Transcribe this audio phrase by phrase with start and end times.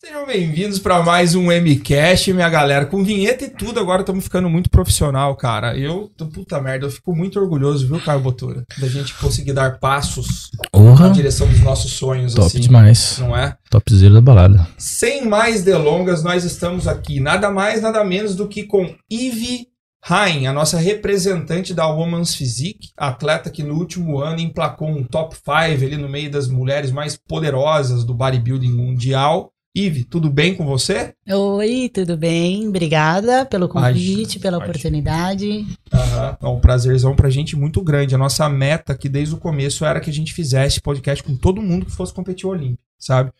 [0.00, 2.86] Sejam bem-vindos para mais um MCast, minha galera.
[2.86, 5.76] Com vinheta e tudo, agora estamos ficando muito profissional, cara.
[5.76, 8.64] Eu, puta merda, eu fico muito orgulhoso, viu, Caio Botura?
[8.78, 11.08] Da gente conseguir dar passos Porra.
[11.08, 12.60] na direção dos nossos sonhos, Top assim.
[12.60, 13.18] demais.
[13.18, 13.56] Não é?
[13.68, 14.68] Topzera da balada.
[14.78, 19.66] Sem mais delongas, nós estamos aqui, nada mais, nada menos do que com Eve
[20.08, 25.34] Hain, a nossa representante da Women's Physique, atleta que no último ano emplacou um top
[25.34, 25.50] 5
[25.84, 29.50] ali no meio das mulheres mais poderosas do bodybuilding mundial.
[29.78, 31.14] Ive, tudo bem com você?
[31.30, 32.66] Oi, tudo bem?
[32.66, 34.72] Obrigada pelo convite, pela imagina.
[34.72, 35.66] oportunidade.
[35.92, 36.36] Aham.
[36.42, 38.12] É um prazerzão pra gente muito grande.
[38.12, 41.62] A nossa meta aqui desde o começo era que a gente fizesse podcast com todo
[41.62, 43.30] mundo que fosse competir o Olímpia, sabe?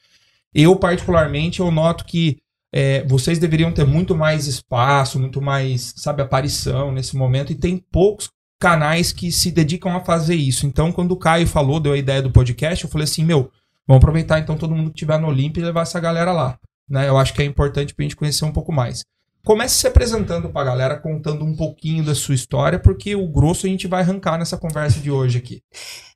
[0.55, 2.39] Eu, particularmente, eu noto que
[2.73, 7.83] é, vocês deveriam ter muito mais espaço, muito mais, sabe, aparição nesse momento, e tem
[7.91, 10.67] poucos canais que se dedicam a fazer isso.
[10.67, 13.51] Então, quando o Caio falou, deu a ideia do podcast, eu falei assim, meu,
[13.89, 16.59] vamos aproveitar então todo mundo que estiver no Olímpia e levar essa galera lá.
[16.89, 17.09] Né?
[17.09, 19.03] Eu acho que é importante pra gente conhecer um pouco mais.
[19.45, 23.69] Comece se apresentando pra galera, contando um pouquinho da sua história, porque o grosso a
[23.71, 25.63] gente vai arrancar nessa conversa de hoje aqui.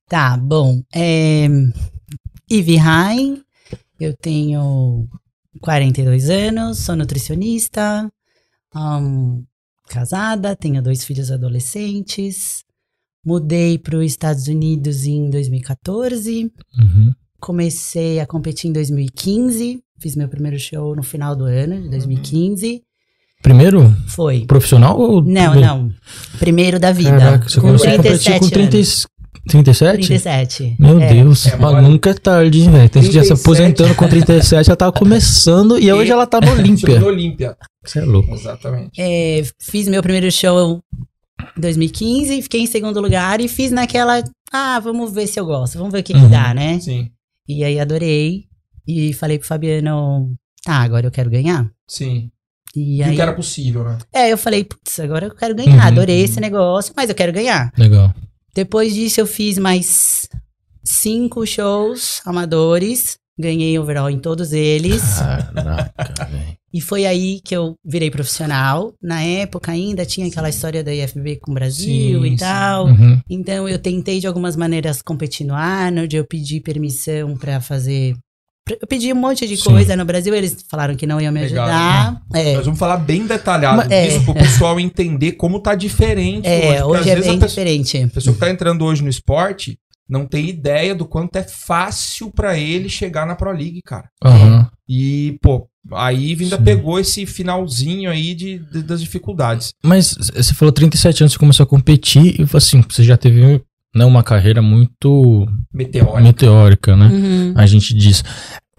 [0.07, 0.83] Tá, bom.
[0.95, 1.49] É...
[2.51, 3.43] Ivy Rain,
[3.99, 5.09] eu tenho
[5.63, 8.13] 42 anos, sou nutricionista,
[8.75, 9.43] ahn,
[9.89, 12.65] casada, tenho dois filhos adolescentes.
[13.25, 16.53] Mudei para os Estados Unidos em 2014.
[16.77, 17.15] Uhum.
[17.47, 19.81] Comecei a competir em 2015.
[20.01, 22.83] Fiz meu primeiro show no final do ano, de 2015.
[23.43, 24.45] Primeiro, Foi.
[24.47, 25.21] profissional ou.
[25.25, 25.91] Não, não.
[26.39, 27.11] Primeiro da vida.
[27.19, 29.07] Caraca, você com começou a competir 37 com 30, anos.
[29.49, 30.07] 37?
[30.07, 30.77] 37.
[30.79, 31.13] Meu É.
[31.15, 32.89] Deus, É, mas nunca é tarde, velho.
[32.89, 33.41] Tem gente já se 37.
[33.41, 37.01] aposentando com 37, já tava começando e hoje ela tá no Olímpia.
[37.01, 37.57] no Olímpia.
[37.85, 38.33] Você é louco.
[38.35, 38.93] Exatamente.
[39.01, 40.81] É, fiz meu primeiro show
[41.57, 44.23] em 2015, fiquei em segundo lugar e fiz naquela.
[44.53, 46.31] Ah, vamos ver se eu gosto, vamos ver o que, que Uhum.
[46.31, 46.79] dá, né?
[46.79, 47.09] Sim,
[47.59, 48.45] E aí adorei.
[48.87, 51.71] E falei pro Fabiano, tá, agora eu quero ganhar.
[51.89, 52.31] sim.
[52.75, 53.15] E Viu aí.
[53.17, 53.99] que era possível, né?
[54.15, 55.75] É, eu falei, putz, agora eu quero ganhar.
[55.75, 55.83] Uhum.
[55.89, 57.71] Adorei esse negócio, mas eu quero ganhar.
[57.77, 58.15] Legal.
[58.55, 60.27] Depois disso, eu fiz mais
[60.83, 63.19] cinco shows amadores.
[63.39, 65.03] Ganhei overall em todos eles.
[65.19, 66.57] Caraca, velho.
[66.73, 68.93] E foi aí que eu virei profissional.
[69.03, 72.37] Na época ainda tinha aquela história da IFBB com o Brasil Sim, e sim.
[72.37, 72.87] tal.
[72.87, 73.21] Uhum.
[73.29, 78.15] Então eu tentei de algumas maneiras competir no Arnold, eu pedi permissão pra fazer.
[78.81, 79.65] Eu pedi um monte de Sim.
[79.65, 82.23] coisa no Brasil, eles falaram que não iam me Legal, ajudar.
[82.33, 84.07] É, Nós vamos falar bem detalhado É.
[84.07, 87.99] disso pro pessoal entender como tá diferente é, hoje às é bem a pessoa, diferente.
[87.99, 89.77] a pessoa que tá entrando hoje no esporte
[90.13, 94.09] não tem ideia do quanto é fácil pra ele chegar na Pro League, cara.
[94.23, 94.69] Aham.
[94.89, 96.63] E, pô, aí ainda Sim.
[96.63, 99.73] pegou esse finalzinho aí de, de- das dificuldades.
[99.83, 103.63] Mas você falou 37 anos, você começou a competir e assim, você já teve
[103.95, 106.21] né, uma carreira muito Meteórico.
[106.23, 107.07] meteórica, né?
[107.09, 107.55] Uhum.
[107.57, 108.23] A gente diz.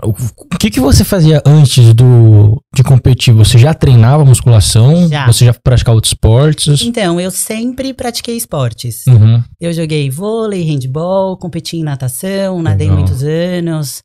[0.02, 3.32] O que, que você fazia antes do de competir?
[3.36, 5.08] Você já treinava musculação?
[5.08, 5.28] Já.
[5.28, 6.82] Você já praticava outros esportes?
[6.82, 9.06] Então, eu sempre pratiquei esportes.
[9.08, 9.44] Uhum.
[9.62, 13.04] Eu joguei vôlei, handball, competi em natação, nadei Legal.
[13.04, 14.02] muitos anos.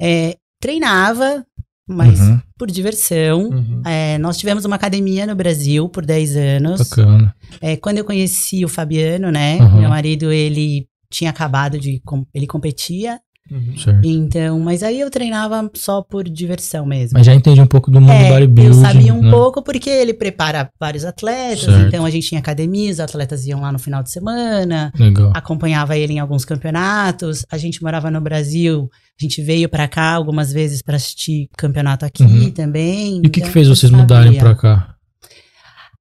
[0.00, 1.44] É, treinava,
[1.86, 2.40] mas Uhum.
[2.58, 3.50] por diversão.
[3.50, 3.82] Uhum.
[3.84, 6.88] É, nós tivemos uma academia no Brasil por 10 anos.
[6.88, 7.34] Bacana.
[7.60, 9.58] É, quando eu conheci o Fabiano, né?
[9.58, 9.80] Uhum.
[9.80, 12.00] Meu marido, ele tinha acabado de.
[12.32, 13.20] Ele competia.
[13.50, 14.00] Uhum.
[14.04, 17.10] Então, mas aí eu treinava só por diversão mesmo.
[17.14, 18.68] Mas já entendi um pouco do mundo É, bodybuilding.
[18.68, 19.30] eu sabia um né?
[19.30, 21.88] pouco porque ele prepara vários atletas, Certo.
[21.88, 25.32] então a gente tinha academia, os atletas iam lá no final de semana, Legal.
[25.34, 27.44] acompanhava ele em alguns campeonatos.
[27.50, 28.88] A gente morava no Brasil,
[29.20, 32.50] a gente veio pra cá algumas vezes pra assistir campeonato aqui Uhum.
[32.52, 33.16] também.
[33.16, 34.40] E o que, então que fez eu vocês mudarem sabia.
[34.40, 34.94] pra cá?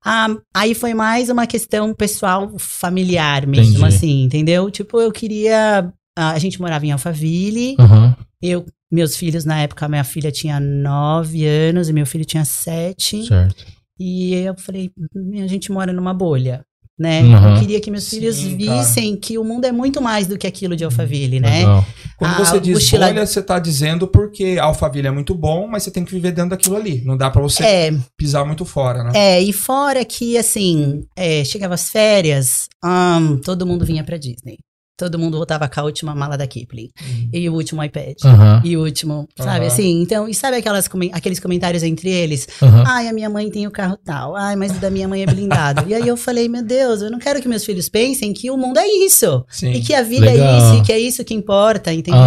[0.06, 3.86] Ah, aí foi mais uma questão pessoal, familiar mesmo, Entendi.
[3.86, 4.70] assim, entendeu?
[4.72, 5.92] Tipo, eu queria.
[6.28, 7.76] A gente morava em Alphaville.
[7.80, 8.16] Aham.
[8.42, 13.26] Eu, meus filhos, na época, minha filha tinha nove anos e meu filho tinha sete.
[13.26, 13.66] Certo.
[14.00, 16.64] E eu falei, "Hum, a gente mora numa bolha,
[16.98, 17.22] né?
[17.22, 17.56] Uhum.
[17.56, 18.56] Eu queria que meus Sim, filhos cara.
[18.56, 21.60] vissem que o mundo é muito mais do que aquilo de Alphaville, né?
[21.60, 21.86] Legal.
[22.18, 25.84] Quando A você diz mochila- bolha, você tá dizendo porque Alphaville é muito bom, mas
[25.84, 27.02] você tem que viver dentro daquilo ali.
[27.04, 29.12] Não dá pra você É, pisar muito fora, né?
[29.14, 34.58] é, e fora que, assim, é, chegava as férias, hum, todo mundo vinha pra Disney.
[35.00, 36.90] Todo mundo voltava com a última mala da Kipling.
[37.02, 37.30] Uhum.
[37.32, 38.18] E o último iPad.
[38.26, 38.62] Aham.
[38.66, 39.68] E o último, sabe Aham.
[39.68, 40.02] assim?
[40.02, 42.50] Então, e sabe aquelas, aqueles comentários entre eles?
[42.86, 44.36] Ai, a minha mãe tem o carro tal.
[44.36, 45.86] Ai, mas o da minha mãe é blindado.
[45.88, 48.58] e aí eu falei, meu Deus, eu não quero que meus filhos pensem que o
[48.58, 49.46] mundo é isso.
[49.50, 49.72] Sim.
[49.72, 50.48] E que a vida Legal.
[50.48, 52.20] é isso, e que é isso que importa, entendeu?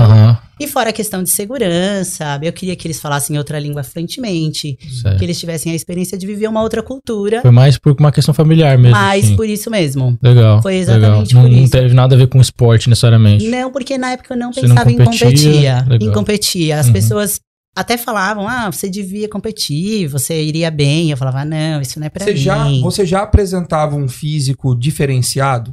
[0.62, 5.18] E fora a questão de segurança, eu queria que eles falassem outra língua fluentemente, Certo.
[5.18, 8.32] que eles tivessem a experiência de viver uma outra cultura, Foi mais por uma questão
[8.32, 8.96] familiar mesmo.
[8.96, 9.34] assim.
[9.36, 10.16] por isso mesmo.
[10.22, 10.62] Legal.
[10.62, 11.42] Foi exatamente legal.
[11.42, 11.72] por não, não isso.
[11.72, 13.46] teve nada a ver com esporte necessariamente.
[13.48, 15.26] Não, porque na época eu não Você não pensava em competia?
[15.26, 15.88] competir.
[15.88, 16.08] Legal.
[16.08, 16.72] Em competir.
[16.72, 16.92] As Uhum.
[16.92, 17.40] pessoas
[17.74, 21.10] até falavam, ah, você devia competir, você iria bem.
[21.10, 22.38] Eu falava, não, isso não é pra Você mim.
[22.38, 25.72] já, você já apresentava um físico diferenciado?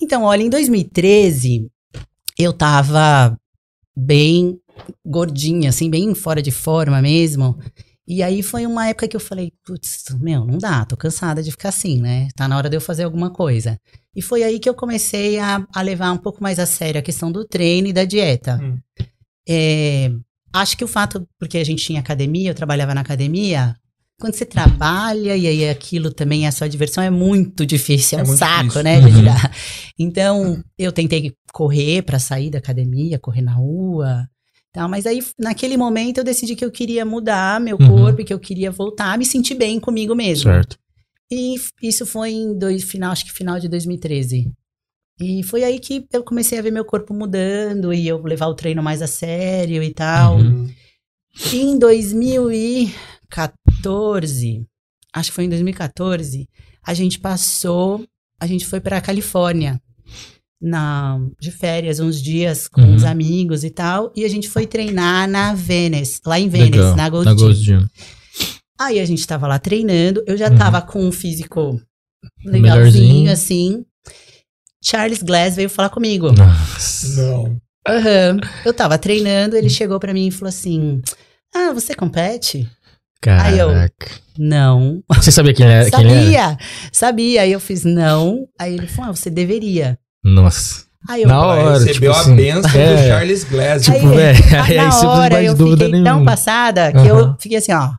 [0.00, 1.66] Então, olha, em 2013,
[2.38, 3.36] eu tava
[4.00, 4.58] bem
[5.04, 7.58] gordinha, assim, bem fora de forma mesmo.
[8.06, 11.50] E aí foi uma época que eu falei, putz, meu, não dá, tô cansada de
[11.50, 12.28] ficar assim, né?
[12.34, 13.78] Tá na hora de eu fazer alguma coisa.
[14.16, 17.02] E foi aí que eu comecei a, a levar um pouco mais a sério a
[17.02, 18.58] questão do treino e da dieta.
[18.60, 18.78] Hum.
[19.48, 20.10] É,
[20.52, 23.76] acho que o fato, porque a gente tinha academia, eu trabalhava na academia,
[24.20, 28.20] quando você trabalha e aí aquilo também é a sua diversão, é muito difícil, é,
[28.20, 28.82] É um saco, difícil.
[28.84, 29.24] né, de Uhum.
[29.98, 34.28] Então, eu tentei correr pra sair da academia, correr na rua,
[34.72, 37.88] tal, mas aí naquele momento eu decidi que eu queria mudar meu Uhum.
[37.88, 40.44] corpo e que eu queria voltar a me sentir bem comigo mesmo.
[40.50, 40.76] Certo.
[41.32, 44.50] E isso foi em dois, final, acho que final de 2013.
[45.20, 48.54] E foi aí que eu comecei a ver meu corpo mudando e eu levar o
[48.54, 50.38] treino mais a sério e tal.
[50.38, 50.68] Uhum.
[51.52, 52.92] E em 2014,
[55.12, 56.48] acho que foi em 2014,
[56.86, 58.04] a gente passou,
[58.40, 59.80] a gente foi pra Califórnia
[60.62, 62.94] na de férias uns dias com Uhum.
[62.96, 66.96] os amigos e tal, e a gente foi treinar na Venice, lá em Venice, Legal.
[66.96, 67.34] na Gold Na.
[67.34, 67.86] Gold Gym.
[68.78, 70.56] Aí a gente tava lá treinando, eu já Uhum.
[70.58, 71.80] tava com um físico
[72.44, 73.84] legalzinho, assim.
[74.82, 76.30] Charles Glass veio falar comigo.
[76.32, 77.06] Nossa.
[77.22, 77.60] Não.
[77.86, 78.40] Aham.
[78.64, 81.00] Eu tava treinando, ele chegou pra mim e falou assim:
[81.54, 82.66] Ah, você compete?
[83.26, 84.06] Aí eu- Caraca.
[84.38, 85.02] Não.
[85.16, 86.20] Você sabia quem, é, quem ele era?
[86.48, 86.58] Sabia,
[86.92, 87.42] sabia.
[87.42, 88.46] Aí eu fiz não.
[88.58, 89.98] Aí ele falou: Ah, você deveria.
[90.24, 90.84] Nossa.
[91.08, 91.28] Aí eu.
[91.28, 92.96] Na hora, recebeu tipo a assim, benção é.
[92.96, 93.84] do Charles Glass.
[93.84, 96.30] Tipo, Aí, velho, ah, aí na você não hora eu dúvida fiquei tão nenhuma.
[96.30, 97.90] passada que eu fiquei assim, ó.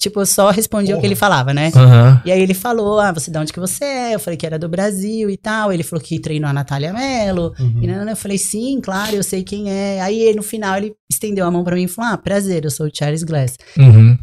[0.00, 1.06] Tipo, eu só respondi o que Porra.
[1.06, 1.70] ele falava, né?
[1.74, 2.20] Aham.
[2.24, 4.14] E aí ele falou: Ah, você de onde que você é?
[4.14, 5.72] Eu falei que era do Brasil e tal.
[5.72, 7.54] Ele falou que treinou a Natália Mello.
[7.58, 7.80] Uhum.
[7.82, 10.00] E não, eu falei, sim, claro, eu sei quem é.
[10.02, 12.86] Aí no final ele estendeu a mão pra mim e falou: Ah, prazer, eu sou
[12.86, 13.56] o Charles Glass.
[13.78, 14.18] Uhum.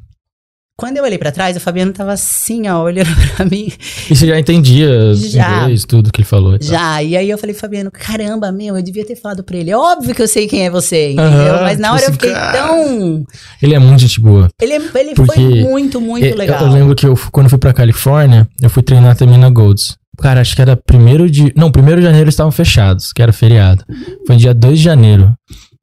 [0.82, 3.08] Quando eu olhei pra trás, o Fabiano tava assim, ó, olhando
[3.38, 3.72] pra mim.
[4.10, 5.62] E você já entendia Já.
[5.62, 6.58] inglês, tudo que ele falou?
[6.60, 6.64] e?
[6.66, 7.04] Já.
[7.04, 9.70] E aí eu falei, Fabiano, caramba, meu, eu devia ter falado pra ele.
[9.70, 11.62] É óbvio que eu sei quem é você, entendeu?
[11.62, 12.68] Mas na tipo hora eu assim, fiquei cara.
[12.68, 13.24] tão.
[13.62, 14.50] Ele é muito gente boa.
[14.60, 16.66] Ele, ele Porque foi muito, muito Eu- legal.
[16.66, 19.98] Eu, lembro que eu, quando eu fui pra Califórnia, eu fui treinar também na Golds.
[20.18, 21.54] Cara, acho que era primeiro de.
[21.56, 23.84] Não, primeiro de janeiro estavam fechados, que era feriado.
[24.26, 25.32] Foi dia 2 de janeiro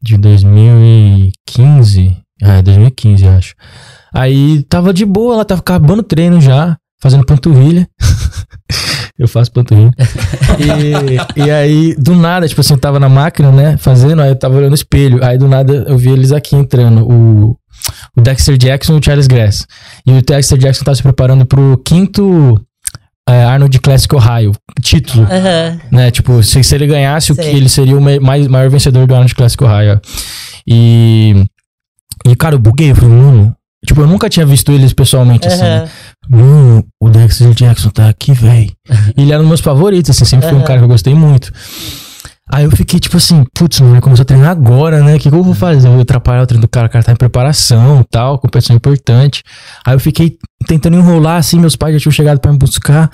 [0.02, 2.16] de 2015.
[2.42, 3.54] Ah, 2015, eu acho.
[4.12, 7.88] Aí tava de boa, ela tava acabando o treino já, fazendo panturrilha.
[9.18, 9.92] eu faço panturrilha.
[11.36, 14.36] e, e aí, do nada, tipo assim, eu tava na máquina, né, fazendo, aí eu
[14.36, 15.24] tava olhando no espelho.
[15.24, 17.56] Aí do nada eu vi eles aqui entrando, o,
[18.16, 19.66] o Dexter Jackson e o Charles Grass.
[20.06, 22.60] E o Dexter Jackson tava se preparando pro quinto
[23.28, 25.24] é, Arnold Classic Ohio, título.
[25.24, 25.78] Aham.
[25.92, 26.10] Né?
[26.10, 29.34] Tipo, se, se ele ganhasse, o que ele seria o mais, maior vencedor do Arnold
[29.34, 30.00] Classic Ohio.
[30.66, 31.44] E.
[32.26, 32.90] E, cara, eu buguei.
[32.90, 33.54] Eu falei, mano.
[33.86, 35.62] Tipo, eu nunca tinha visto eles pessoalmente, assim.
[35.62, 35.88] né?
[36.28, 38.72] Mano, o Dexter Jackson tá aqui, velho.
[39.16, 40.24] Ele era um dos meus favoritos, assim.
[40.24, 41.52] Sempre foi um cara que eu gostei muito.
[42.50, 45.16] Aí eu fiquei tipo assim, putz, mano, ele começou a treinar agora, né?
[45.16, 45.86] O que, que eu vou fazer?
[45.86, 49.42] Eu vou atrapalhar o treino do cara, o cara tá em preparação tal, competição importante.
[49.86, 53.10] Aí eu fiquei tentando enrolar, assim, meus pais já tinham chegado pra me buscar.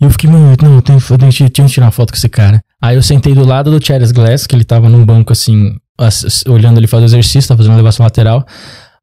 [0.00, 2.28] E eu fiquei, mano, não, eu tenho, eu tenho, tenho que tirar foto com esse
[2.28, 2.60] cara.
[2.80, 6.24] Aí eu sentei do lado do Charles Glass, que ele tava num banco assim, ass-
[6.26, 8.44] ass- olhando ele fazer exercício, tava fazendo elevação lateral.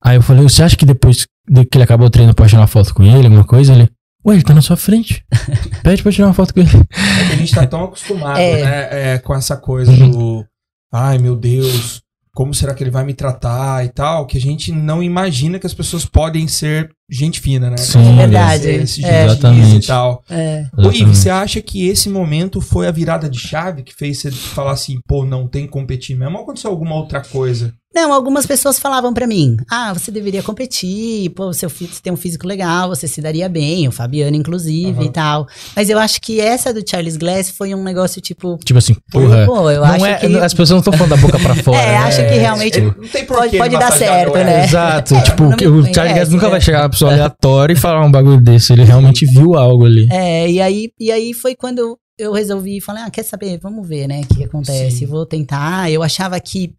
[0.05, 2.49] Aí eu falei, você acha que depois de que ele acabou o treino eu posso
[2.49, 3.73] tirar uma foto com ele, alguma coisa?
[3.73, 3.89] Ele,
[4.23, 5.25] ué, ele tá na sua frente.
[5.81, 6.69] Pede pra tirar uma foto com ele.
[6.69, 8.63] É que a gente tá tão acostumado, É.
[8.63, 9.13] né?
[9.13, 10.45] é, com essa coisa do.
[10.93, 12.01] Ai, meu Deus,
[12.35, 14.27] como será que ele vai me tratar e tal?
[14.27, 17.77] Que a gente não imagina que as pessoas podem ser gente fina, né?
[17.77, 17.99] Sim.
[17.99, 18.63] Podem É verdade.
[18.63, 19.25] ser esse É.
[19.25, 19.83] Exatamente.
[19.83, 20.23] E tal.
[20.29, 20.65] É.
[20.77, 24.31] Ô, Ive, você acha que esse momento foi a virada de chave que fez você
[24.31, 26.35] falar assim, pô, não tem que competir mesmo?
[26.37, 27.73] Ou aconteceu alguma outra coisa?
[27.93, 32.11] Não, algumas pessoas falavam pra mim: ah, você deveria competir, pô, seu fi- você tem
[32.11, 35.03] um físico legal, você se daria bem, o Fabiano, inclusive, Aham.
[35.05, 35.47] e tal.
[35.73, 38.57] Mas eu acho que essa do Charles Glass foi um negócio tipo.
[38.65, 39.45] Tipo assim, porra.
[39.45, 40.25] Pô, eu não acho é, que.
[40.39, 41.77] As pessoas não estão falando da boca pra fora.
[41.77, 41.97] É, né?
[41.99, 44.45] acho que realmente Ele não tem pode- porquê pode dar certo, ego.
[44.45, 44.65] né?
[44.65, 45.15] Exato.
[45.15, 46.51] É, tipo, não o Charlie Guedes nunca né?
[46.51, 48.73] vai chegar pessoa aleatória e falar um bagulho desse.
[48.73, 50.07] Ele realmente viu algo ali.
[50.11, 53.87] É, e aí, e aí foi quando eu, eu resolvi falar, ah, quer saber, vamos
[53.87, 55.05] ver, né, o que, que acontece, Sim.
[55.05, 55.91] vou tentar.
[55.91, 56.73] Eu achava que,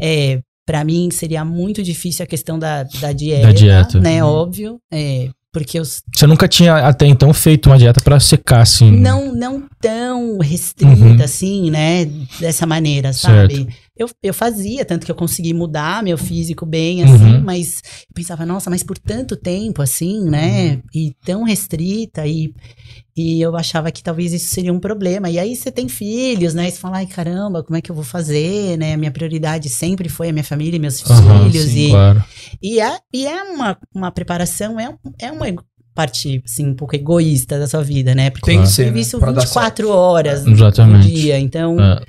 [0.00, 4.00] é, para mim, seria muito difícil a questão da, da dieta, dieta.
[4.00, 4.30] né, Uhum.
[4.30, 8.90] óbvio, é, porque eu Você nunca tinha até então feito uma dieta pra secar, assim.
[8.90, 11.22] não, não tão restrita, Uhum.
[11.22, 12.06] assim, né,
[12.40, 13.68] dessa maneira, sabe?
[13.96, 17.40] Eu, eu fazia, tanto que eu consegui mudar meu físico bem, assim, Uhum.
[17.44, 17.76] mas
[18.08, 20.80] eu pensava, nossa, mas por tanto tempo, assim, né?
[20.92, 22.52] E tão restrita, e,
[23.16, 25.30] e eu achava que talvez isso seria um problema.
[25.30, 26.66] E aí você tem filhos, né?
[26.68, 28.94] E você fala, ai caramba, como é que eu vou fazer, né?
[28.94, 31.66] A minha prioridade sempre foi a minha família e meus Aham, filhos.
[31.66, 32.24] sim, e, Claro.
[32.60, 35.46] e é, e é uma, uma preparação, é, é uma
[35.94, 38.28] parte, assim, um pouco egoísta da sua vida, né?
[38.30, 39.02] Porque Tem que eu ser, né?
[39.20, 41.12] Pra dar 24 horas no Exatamente.
[41.12, 41.78] dia, então...
[41.80, 42.02] É.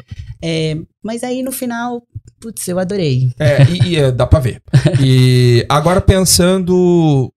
[0.45, 2.03] é, mas aí no final,
[2.39, 3.31] putz, eu adorei.
[3.39, 4.61] É, e, e, é, dá pra ver.
[5.03, 7.31] E agora pensando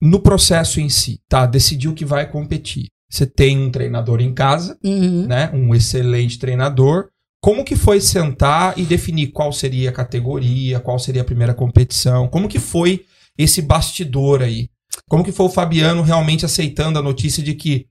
[0.00, 1.46] no processo em si, tá?
[1.46, 2.88] Decidiu que vai competir.
[3.10, 5.26] Você tem um treinador em casa, Uhum.
[5.26, 5.50] né?
[5.54, 7.08] Um excelente treinador.
[7.40, 12.26] Como que foi sentar e definir qual seria a categoria, qual seria a primeira competição?
[12.26, 13.04] Como que foi
[13.38, 14.68] esse bastidor aí?
[15.08, 17.86] Como que foi o Fabiano realmente aceitando a notícia de que,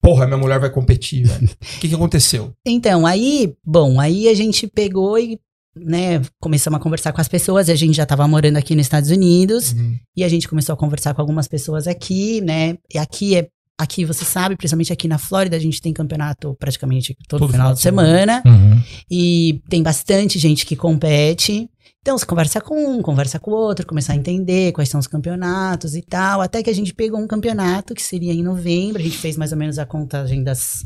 [0.00, 1.48] porra, minha mulher vai competir, velho?
[1.50, 2.52] O que, que aconteceu?
[2.64, 5.38] Então, aí, bom, aí a gente pegou e,
[5.76, 7.68] né, começamos a conversar com as pessoas.
[7.68, 9.74] A gente já tava morando aqui nos Estados Unidos
[10.16, 12.76] e a gente começou a conversar com algumas pessoas aqui, né?
[12.92, 13.48] E aqui é.
[13.80, 17.80] Aqui você sabe, principalmente aqui na Flórida, a gente tem campeonato praticamente todo, final de
[17.80, 18.42] semana.
[18.44, 18.82] Uhum.
[19.08, 21.70] E tem bastante gente que compete.
[22.00, 25.06] Então, você conversa com um, conversa com o outro, começar a entender quais são os
[25.06, 26.40] campeonatos e tal.
[26.40, 29.00] Até que a gente pegou um campeonato que seria em novembro.
[29.00, 30.84] A gente fez mais ou menos a contagem das,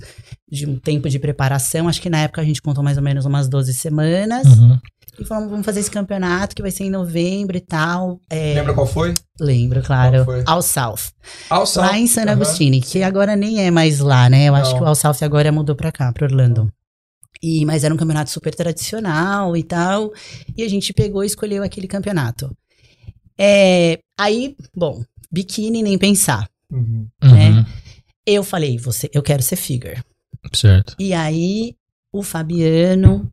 [0.50, 1.86] de um tempo de preparação.
[1.86, 4.46] Acho que na época a gente contou mais ou menos umas 12 semanas.
[4.46, 4.78] Uhum.
[5.20, 8.18] E falamos, vamos fazer esse campeonato que vai ser em novembro e tal.
[8.30, 9.14] É, Lembra qual foi?
[9.38, 10.24] lembro, claro.
[10.24, 10.42] Qual foi?
[10.46, 11.12] Ao South.
[11.50, 11.82] Ao South.
[11.82, 12.22] Lá em San.
[12.22, 14.46] Agostini, que agora nem é mais lá, né?
[14.46, 14.78] Eu acho Não.
[14.78, 16.72] que o All South agora mudou pra cá, pra Orlando.
[17.42, 20.12] E, mas era um campeonato super tradicional e tal.
[20.56, 22.56] E a gente pegou e escolheu aquele campeonato.
[23.36, 26.48] É, aí, bom, biquíni nem pensar.
[26.70, 27.06] Uhum.
[27.22, 27.50] né?
[27.50, 27.64] Uhum.
[28.24, 30.00] Eu falei, você, eu quero ser figure.
[30.52, 30.94] Certo.
[30.98, 31.74] E aí,
[32.12, 33.30] o Fabiano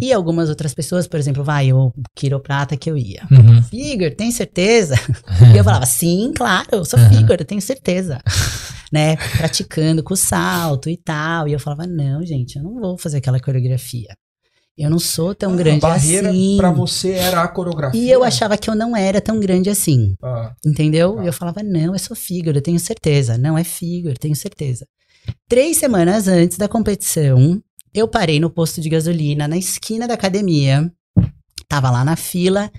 [0.00, 3.26] e algumas outras pessoas, por exemplo, vai, o quiroprata que eu ia.
[3.30, 3.62] Uhum.
[3.62, 4.94] Figure, tem certeza?
[5.54, 7.08] E eu falava, sim, claro, eu sou Uhum.
[7.10, 8.20] figure, eu tenho certeza.
[8.92, 9.16] né?
[9.38, 11.48] Praticando com o salto e tal.
[11.48, 14.14] E eu falava, não, gente, eu não vou fazer aquela coreografia.
[14.76, 16.56] Eu não sou tão a grande barreira assim.
[16.56, 18.00] pra você era a coreografia.
[18.00, 20.14] E eu achava que eu não era tão grande assim.
[20.22, 21.16] Ah, Entendeu?
[21.16, 21.24] Tá.
[21.24, 23.36] E eu falava, não, eu sou figure, eu tenho certeza.
[23.36, 24.86] Não é figure, tenho certeza.
[25.48, 27.62] Três semanas antes da competição,
[27.94, 30.90] eu parei no posto de gasolina, na esquina da academia.
[31.68, 32.70] Tava lá na fila.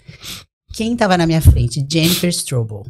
[0.73, 1.85] Quem tava na minha frente?
[1.89, 2.83] Jennifer Strobel,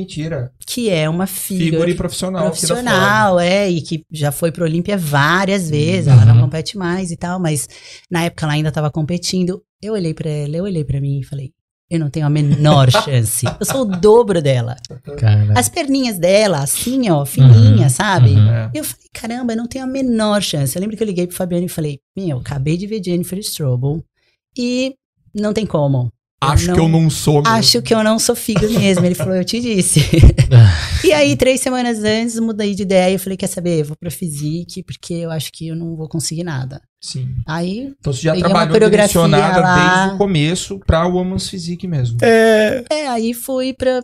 [0.00, 0.52] mentira.
[0.66, 2.44] que é uma Figure figure profissional.
[2.46, 6.34] profissional, é, e que já foi pro Olímpia várias vezes, ela Uhum.
[6.34, 7.68] não compete mais e tal, mas
[8.10, 9.62] na época ela ainda tava competindo.
[9.82, 11.50] Eu olhei pra ela, eu olhei pra mim e falei,
[11.88, 13.46] eu não tenho a menor chance.
[13.60, 14.74] Eu sou o dobro dela.
[15.18, 15.54] Cara.
[15.56, 18.30] As perninhas dela, assim, ó, fininha, Uhum, sabe?
[18.30, 18.48] uhum.
[18.50, 18.70] É.
[18.74, 20.74] Eu falei, caramba, eu não tenho a menor chance.
[20.76, 24.02] Eu lembro que eu liguei pro Fabiano e falei, meu, acabei de ver Jennifer Strobel
[24.58, 24.94] e
[25.34, 26.10] não tem como.
[26.52, 27.48] Acho que eu não sou mesmo.
[27.56, 29.04] Acho que eu não sou figure mesmo.
[29.04, 30.00] Ele falou, eu te disse.
[31.04, 33.14] e aí, três semanas antes, mudei de ideia.
[33.14, 33.80] Eu falei, quer saber?
[33.80, 36.80] Eu vou pra Physique, porque eu acho que eu não vou conseguir nada.
[37.00, 37.28] Sim.
[37.46, 39.96] Aí, Então você já trabalhou coreografia direcionada lá.
[39.98, 42.18] desde o começo pra Woman's Physique mesmo.
[42.22, 44.02] é, aí fui pra...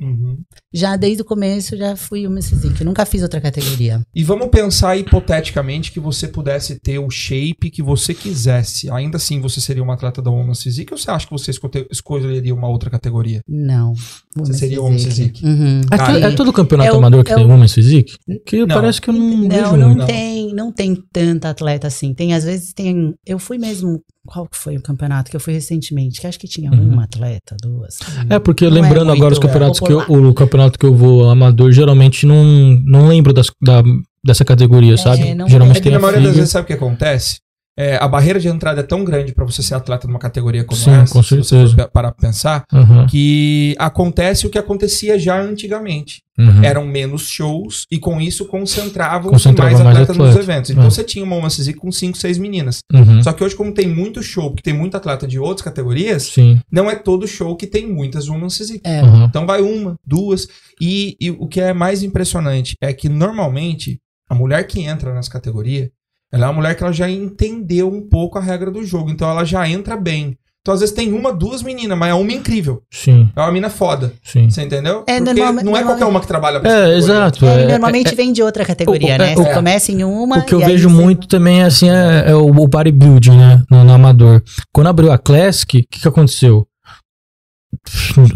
[0.00, 0.38] Uhum.
[0.72, 2.84] Já desde o começo, já fui uma Physique.
[2.84, 4.00] Nunca fiz outra categoria.
[4.14, 8.88] E vamos pensar hipoteticamente que você pudesse ter o shape que você quisesse.
[8.90, 11.50] Ainda assim, você seria uma atleta da Woman's Physique ou você acha que você
[11.90, 13.40] escolheria uma outra categoria?
[13.48, 13.92] Não.
[14.36, 15.44] Você seria Women's Physique?
[15.44, 15.80] Uhum.
[15.90, 18.16] É, é todo campeonato É o- amador que é tem o- Women's Physique?
[18.46, 18.76] Que Não.
[18.76, 20.06] parece que eu não, Não, vejo não muito.
[20.06, 22.14] tem, não tem tanta atleta assim.
[22.14, 23.14] Tem, às vezes tem.
[23.26, 24.00] Eu fui mesmo.
[24.30, 26.20] Qual que foi o campeonato que eu fui recentemente?
[26.20, 26.90] Que acho que tinha Uhum.
[26.92, 27.98] uma atleta, duas.
[28.28, 30.28] É, porque Não é lembrando muito agora os campeonatos que eu, popular.
[30.28, 32.44] o campeonato que eu vou amador, geralmente não,
[32.84, 33.82] não lembro das, da,
[34.22, 35.34] dessa categoria, sabe?
[35.34, 37.40] não geralmente É que tem na a maioria das vezes, sabe o que acontece?
[37.78, 40.80] É, a barreira de entrada é tão grande pra você ser atleta numa categoria como
[40.80, 41.76] Sim, essa, com se você certeza.
[41.76, 46.20] for parar pra pensar, Uhum, que acontece o que acontecia já antigamente.
[46.38, 46.62] uhum.
[46.64, 50.52] Eram menos shows e com isso concentravam Concentrava mais mais atletas nos atleta.
[50.52, 50.70] eventos.
[50.70, 50.90] Então É.
[50.90, 52.78] você tinha uma Physique com 5, 6 meninas.
[52.92, 53.22] Uhum.
[53.22, 56.60] Só que hoje, como tem muito show, porque tem muito atleta de outras categorias, Sim.
[56.70, 58.80] não é todo show que tem muitas Physique.
[58.84, 59.02] É.
[59.02, 59.24] Uhum.
[59.24, 60.48] Então vai uma, duas.
[60.80, 63.98] E, e o que é mais impressionante é que normalmente
[64.30, 65.90] a mulher que entra nessa categoria,
[66.32, 69.10] ela é uma mulher que ela já entendeu um pouco a regra do jogo.
[69.10, 70.36] Então ela já entra bem.
[70.60, 72.82] Então às vezes tem uma, duas meninas, mas é uma incrível.
[72.92, 74.12] Sim, É uma mina foda.
[74.22, 74.50] sim.
[74.50, 75.02] Você entendeu?
[75.06, 77.46] É, Porque normalme- não é qualquer uma que trabalha pra essa É, exato.
[77.46, 79.32] É, é- normalmente é- vem de outra categoria, o- né?
[79.32, 80.40] é, Você o- começa em uma.
[80.40, 83.62] O que eu e vejo você- muito também assim, é, é o, o bodybuilding, né?
[83.70, 84.42] No, no amador.
[84.70, 86.66] Quando abriu a Classic, o que, que aconteceu?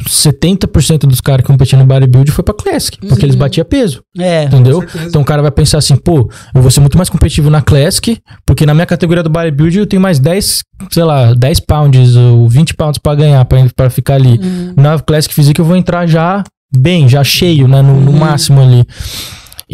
[0.08, 3.26] 70% dos caras que competiam no bodybuilding foi pra Classic, porque Uhum.
[3.26, 4.44] eles batiam peso, É.
[4.44, 4.84] entendeu?
[5.06, 8.18] Então o cara vai pensar assim, pô, eu vou ser muito mais competitivo na Classic,
[8.46, 12.48] porque na minha categoria do bodybuilding eu tenho mais 10, sei lá, 10 pounds ou
[12.48, 14.38] 20 pounds pra ganhar, pra, pra ficar ali.
[14.38, 14.74] Uhum.
[14.76, 16.42] Na Classic Physique eu vou entrar já
[16.74, 18.18] bem, já cheio, né, no, no Uhum.
[18.18, 18.84] máximo ali.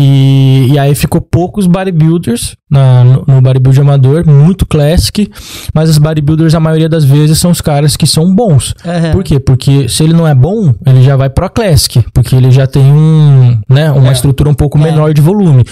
[0.01, 5.29] E, e aí ficou poucos bodybuilders na, no, no bodybuilding amador, muito classic,
[5.75, 8.75] mas os bodybuilders, a maioria das vezes, são os caras que são bons.
[8.87, 9.11] Aham.
[9.11, 9.41] Por quê?
[9.41, 12.83] Porque se ele não é bom, ele já vai pro Classic, porque ele já tem
[12.83, 14.13] um, né, uma É.
[14.13, 14.83] estrutura um pouco É.
[14.83, 15.65] menor de volume.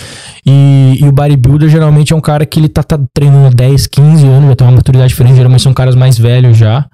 [0.44, 3.86] E, e o bodybuilder geralmente é um cara que ele tá, tá treinando há 10,
[3.86, 6.84] 15 anos, já tem uma maturidade diferente, geralmente são caras mais velhos já.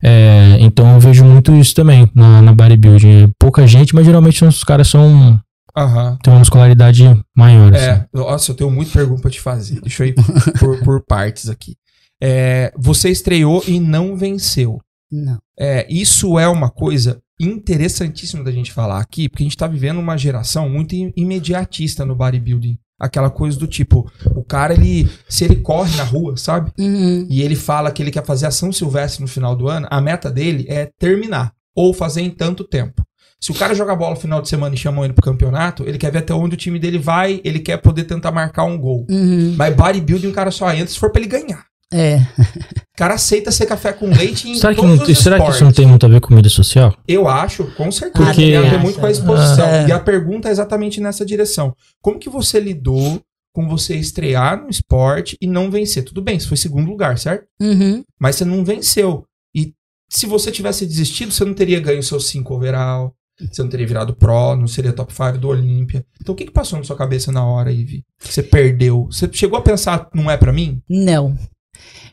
[0.00, 3.32] É, então eu vejo muito isso também na, na bodybuilding.
[3.36, 5.40] Pouca gente, mas geralmente os caras são
[5.78, 6.18] Aham.
[6.22, 7.02] têm uma muscularidade
[7.36, 7.74] maior.
[7.74, 7.84] assim.
[7.84, 9.80] É, nossa, eu tenho muita pergunta pra te fazer.
[9.80, 10.14] Deixa eu ir
[10.58, 11.74] por, por partes aqui.
[12.22, 14.80] É, você estreou e não venceu.
[15.10, 15.38] Não.
[15.58, 19.98] É, isso é uma coisa interessantíssima da gente falar aqui, porque a gente tá vivendo
[19.98, 22.76] uma geração muito im- imediatista no bodybuilding.
[23.00, 26.72] Aquela coisa do tipo, o cara, ele, se ele corre na rua, sabe?
[26.76, 27.26] Uhum.
[27.30, 30.28] E ele fala que ele quer fazer ação silvestre no final do ano, a meta
[30.30, 33.02] dele é terminar, ou fazer em tanto tempo.
[33.40, 35.96] Se o cara joga bola no final de semana e chamam ele pro campeonato, ele
[35.98, 39.06] quer ver até onde o time dele vai, ele quer poder tentar marcar um gol.
[39.08, 39.54] Uhum.
[39.56, 41.64] Mas bodybuilding o cara só entra se for pra ele ganhar.
[41.92, 42.16] É.
[42.38, 45.42] O cara aceita ser café com leite em Será, que, todos não, os será que
[45.44, 45.60] isso esportes.
[45.62, 46.94] não tem muito a ver com mídia social?
[47.06, 48.24] Eu acho, com certeza.
[48.26, 49.66] Porque- Tem a muito com a exposição.
[49.66, 49.88] Ah.
[49.88, 51.74] E a pergunta é exatamente nessa direção.
[52.02, 53.20] Como que você lidou
[53.54, 56.02] com você estrear no esporte e não vencer?
[56.04, 57.46] Tudo bem, você foi segundo lugar, certo?
[57.60, 58.02] Uhum.
[58.20, 59.24] Mas você não venceu.
[59.56, 59.72] E
[60.10, 63.14] se você tivesse desistido, você não teria ganho seus 5 overall,
[63.50, 66.04] você não teria virado pro, não seria top 5 do Olímpia.
[66.20, 68.04] Então o que, que passou na sua cabeça na hora, Ivy?
[68.20, 69.06] Que você perdeu?
[69.10, 70.82] Você chegou a pensar, não é pra mim?
[70.88, 71.36] Não.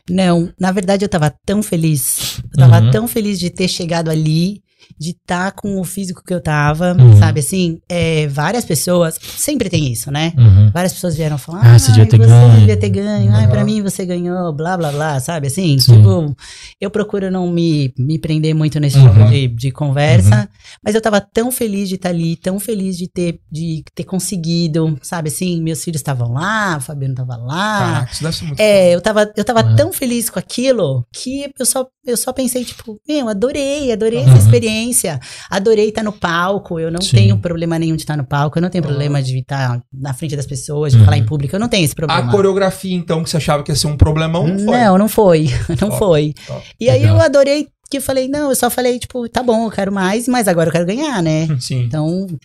[0.08, 2.40] Não, na verdade eu tava tão feliz.
[2.52, 2.90] Eu tava Uhum.
[2.92, 4.62] tão feliz de ter chegado ali,
[4.98, 7.16] de estar com o físico que eu tava, Uhum.
[7.18, 7.78] sabe assim?
[7.88, 10.32] É, várias pessoas, sempre tem isso, né?
[10.36, 10.70] Uhum.
[10.72, 13.44] Várias pessoas vieram falar, Ah, ah, você devia ter você ganho." devia ter ganho, ai,
[13.44, 13.50] Uhum.
[13.50, 15.78] pra mim você ganhou, blá, blá, blá, sabe assim?
[15.78, 15.96] Sim.
[15.96, 16.36] Tipo,
[16.80, 19.08] eu procuro não me, me prender muito nesse Uhum.
[19.12, 20.48] tipo de, de conversa,
[20.84, 24.98] mas eu tava tão feliz de estar ali, tão feliz de ter, de ter conseguido,
[25.02, 25.60] sabe assim?
[25.62, 29.00] Meus filhos estavam lá, o Fabiano tava lá, Caraca, isso deve ser muito é, eu
[29.00, 29.74] tava, eu tava É.
[29.76, 34.28] tão feliz com aquilo que eu só, eu só pensei, tipo, meu, adorei, adorei Uhum.
[34.28, 35.20] essa experiência.
[35.50, 36.78] Adorei estar no palco.
[36.80, 37.16] Eu não Sim.
[37.16, 38.58] tenho problema nenhum de estar no palco.
[38.58, 38.90] Eu não tenho Uhum.
[38.90, 41.04] problema de estar na frente das pessoas, de Uhum.
[41.04, 41.54] falar em público.
[41.56, 42.30] Eu não tenho esse A problema.
[42.30, 44.76] coreografia, então, que você achava que ia ser um problemão, não foi.
[44.78, 45.46] Não, não foi.
[45.68, 46.34] Não Top, foi.
[46.46, 46.64] top.
[46.80, 47.16] E aí Legal.
[47.16, 50.26] eu adorei que eu falei, não, eu só falei, tipo, tá bom, eu quero mais,
[50.26, 51.46] mas agora eu quero ganhar, né?
[51.60, 51.82] Sim.
[51.84, 52.38] Então, o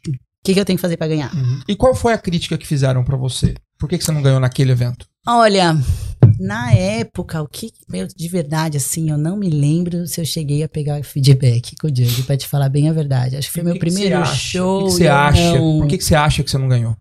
[0.44, 1.32] que, que eu tenho que fazer pra ganhar?
[1.68, 3.56] E qual foi a crítica que fizeram pra você?
[3.80, 5.06] Por que, que você não ganhou naquele evento?
[5.28, 5.76] Olha,
[6.42, 10.64] na época, o que, meu, de verdade, assim, eu não me lembro se eu cheguei
[10.64, 13.36] a pegar feedback com o Judge, pra te falar bem a verdade.
[13.38, 14.80] Acho que foi O meu que que primeiro show.
[14.82, 15.54] O que, que você acha?
[15.60, 16.96] não- Por que, que você acha que você não ganhou?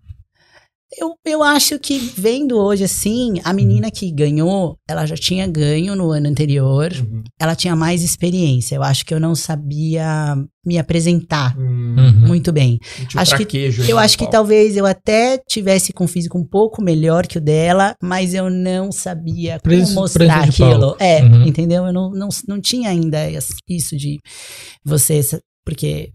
[0.99, 5.95] Eu, eu acho que vendo hoje assim, a menina que ganhou, ela já tinha ganho
[5.95, 6.91] no ano anterior,
[7.39, 8.75] ela tinha mais experiência.
[8.75, 12.27] Eu acho que eu não sabia me apresentar Hum, Uhum.
[12.27, 12.79] muito bem.
[13.21, 13.45] acho que-
[13.89, 17.41] Eu acho que talvez eu até tivesse com um físico um pouco melhor que o
[17.41, 20.97] dela, mas eu não sabia como mostrar aquilo.
[20.99, 21.47] É, Uhum.
[21.47, 21.87] entendeu?
[21.87, 23.19] Eu não, não, não tinha ainda
[23.69, 24.19] isso de
[24.85, 25.21] você.
[25.65, 26.11] Porque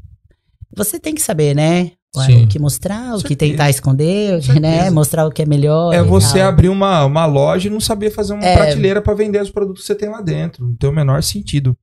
[0.75, 1.91] você tem que saber, né?
[2.23, 2.43] Sim.
[2.43, 4.89] O que mostrar, o que tentar esconder, né?
[4.89, 5.93] Mostrar o que é melhor.
[5.93, 6.47] É você tal.
[6.49, 8.55] abrir uma, uma loja e não saber fazer uma É.
[8.55, 10.65] prateleira pra vender os produtos que você tem lá dentro.
[10.65, 11.75] Não tem o menor sentido.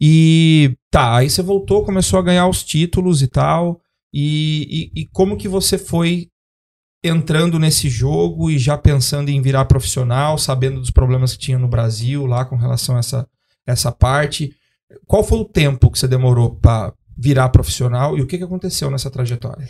[0.00, 3.80] E tá, aí você voltou, começou a ganhar os títulos e tal.
[4.12, 6.28] E, e, e como que você foi
[7.02, 11.68] entrando nesse jogo e já pensando em virar profissional, sabendo dos problemas que tinha no
[11.68, 13.26] Brasil lá com relação a essa,
[13.66, 14.52] essa parte?
[15.06, 18.90] Qual foi o tempo que você demorou pra virar profissional e o que, que aconteceu
[18.90, 19.68] nessa trajetória?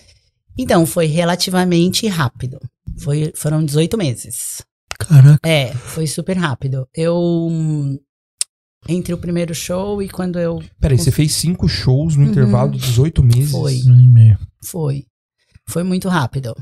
[0.56, 2.58] Então, foi relativamente rápido.
[2.98, 4.62] Foi, foram 18 meses.
[4.98, 5.40] Caraca.
[5.44, 6.88] É, foi super rápido.
[6.94, 7.48] Eu.
[8.86, 10.62] Entre o primeiro show e quando eu.
[10.78, 12.30] Peraí, você fez cinco shows no Uhum.
[12.30, 13.50] intervalo de 18 meses?
[13.50, 13.80] Foi.
[14.62, 15.06] Foi.
[15.68, 16.54] Foi muito rápido.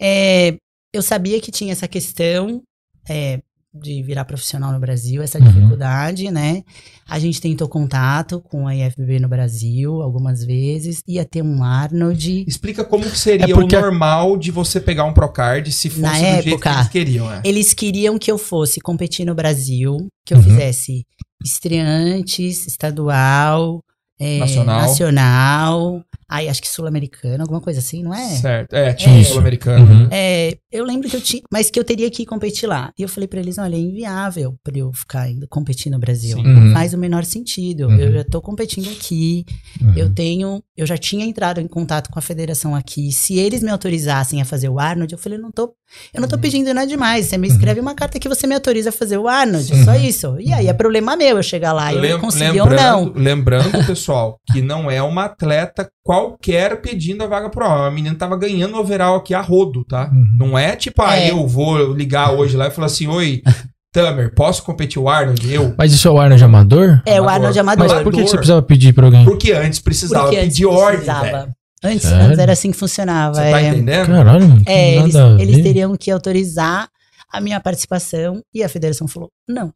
[0.00, 0.56] É,
[0.92, 2.62] eu sabia que tinha essa questão
[3.08, 3.40] é,
[3.72, 5.44] de virar profissional no Brasil, essa Uhum.
[5.44, 6.62] dificuldade, né?
[7.08, 11.02] A gente tentou contato com a IFBB no Brasil algumas vezes.
[11.06, 12.44] Ia ter um Arnold.
[12.48, 16.00] Explica como que seria É porque- o normal de você pegar um Procard se fosse
[16.02, 17.40] Na do jeito que época, eles queriam, é.
[17.44, 20.44] Eles queriam que eu fosse competir no Brasil, que eu Uhum.
[20.44, 21.04] fizesse
[21.44, 23.82] estreantes, estadual,
[24.18, 24.80] é, Nacional.
[24.82, 26.02] nacional.
[26.30, 28.28] Aí acho que sul-americano, alguma coisa assim, não é?
[28.36, 28.72] Certo.
[28.72, 29.18] É, tinha É.
[29.18, 29.84] um sul-americano.
[29.84, 30.02] Uhum.
[30.04, 30.08] né?
[30.12, 32.92] É, eu lembro que eu tinha, mas que eu teria que ir competir lá.
[32.96, 36.36] E eu falei pra eles, olha, é inviável pra eu ficar indo competir no Brasil.
[36.36, 36.42] Sim.
[36.44, 36.72] Não Uhum.
[36.72, 37.88] faz o menor sentido.
[37.88, 37.96] Uhum.
[37.98, 39.44] Eu já tô competindo aqui,
[39.82, 39.94] Uhum.
[39.96, 43.10] eu tenho, eu já tinha entrado em contato com a federação aqui.
[43.10, 45.74] Se eles me autorizassem a fazer o Arnold, eu falei, não tô,
[46.14, 46.42] eu não tô Uhum.
[46.42, 47.26] pedindo nada demais.
[47.26, 49.84] Você me escreve uma carta que você me autoriza a fazer o Arnold, Sim.
[49.84, 50.36] só isso.
[50.38, 53.12] E aí é problema meu eu chegar lá e eu conseguir ou não.
[53.16, 55.88] lembrando, pessoal, que não é uma atleta
[56.28, 57.86] qualquer pedindo a vaga pro homem.
[57.86, 60.10] A menina tava ganhando o overall aqui a rodo, tá?
[60.12, 60.36] Uhum.
[60.38, 61.30] Não é tipo, ah, É.
[61.30, 63.42] eu vou ligar hoje lá e falar assim, oi,
[63.92, 65.52] Tamer, posso competir o Arnold?
[65.52, 65.74] Eu?
[65.76, 67.02] Mas isso é o Arnold amador?
[67.04, 67.28] É, o.
[67.28, 67.88] Arnold amador.
[67.88, 69.24] Mas por que você precisava pedir pra alguém?
[69.24, 71.24] Porque antes precisava Porque antes pedir ordem, precisava.
[71.24, 71.52] velho.
[71.82, 73.34] Antes, antes era assim que funcionava.
[73.36, 73.68] Você tá é.
[73.68, 74.06] entendendo?
[74.06, 74.62] Caralho, mano.
[74.66, 76.88] É, eles, eles teriam que autorizar
[77.32, 79.72] a minha participação e a federação falou: não,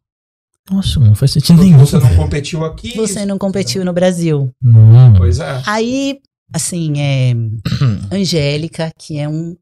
[0.71, 1.79] Nossa, não faz sentido nenhum.
[1.79, 2.95] você não competiu aqui.
[2.95, 4.49] você não competiu no Brasil.
[4.61, 5.13] Não.
[5.17, 5.61] Pois é.
[5.65, 6.19] Aí,
[6.53, 7.33] assim, é.
[8.11, 9.55] Angélica, que é um,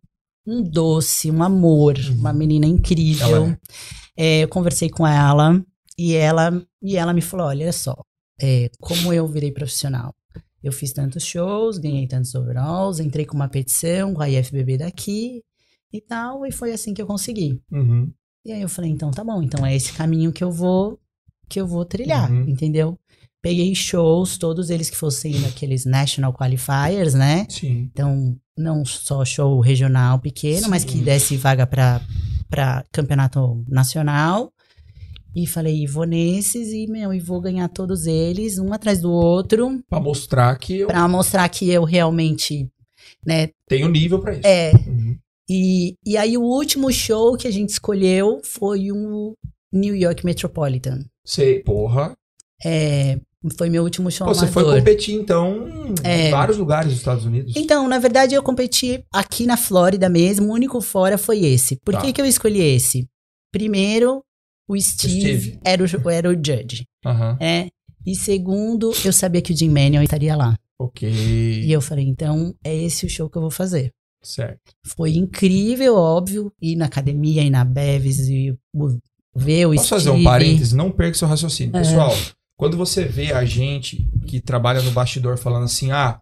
[0.46, 3.28] um doce, um amor, uma menina incrível.
[3.46, 3.60] Ela
[4.15, 5.63] É, eu conversei com ela
[5.98, 7.96] e ela, e ela me falou: olha só,
[8.39, 10.13] é, como eu virei profissional.
[10.62, 15.41] Eu fiz tantos shows, ganhei tantos overalls, entrei com uma petição com a IFBB daqui
[15.91, 17.60] e tal, e foi assim que eu consegui.
[17.69, 18.10] Uhum.
[18.46, 20.98] E aí eu falei, então tá bom, então é esse caminho que eu vou
[21.50, 22.48] que eu vou trilhar, Uhum.
[22.48, 22.98] entendeu?
[23.44, 27.46] Peguei shows, todos eles que fossem daqueles national qualifiers, né?
[27.50, 27.90] Sim.
[27.94, 31.04] Então, não só show regional pequeno, mas que Sim.
[31.04, 32.02] desse vaga pra
[32.50, 34.50] para campeonato nacional.
[35.36, 39.82] E falei, vou nesses e, meu, e vou ganhar todos eles, um atrás do outro,
[39.90, 42.70] Pra mostrar que eu pra mostrar que eu realmente,
[43.26, 44.46] né, tenho nível pra isso.
[44.46, 45.18] é, Uhum.
[45.50, 49.36] e, e aí o último show que a gente escolheu foi o
[49.74, 51.04] New York Metropolitan.
[51.26, 52.14] Sei, porra.
[52.64, 53.20] É,
[53.58, 55.68] foi meu último show Pô, você foi competir, então,
[56.04, 56.30] em É.
[56.32, 57.54] vários lugares dos Estados Unidos.
[57.56, 60.48] Então, na verdade, eu competi aqui na Flórida mesmo.
[60.50, 61.76] O único fora foi esse.
[61.84, 62.02] Por Tá.
[62.02, 63.08] que, que eu escolhi esse?
[63.52, 64.24] Primeiro,
[64.68, 65.60] o Steve, Steve.
[65.64, 67.38] Era, o, era o judge, Aham.
[67.40, 67.68] né?
[68.06, 70.56] E segundo, eu sabia que o Jim Manuel estaria lá.
[70.80, 71.08] Ok.
[71.10, 73.92] E eu falei, então, é esse o show que eu vou fazer.
[74.22, 74.72] Certo.
[74.86, 78.98] Foi incrível, óbvio, ir na academia, ir na Bevis e o-
[79.36, 80.24] ver o Posso fazer um Steve.
[80.26, 80.74] parênteses?
[80.74, 81.76] Não perca seu raciocínio.
[81.78, 81.84] É.
[82.58, 86.20] Quando você vê a gente que trabalha no bastidor falando assim, ah,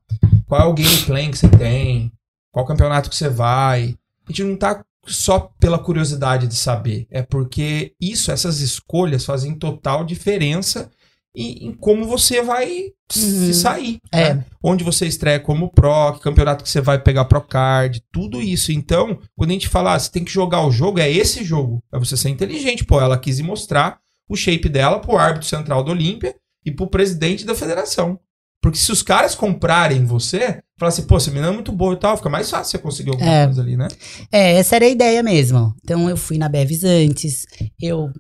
[0.48, 2.12] qual é o game plan que você tem?
[2.52, 3.96] Qual campeonato que você vai?
[4.28, 7.08] A gente não tá só pela curiosidade de saber.
[7.10, 10.90] É porque isso, essas escolhas fazem total diferença
[11.36, 13.54] em, em como você vai se Uhum.
[13.54, 14.00] sair.
[14.12, 14.34] É.
[14.36, 14.46] né?
[14.64, 18.72] Onde você estreia como pro, que campeonato que você vai pegar pro card, tudo isso.
[18.72, 21.84] Então, quando a gente fala, ah, você tem que jogar o jogo, é esse jogo.
[21.92, 22.86] É você ser inteligente.
[22.86, 24.00] Pô, ela quis mostrar
[24.32, 28.20] o shape dela pro árbitro central do Olímpia e pro presidente da federação.
[28.62, 31.98] Porque se os caras comprarem você, falar assim, pô, essa menina é muito boa e
[31.98, 33.46] tal, fica mais fácil você conseguir alguma É.
[33.46, 33.88] coisa ali, né?
[34.32, 35.74] É, essa era a ideia mesmo.
[35.84, 37.46] Então eu fui na Bevis antes,
[37.82, 38.12] eu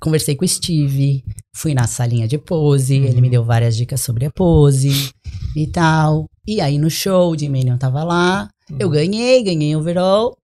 [0.00, 1.24] conversei com o Steve,
[1.56, 3.04] fui na salinha de pose, Uhum.
[3.06, 5.10] ele me deu várias dicas sobre a pose
[5.56, 6.26] e tal.
[6.46, 8.92] E aí no show, o Jim Manion tava lá, eu Uhum.
[8.92, 10.36] ganhei, ganhei overall.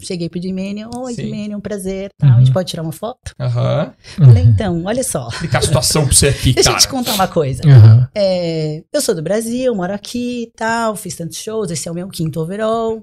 [0.00, 1.14] Cheguei pro Jim Manion, oi.
[1.14, 2.30] Jim Manion, prazer, tal.
[2.30, 2.52] a gente Uhum.
[2.52, 3.32] pode tirar uma foto?
[3.38, 3.92] Aham.
[4.16, 6.84] Falei, então, olha só, Explicar a situação pra você aqui, deixa eu cara.
[6.84, 7.62] te contar uma coisa.
[7.66, 8.08] Aham.
[8.14, 11.94] É, eu sou do Brasil, moro aqui e tal, fiz tantos shows, esse é o
[11.94, 13.00] meu quinto overall.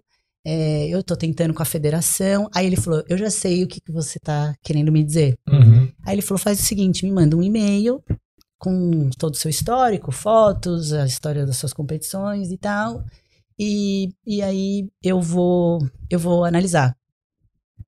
[0.48, 2.48] É, eu tô tentando com a federação.
[2.54, 5.34] Aí ele falou: Eu já sei o que, que você tá querendo me dizer.
[5.50, 5.92] Uhum.
[6.06, 8.00] Aí ele falou: Faz o seguinte, me manda um e-mail
[8.60, 13.04] com todo o seu histórico, fotos, a história das suas competições e tal.
[13.58, 16.96] E, e aí eu vou, eu vou analisar.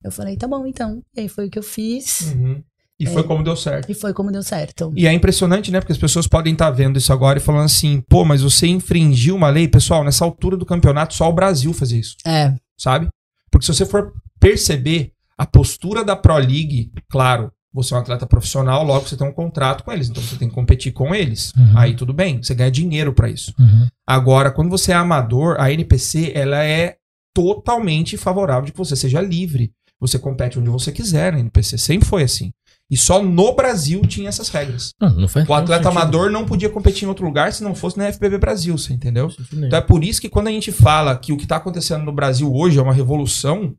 [0.04, 1.02] Eu falei: Tá bom, então.
[1.16, 2.34] E aí foi o que eu fiz.
[2.34, 2.64] Uhum.
[3.00, 3.92] E foi como deu certo.
[3.92, 4.92] E foi como deu certo.
[4.96, 5.80] E é impressionante, né?
[5.80, 9.36] Porque as pessoas podem estar vendo isso agora e falando assim, pô, mas você infringiu
[9.36, 9.68] uma lei.
[9.68, 13.08] Pessoal, nessa altura do campeonato, só o Brasil fazia isso, É, sabe?
[13.52, 18.26] Porque se você for perceber a postura da Pro League, claro, você é um atleta
[18.26, 21.54] profissional, logo você tem um contrato com eles, então você tem que competir com eles.
[21.56, 21.78] Uhum.
[21.78, 23.54] Aí tudo bem, você ganha dinheiro pra isso.
[23.60, 23.88] Uhum.
[24.06, 26.96] Agora, quando você é amador, a NPC, ela é
[27.36, 29.72] totalmente favorável de que você seja livre.
[30.00, 32.52] Você compete onde você quiser na NPC, sempre foi assim.
[32.90, 34.94] E só no Brasil tinha essas regras.
[35.00, 38.12] Não, não O atleta amador não podia competir em outro lugar se não fosse na
[38.12, 39.30] FBB Brasil, você entendeu?
[39.54, 42.14] Então é por isso que quando a gente fala que o que está acontecendo no
[42.14, 43.76] Brasil hoje é uma revolução,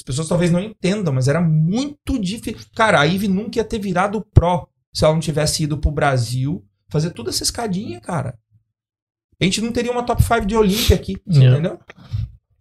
[0.00, 2.66] as pessoas talvez não entendam, mas era muito difícil.
[2.74, 6.64] Cara, a Ive nunca ia ter virado pro se ela não tivesse ido pro Brasil
[6.88, 8.38] fazer toda essa escadinha, cara.
[9.38, 11.52] A gente não teria uma top 5 de Olímpia aqui, Não.
[11.52, 11.78] entendeu?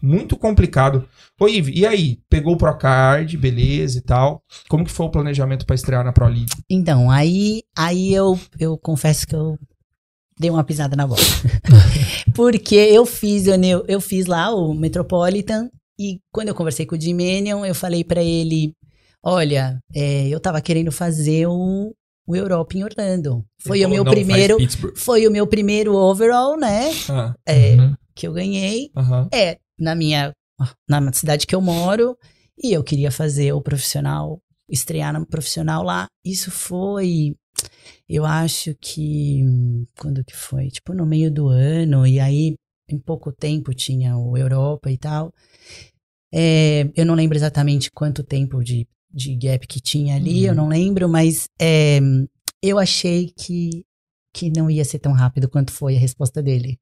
[0.02, 1.08] Muito complicado.
[1.40, 2.20] Ô, Ive, e aí?
[2.30, 4.44] Pegou o Procard, beleza e tal.
[4.68, 6.52] Como que foi o planejamento para estrear na Pro League?
[6.70, 9.58] Então, aí, aí eu, eu confesso que eu
[10.38, 11.22] dei uma pisada na bola.
[12.36, 17.02] Porque eu fiz, eu, eu fiz lá o Metropolitan e quando eu conversei com o
[17.02, 17.18] Jim
[17.68, 18.74] eu falei pra ele,
[19.22, 21.94] olha, é, eu tava querendo fazer o,
[22.26, 23.46] o Europa em Orlando.
[23.60, 26.90] Foi Ele o meu "Não, faz primeiro, Pittsburgh." foi o meu primeiro overall, né?
[27.10, 27.96] Ah, É, Uhum.
[28.16, 28.90] que eu ganhei.
[28.96, 29.28] aham.
[29.34, 30.32] É, na minha
[30.90, 32.18] na cidade que eu moro
[32.62, 36.06] e eu queria fazer o profissional, estrear no profissional lá.
[36.26, 37.36] Isso foi,
[38.08, 39.42] eu acho que
[39.98, 40.68] quando que foi?
[40.70, 42.56] Tipo no meio do ano e aí
[42.96, 45.32] em pouco tempo tinha o Europa e tal.
[46.32, 50.50] É, eu não lembro exatamente quanto tempo de, de gap que tinha ali, Uhum.
[50.50, 52.00] eu não lembro, mas é,
[52.62, 53.84] eu achei que
[54.32, 56.78] que não ia ser tão rápido quanto foi a resposta dele.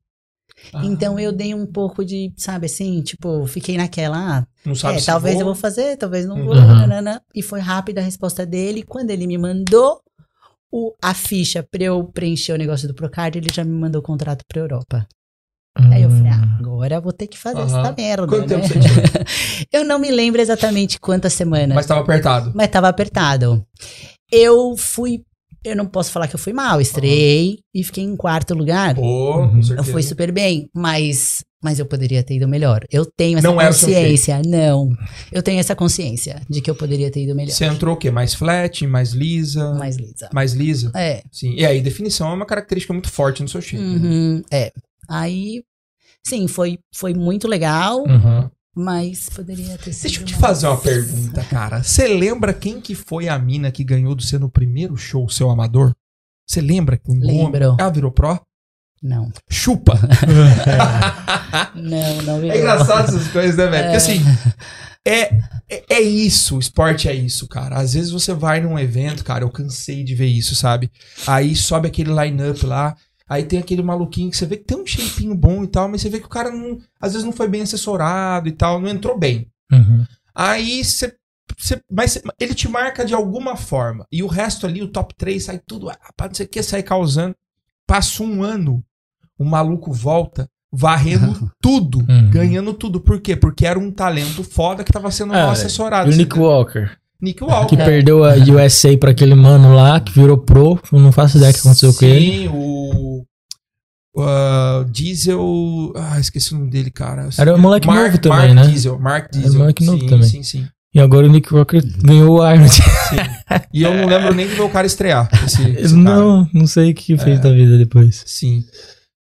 [0.83, 4.97] Então Ah, eu dei um pouco de, sabe assim, tipo, fiquei naquela, ah, Não sabe
[4.97, 5.41] é, se talvez vou.
[5.41, 6.65] eu vou fazer, talvez não vou, Uhum.
[6.65, 7.21] nanana.
[7.33, 8.83] e foi rápida a resposta dele.
[8.83, 10.01] Quando ele me mandou
[10.69, 14.05] o, a ficha pra eu preencher o negócio do Procard, ele já me mandou o
[14.05, 15.07] contrato pra Europa.
[15.91, 17.79] Aí eu falei, ah, agora eu vou ter que fazer Aham.
[17.81, 18.59] essa merda, Quanto né?
[18.61, 19.25] tempo você tinha?
[19.71, 22.51] eu não me lembro exatamente quantas semanas, Mas tava apertado.
[22.55, 23.65] mas tava apertado.
[24.31, 25.21] Eu fui,
[25.63, 28.95] eu não posso falar que eu fui mal, estreiei e fiquei em quarto lugar.
[28.95, 29.61] Pô, Uhum.
[29.77, 32.83] Eu fui super bem, mas, mas eu poderia ter ido melhor.
[32.91, 34.41] Eu tenho essa Não consciência.
[34.45, 34.89] Não.
[35.31, 37.51] Eu tenho essa consciência de que eu poderia ter ido melhor.
[37.53, 38.11] Você entrou o quê?
[38.11, 39.73] Mais flat, mais lisa?
[39.75, 40.29] Mais lisa.
[40.33, 40.91] Mais lisa?
[40.95, 41.23] É.
[41.31, 41.53] Sim.
[41.55, 43.81] E aí, definição é uma característica muito forte no seu shape.
[43.83, 43.97] né?
[44.07, 44.71] Uhum, é.
[45.07, 45.63] Aí,
[46.25, 48.49] sim, foi, foi muito legal, Uhum.
[48.75, 50.03] mas poderia ter sido.
[50.03, 50.41] Deixa eu te mais.
[50.41, 51.83] fazer uma pergunta, cara.
[51.83, 55.49] Você lembra quem que foi a mina que ganhou do seu no primeiro show, seu
[55.49, 55.93] amador?
[56.47, 56.99] Você lembra?
[57.07, 57.27] Um nome?
[57.43, 57.75] Lembro.
[57.79, 58.39] Ela virou pró?
[59.03, 59.31] Não.
[59.49, 59.93] Chupa.
[61.75, 62.55] Não, não virou.
[62.55, 63.83] É engraçado essas coisas, né, velho?
[63.83, 63.97] Porque É.
[63.97, 64.21] assim,
[65.05, 65.21] é,
[65.69, 67.77] é, é isso, o esporte é isso, cara.
[67.77, 70.91] Às vezes você vai num evento, cara, eu cansei de ver isso, sabe?
[71.25, 72.95] Aí sobe aquele line-up lá,
[73.27, 76.01] aí tem aquele maluquinho que você vê que tem um shapinho bom e tal, mas
[76.01, 78.89] você vê que o cara não, às vezes não foi bem assessorado e tal, não
[78.89, 79.47] entrou bem.
[79.71, 80.05] Uhum.
[80.33, 81.13] Aí você.
[81.57, 84.05] você- mas ele te marca de alguma forma.
[84.11, 85.89] E o resto ali, o top 3, sai tudo.
[85.89, 87.35] Ah, não sei o que, sai causando.
[87.87, 88.83] Passa um ano,
[89.39, 92.29] o maluco volta varrendo tudo, Uhum.
[92.29, 92.99] ganhando tudo.
[92.99, 93.35] Por quê?
[93.35, 96.11] Porque era um talento foda que tava sendo Ah, mal assessorado.
[96.11, 96.37] O Nick?
[96.37, 97.77] Walker, Nick que Walker.
[97.77, 100.79] perdeu a USA pra aquele mano lá, que virou pro.
[100.91, 102.31] Eu não faço ideia o que aconteceu com ele.
[102.43, 103.06] Sim, o.
[104.19, 105.93] ah, Diesel.
[105.95, 107.29] Ah, esqueci o nome dele, cara.
[107.37, 108.67] Era um moleque Mark, novo também, Mark né?
[108.67, 108.99] Diesel.
[108.99, 109.53] Mark Diesel.
[109.53, 110.27] um moleque novo sim, também.
[110.29, 110.67] Sim, sim.
[110.93, 112.65] E agora o Nick Walker ganhou o Iron.
[113.73, 115.29] E eu não lembro nem de ver o cara estrear.
[115.45, 115.95] Esse, esse cara.
[115.95, 117.17] não, não sei o que É.
[117.17, 118.23] fez da vida depois.
[118.25, 118.63] Sim.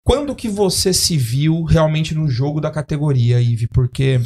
[0.06, 3.68] Quando que você se viu realmente no jogo da categoria, Ive?
[3.74, 4.20] Porque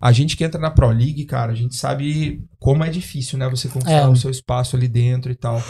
[0.00, 3.48] a gente que entra na Pro League, cara, a gente sabe como é difícil, né?
[3.48, 4.08] Você conquistar É.
[4.08, 5.62] o seu espaço ali dentro e tal.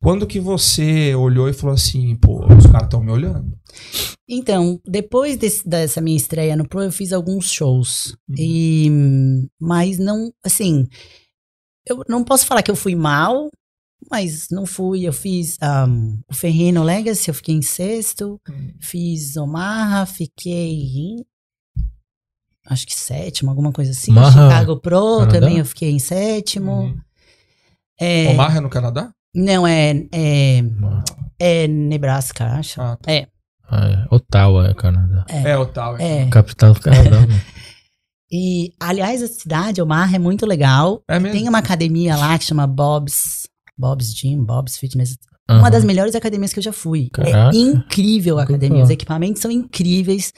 [0.00, 3.56] Quando que você olhou e falou assim, pô, os caras estão me olhando?
[4.28, 8.16] Então, depois desse- dessa minha estreia no Pro, eu fiz alguns shows.
[8.28, 8.34] Uhum.
[8.38, 8.90] E,
[9.60, 10.86] mas não, assim,
[11.86, 13.48] eu não posso falar que eu fui mal,
[14.10, 15.06] mas não fui.
[15.06, 18.40] Eu fiz ahm, o Ferrino Legacy, eu fiquei em sexto.
[18.80, 21.24] Fiz Omaha, fiquei em.
[22.68, 24.10] Acho que sétimo, alguma coisa assim.
[24.10, 25.40] Omaha, Chicago Pro Canadá?
[25.40, 26.72] também eu fiquei em sétimo.
[26.72, 27.00] Uhum.
[27.98, 29.12] É, Omaha é no Canadá?
[29.36, 30.62] Não, é, é,
[31.38, 32.80] é Nebraska, acho.
[32.80, 33.12] Ah, tá.
[33.12, 33.26] É,
[33.68, 34.14] Ah, é.
[34.14, 35.24] Ottawa, é Canadá.
[35.28, 36.00] É, Ottawa.
[36.00, 36.26] é.
[36.28, 37.20] Capital do Canadá.
[37.20, 37.32] mano.
[38.30, 41.00] E, aliás, a cidade, Omaha, é muito legal.
[41.08, 41.38] É mesmo?
[41.38, 43.46] Tem uma academia lá que chama Bob's,
[43.78, 45.16] Bob's Gym, Bob's Fitness.
[45.48, 45.60] Aham.
[45.60, 47.08] Uma das melhores academias que eu já fui.
[47.12, 47.56] Caraca.
[47.56, 48.82] É incrível a academia.
[48.82, 50.32] Os equipamentos são incríveis.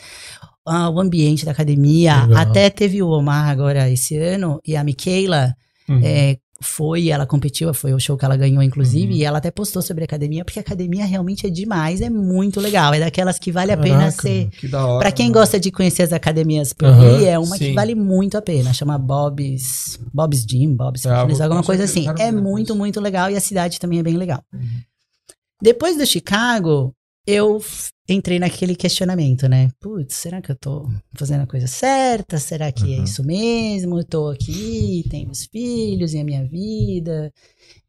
[0.67, 2.27] Ah, o ambiente da academia.
[2.27, 2.43] Legal.
[2.43, 4.61] Até teve o Omar agora esse ano.
[4.67, 5.55] E a Michaela
[5.89, 6.01] Uhum.
[6.05, 9.13] é, foi, ela competiu, foi o show que ela ganhou, inclusive.
[9.13, 9.19] Uhum.
[9.19, 12.61] E ela até postou sobre a academia, porque a academia realmente é demais, é muito
[12.61, 12.93] legal.
[12.93, 14.49] É daquelas que vale a pena Caraca, ser.
[14.51, 14.99] Que da hora.
[14.99, 15.41] Pra quem mano.
[15.41, 17.67] gosta de conhecer as academias por Aham, aí, é uma sim.
[17.67, 18.73] que vale muito a pena.
[18.73, 22.07] Chama Bob's, Bob's Gym, Bob's Ah, Fitness, alguma coisa assim.
[22.19, 24.43] É muito, muito legal e a cidade também é bem legal.
[24.53, 24.61] Uhum.
[25.63, 26.93] Depois do Chicago,
[27.31, 27.61] eu
[28.09, 29.69] entrei naquele questionamento, né?
[29.79, 32.39] Putz, será que eu tô fazendo a coisa certa?
[32.39, 33.05] Será que é Uhum.
[33.05, 33.99] isso mesmo?
[33.99, 37.31] Eu tô aqui, tenho os filhos e a minha vida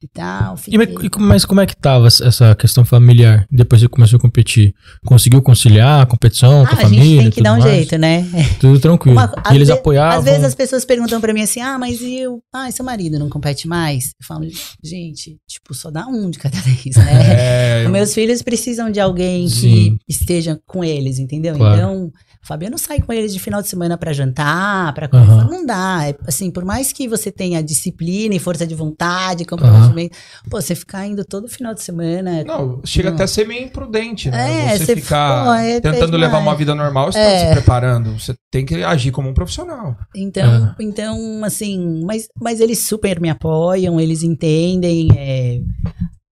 [0.01, 0.55] e tal.
[0.57, 0.77] Fiquei...
[0.77, 4.17] mas, e como- mas como é que tava essa questão familiar depois que você começou
[4.17, 4.73] a competir?
[5.05, 7.03] Conseguiu conciliar a competição com Ah, a a família?
[7.05, 7.71] gente tem que dar um mais?
[7.73, 8.25] jeito, né?
[8.59, 9.17] Tudo tranquilo.
[9.17, 10.19] Uma- e eles ve- apoiavam.
[10.19, 12.41] Às vezes as pessoas perguntam pra mim assim: ah, mas e eu?
[12.53, 14.05] Ah, seu marido não compete mais?
[14.19, 14.45] Eu falo,
[14.83, 17.81] gente, tipo, só dá um de cada vez, né?
[17.81, 19.97] É, Os meus filhos precisam de alguém que, Sim.
[20.07, 21.55] esteja com eles, entendeu?
[21.55, 21.75] Claro.
[21.77, 22.11] Então,
[22.41, 25.49] o Fabiano sai com eles de final de semana pra jantar, pra Aham.
[25.51, 26.07] não dá.
[26.07, 30.17] É, assim, por mais que você tenha disciplina e força de vontade, comprometimento,
[30.49, 32.43] pô, você ficar indo todo final de semana.
[32.45, 33.15] Não, chega Não.
[33.15, 34.73] até a ser meio imprudente, né?
[34.73, 37.41] É, você você ficar pô, é- tentando é levar uma vida normal, você É.
[37.43, 38.17] tá se preparando.
[38.19, 39.95] Você tem que agir como um profissional.
[40.15, 45.09] Então, então assim, mas, mas eles super me apoiam, eles entendem.
[45.15, 45.59] É,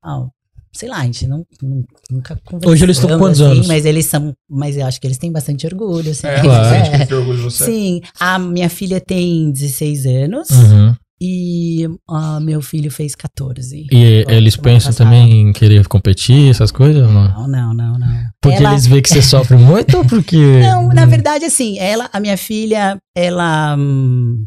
[0.05, 0.27] ah,
[0.77, 1.45] sei lá, a gente não,
[2.11, 2.73] nunca conversou.
[2.73, 3.67] Hoje eles estão com quantos anos?
[3.67, 4.33] Mas eles são.
[4.49, 6.11] Mas eu acho que eles têm bastante orgulho.
[6.11, 6.65] Assim, É, Claro.
[6.69, 7.65] você sente que tem orgulho de você.
[7.65, 10.95] Sim, a minha filha tem 16 anos Uhum.
[11.21, 13.87] e ah, meu filho fez 14.
[13.91, 17.11] E Bom, eles pensam também em querer competir, essas coisas?
[17.11, 17.29] Não?
[17.29, 18.27] Não, não, não, não.
[18.41, 20.37] Porque Ela- eles veem que você sofre muito ou porque.
[20.61, 23.75] Não, na verdade, assim, ela, a minha filha, ela.
[23.79, 24.47] hum,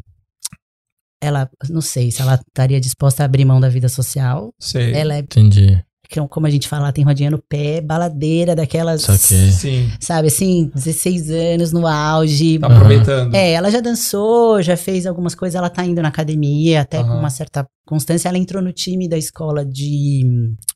[1.22, 4.54] Ela, não sei se ela estaria disposta a abrir mão da vida social.
[4.58, 4.94] Sei.
[4.94, 5.84] Ela é, Entendi.
[6.10, 9.04] Que- como a gente fala, tem rodinha no pé, baladeira daquelas.
[9.04, 9.52] Saquei.
[9.52, 9.92] Sim.
[10.00, 12.58] Sabe, assim, 16 anos no auge.
[12.58, 13.36] Tá aproveitando.
[13.36, 17.10] É, ela já dançou, já fez algumas coisas, ela tá indo na academia, até com
[17.12, 17.20] Aham.
[17.20, 18.30] uma certa constância.
[18.30, 20.22] Ela entrou no time da escola de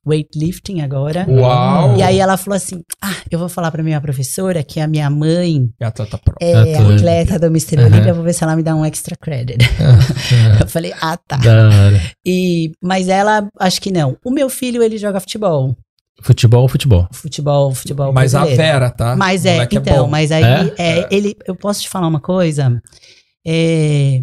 [0.05, 1.25] weightlifting agora.
[1.29, 1.95] Uau!
[1.97, 5.09] E aí ela falou assim: Ah, eu vou falar pra minha professora que a minha
[5.09, 6.35] mãe E a Tata Pro.
[6.41, 6.95] é Atleta.
[6.95, 7.79] atleta do Mr.
[7.79, 9.59] Olímpia, vou ver se ela me dá um extra credit.
[10.59, 11.39] Eu falei, ah, tá.
[12.25, 14.17] E, mas ela, acho que não.
[14.25, 15.75] O meu filho, ele joga futebol.
[16.21, 17.07] Futebol, futebol.
[17.11, 18.63] Futebol, futebol Mas a brasileiro.
[18.73, 19.15] Vera, tá?
[19.15, 20.09] Mas O é, então, bom.
[20.09, 20.73] mas aí, É?
[20.77, 22.81] é, ele, eu posso te falar uma coisa?
[23.45, 24.21] É,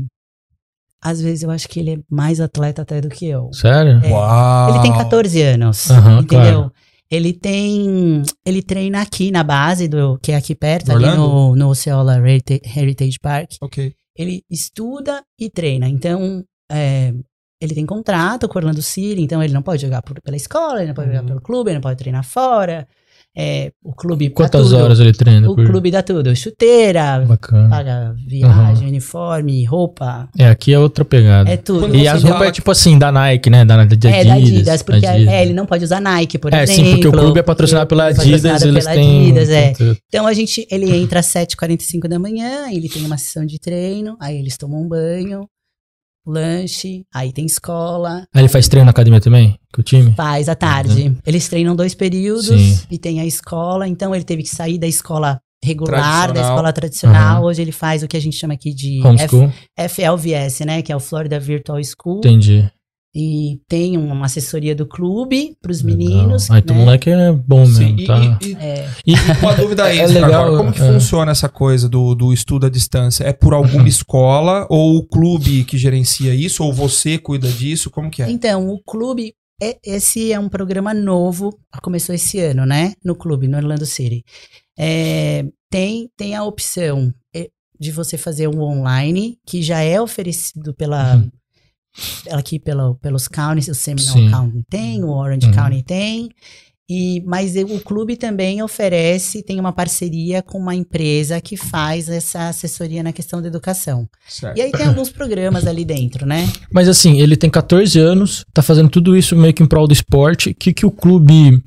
[1.03, 3.51] às vezes eu acho que ele é mais atleta até do que eu.
[3.53, 4.01] Sério?
[4.05, 4.11] É.
[4.11, 4.71] Uau!
[4.71, 6.27] Ele tem 14 anos, Aham, entendeu?
[6.61, 6.73] claro.
[7.11, 11.57] Ele tem, ele treina aqui na base do, que é aqui perto, No ali Orlando?
[11.57, 11.73] no, no
[12.77, 13.51] Heritage Park.
[13.61, 13.93] Ok.
[14.17, 15.89] ele estuda e treina.
[15.89, 17.13] Então, é,
[17.61, 20.79] ele tem contrato com o Orlando City, então ele não pode jogar por- pela escola,
[20.81, 21.15] ele não pode Uhum.
[21.17, 22.87] jogar pelo clube, ele não pode treinar fora.
[23.37, 25.49] É, o clube Quantas horas ele treina?
[25.49, 26.35] O por- clube dá tudo.
[26.35, 27.69] Chuteira, Bacana.
[27.69, 31.49] paga viagem, uniforme, roupa, É, aqui é outra pegada.
[31.49, 31.81] é tudo.
[31.83, 33.65] Quando E as roupas é tipo assim, da Nike, né?
[33.65, 34.13] Da, da Adidas.
[34.13, 35.33] É da Adidas, porque Adidas.
[35.33, 36.85] é, ele não pode usar Nike, por É, exemplo.
[36.85, 39.21] sim, porque o clube é patrocinado pela é Adidas, eles pela têm...
[39.31, 39.73] Adidas, é.
[39.75, 43.61] tem- Então a gente, ele entra às 7h45 da manhã, ele tem uma sessão de
[43.61, 45.47] treino, aí eles tomam um banho,
[46.27, 49.59] lanche, aí tem escola, Aí ele faz treino na academia também?
[49.73, 50.13] Com o time?
[50.15, 51.17] faz à tarde.
[51.27, 52.79] Eles treinam dois períodos Sim.
[52.91, 57.43] e tem a escola, então ele teve que sair da escola regular, da escola tradicional.
[57.43, 57.49] Uhum.
[57.49, 59.53] Hoje ele faz o que a gente chama aqui de F-?
[59.89, 62.19] FLVS, né, que é o Florida Virtual School.
[62.19, 62.71] Entendi.
[63.15, 66.49] E tem uma assessoria do clube para os meninos.
[66.49, 66.85] Ah, então o né?
[66.85, 68.39] moleque é bom Sim, mesmo, e, tá?
[68.41, 70.57] e- e- É, E, uma dúvida É extra legal, agora.
[70.59, 70.87] Como que é.
[70.93, 73.25] funciona essa coisa do, do estudo à distância?
[73.25, 76.63] É por alguma escola ou o clube que gerencia isso?
[76.63, 77.91] Ou você cuida disso?
[77.91, 78.31] Como que é?
[78.31, 81.51] Então, o clube, é- esse é um programa novo,
[81.83, 82.93] começou esse ano, né?
[83.05, 84.23] No clube, no Orlando City.
[84.79, 90.73] É, tem, tem a opção é, de você fazer um online, que já é oferecido
[90.75, 91.17] pela.
[91.17, 91.29] Uhum.
[92.31, 94.31] Aqui pela, pelos counties, o Seminole Sim.
[94.31, 95.53] County tem, o Orange Uhum.
[95.53, 96.31] County tem,
[96.93, 102.49] e, mas o clube também oferece, tem uma parceria com uma empresa que faz essa
[102.49, 104.09] assessoria na questão da educação.
[104.29, 104.59] Certo.
[104.59, 106.49] E aí tem alguns programas ali dentro, né?
[106.73, 109.93] Mas assim, ele tem 14 anos, tá fazendo tudo isso meio que em prol do
[109.93, 110.51] esporte.
[110.51, 111.63] O que, que o clube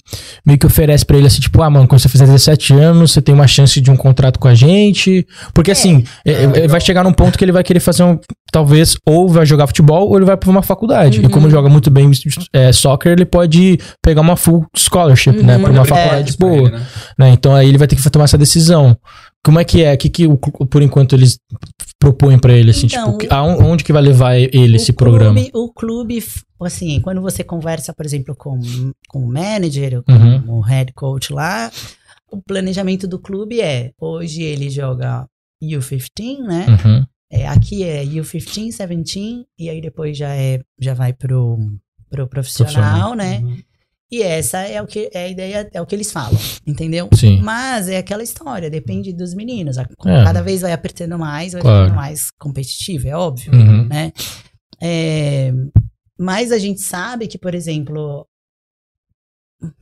[0.45, 1.27] meio que oferece pra ele?
[1.27, 3.95] Assim, tipo, ah, mano, quando você fizer 17 anos, você tem uma chance de um
[3.95, 5.25] contrato com a gente.
[5.53, 6.67] Porque assim, é, é, legal.
[6.67, 8.19] vai chegar num ponto que ele vai querer fazer um.
[8.53, 11.19] Talvez, ou vai jogar futebol, ou ele vai pra uma faculdade.
[11.19, 11.25] Uhum.
[11.25, 12.11] E como joga muito bem
[12.53, 15.57] é, soccer, ele pode pegar uma full scholarship, né?
[15.57, 15.63] Uhum.
[15.63, 15.85] Pra uma É.
[15.85, 16.67] faculdade Pra boa.
[16.67, 16.87] ele, né?
[17.17, 17.29] né?
[17.31, 18.95] Então aí ele vai ter que tomar essa decisão.
[19.43, 19.95] Como é que é?
[19.95, 21.39] O que, que o por enquanto eles
[21.99, 22.69] propõem pra ele?
[22.69, 25.33] Assim, Então, tipo, que- aon- onde que vai levar ele esse o programa?
[25.33, 26.23] Clube, o clube,
[26.61, 28.59] assim, quando você conversa, por exemplo, com,
[29.09, 30.57] com o manager, com Uhum.
[30.59, 31.71] o head coach lá,
[32.31, 35.25] o planejamento do clube é, hoje ele joga
[35.61, 36.65] U15, né?
[36.69, 37.05] Uhum.
[37.35, 41.57] É, aqui é U15, 17, e aí depois já, é, já vai pro,
[42.07, 43.15] pro profissional, Profissional.
[43.15, 43.39] né?
[43.39, 43.57] Uhum.
[44.11, 47.09] E essa é o que é a ideia, é o que eles falam, entendeu?
[47.15, 47.41] Sim.
[47.41, 49.79] Mas é aquela história, depende dos meninos.
[49.79, 50.23] A- É.
[50.23, 51.85] Cada vez vai apertando mais, vai Claro.
[51.85, 53.87] ficando mais competitivo, é óbvio Uhum.
[53.87, 54.11] né?
[54.79, 55.51] É,
[56.19, 58.27] mas a gente sabe que, por exemplo,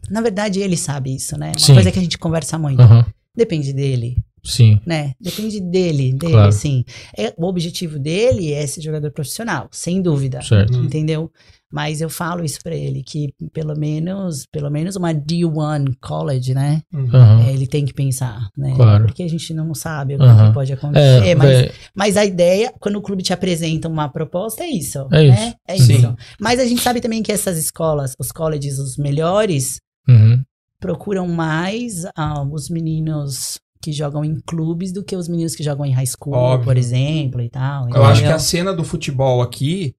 [0.09, 1.49] na verdade ele sabe isso, né?
[1.49, 1.73] Uma Sim.
[1.73, 2.81] coisa que a gente conversa muito.
[2.81, 3.03] Uhum.
[3.35, 4.79] Depende dele, Sim.
[4.85, 5.13] né?
[5.19, 6.49] Depende dele, dele, Claro.
[6.49, 6.83] assim.
[7.17, 10.41] É, o objetivo dele é ser jogador profissional, sem dúvida.
[10.41, 10.75] Certo.
[10.77, 10.85] Uhum.
[10.85, 11.31] Entendeu?
[11.73, 16.81] Mas eu falo isso pra ele, que pelo menos, pelo menos uma D1 college, né?
[16.93, 17.05] Uhum.
[17.13, 17.47] Uhum.
[17.47, 18.73] É, ele tem que pensar, né?
[18.75, 19.05] Claro.
[19.05, 21.27] Porque a gente não sabe o que pode acontecer.
[21.29, 25.07] É, mas vé- mas a ideia, quando o clube te apresenta uma proposta, é isso.
[25.13, 25.47] É né?
[25.47, 25.55] isso.
[25.65, 25.93] É Sim.
[25.97, 26.15] isso.
[26.39, 30.43] Mas a gente sabe também que essas escolas, os colleges, os melhores, uhum.
[30.77, 35.85] procuram mais ah, os meninos que jogam em clubes do que os meninos que jogam
[35.85, 36.65] em high school, Óbvio.
[36.65, 37.89] por exemplo, e tal.
[37.89, 39.95] Eu acho que a cena do futebol aqui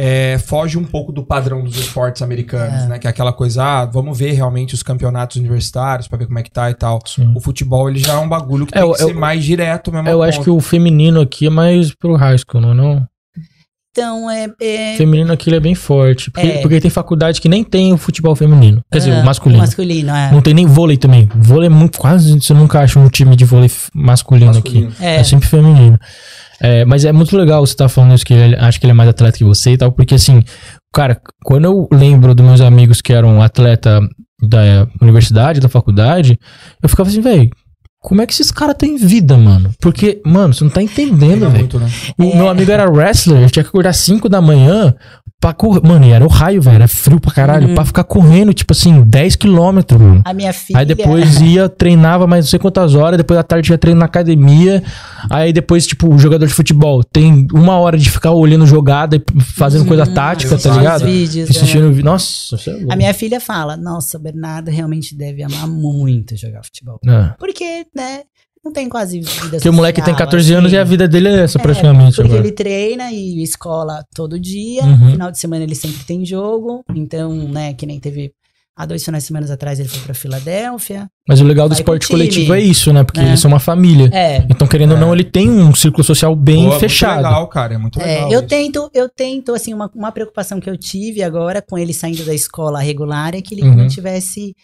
[0.00, 2.86] é, foge um pouco do padrão dos esportes americanos, É.
[2.86, 2.98] né?
[3.00, 6.42] Que é aquela coisa, ah, vamos ver realmente os campeonatos universitários pra ver como é
[6.44, 7.00] que tá e tal.
[7.04, 7.32] Sim.
[7.36, 9.44] O futebol, ele já é um bagulho que É, tem eu- que ser eu- mais
[9.44, 10.08] direto mesmo.
[10.08, 10.44] Eu acho ponto.
[10.44, 12.74] que o feminino aqui é mais pro high school, não é?
[12.74, 13.08] Não?
[13.98, 16.30] Então, é, é, feminino aqui ele é bem forte.
[16.30, 16.60] Porque, É.
[16.60, 18.82] porque tem faculdade que nem tem o futebol feminino.
[18.90, 19.60] Quer dizer, ah, o masculino.
[19.60, 20.30] Masculino, é.
[20.32, 21.28] Não tem nem vôlei também.
[21.34, 21.98] Vôlei é muito.
[21.98, 24.88] Quase você nunca acha um time de vôlei masculino, Masculino.
[24.88, 25.04] aqui.
[25.04, 25.16] É.
[25.16, 25.98] É sempre feminino.
[26.60, 28.94] É, mas é muito legal você estar falando isso, que ele, acho que ele é
[28.94, 30.42] mais atleta que você e tal, porque assim,
[30.92, 34.00] cara, quando eu lembro dos meus amigos que eram atleta
[34.42, 36.36] da universidade, da faculdade,
[36.82, 37.48] eu ficava assim, velho,
[38.08, 39.70] como é que esses caras têm vida, mano?
[39.78, 41.68] Porque, mano, você não tá entendendo, velho.
[41.78, 41.90] né?
[42.16, 44.94] O meu amigo era wrestler, eu tinha que acordar 5 da manhã
[45.40, 45.80] pra correr.
[45.86, 46.74] Mano, e era o raio, velho.
[46.76, 47.68] Era frio pra caralho.
[47.68, 47.74] Uhum.
[47.74, 50.22] Pra ficar correndo, tipo assim, 10 quilômetros, mano.
[50.24, 50.78] A minha filha.
[50.80, 54.06] Aí depois ia, treinava mais não sei quantas horas, depois à tarde ia treino na
[54.06, 54.82] academia.
[55.30, 59.22] Aí depois, tipo, o jogador de futebol tem uma hora de ficar olhando jogada e
[59.42, 61.04] fazendo coisa Hum, tática, tá ligado?
[61.04, 62.92] Vídeos, Assistindo vi- Nossa, você é louco.
[62.92, 66.98] A minha filha fala: Nossa, o Bernardo realmente deve amar muito jogar futebol.
[67.06, 67.34] É.
[67.38, 68.20] Porque, né?
[68.64, 70.76] Não tem quase vida Porque o moleque tem social, 14 anos assim.
[70.76, 72.16] e a vida dele é essa, É, praticamente.
[72.16, 72.46] Porque agora.
[72.46, 74.82] ele treina e escola todo dia.
[74.84, 75.12] Uhum.
[75.12, 76.84] Final de semana ele sempre tem jogo.
[76.94, 78.32] Então, né, que nem teve.
[78.76, 81.08] Há dois finais de semana atrás ele foi pra Filadélfia.
[81.28, 82.18] Mas o legal do esporte time.
[82.20, 83.02] coletivo é isso, né?
[83.02, 83.24] Porque É.
[83.24, 84.08] eles são uma família.
[84.12, 84.46] É.
[84.48, 85.00] Então, querendo ou É.
[85.00, 87.14] não, ele tem um círculo social bem Pô, é fechado.
[87.16, 87.74] Muito legal, cara.
[87.74, 88.32] É muito É, legal.
[88.32, 88.48] eu isso.
[88.48, 92.32] tento, eu tento, assim, uma, uma preocupação que eu tive agora com ele saindo da
[92.32, 93.76] escola regular é que ele Uhum.
[93.78, 94.54] mantivesse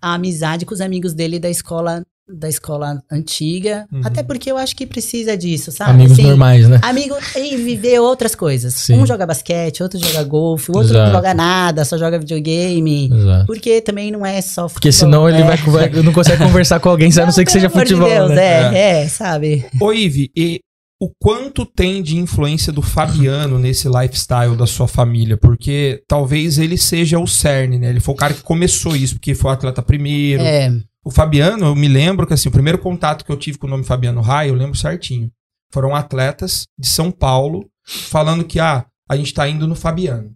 [0.00, 3.86] a amizade com os amigos dele da escola da escola antiga.
[3.92, 4.02] Uhum.
[4.04, 5.90] Até porque eu acho que precisa disso, sabe?
[5.90, 6.78] Amigos Assim, normais, né?
[6.82, 8.72] Amigo e viver outras coisas.
[8.74, 8.98] Sim.
[9.00, 11.06] Um joga basquete, outro joga golfe, o outro Exato.
[11.06, 13.10] não joga nada, só joga videogame.
[13.12, 13.46] Exato.
[13.46, 14.74] Porque também não é só futebol.
[14.74, 15.44] Porque senão ele é.
[15.44, 18.30] vai, vai- não consegue conversar com alguém, a não ser que seja de futebol, Deus,
[18.30, 18.76] né?
[18.76, 19.66] é, é, sabe?
[19.80, 20.60] Ô, Ive, e
[21.00, 25.36] o quanto tem de influência do Fabiano nesse lifestyle da sua família?
[25.36, 27.88] Porque talvez ele seja o cerne, né?
[27.88, 30.42] Ele foi o cara que começou isso, porque foi o atleta primeiro.
[30.42, 30.70] É,
[31.02, 33.70] O Fabiano, eu me lembro que assim, o primeiro contato que eu tive com o
[33.70, 35.30] nome Fabiano Rai, eu lembro certinho.
[35.72, 40.34] Foram atletas de São Paulo falando que, ah, a gente tá indo no Fabiano.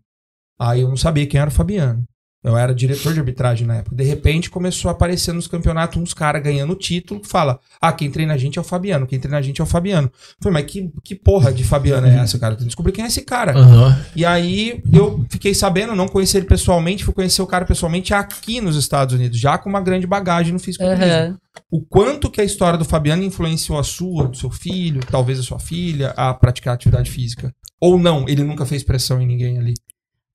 [0.58, 2.04] Aí eu não sabia quem era o Fabiano.
[2.44, 3.96] Eu era diretor de arbitragem na época.
[3.96, 7.90] De repente começou a aparecer nos campeonatos uns caras ganhando o título que fala: Ah,
[7.90, 10.08] quem treina a gente é o Fabiano, quem treina a gente é o Fabiano.
[10.08, 12.54] Eu Falei, mas que, que porra de Fabiano é essa, cara?
[12.54, 13.56] Eu descobri quem é esse cara.
[13.56, 13.98] Aham.
[14.14, 18.60] E aí eu fiquei sabendo, não conheci ele pessoalmente, fui conhecer o cara pessoalmente aqui
[18.60, 21.04] nos Estados Unidos, já com uma grande bagagem no fisiculturismo.
[21.04, 21.38] aham.
[21.70, 25.42] O quanto que a história do Fabiano influenciou a sua, do seu filho, talvez a
[25.42, 27.54] sua filha, a praticar atividade física?
[27.80, 29.74] Ou não, ele nunca fez pressão em ninguém ali.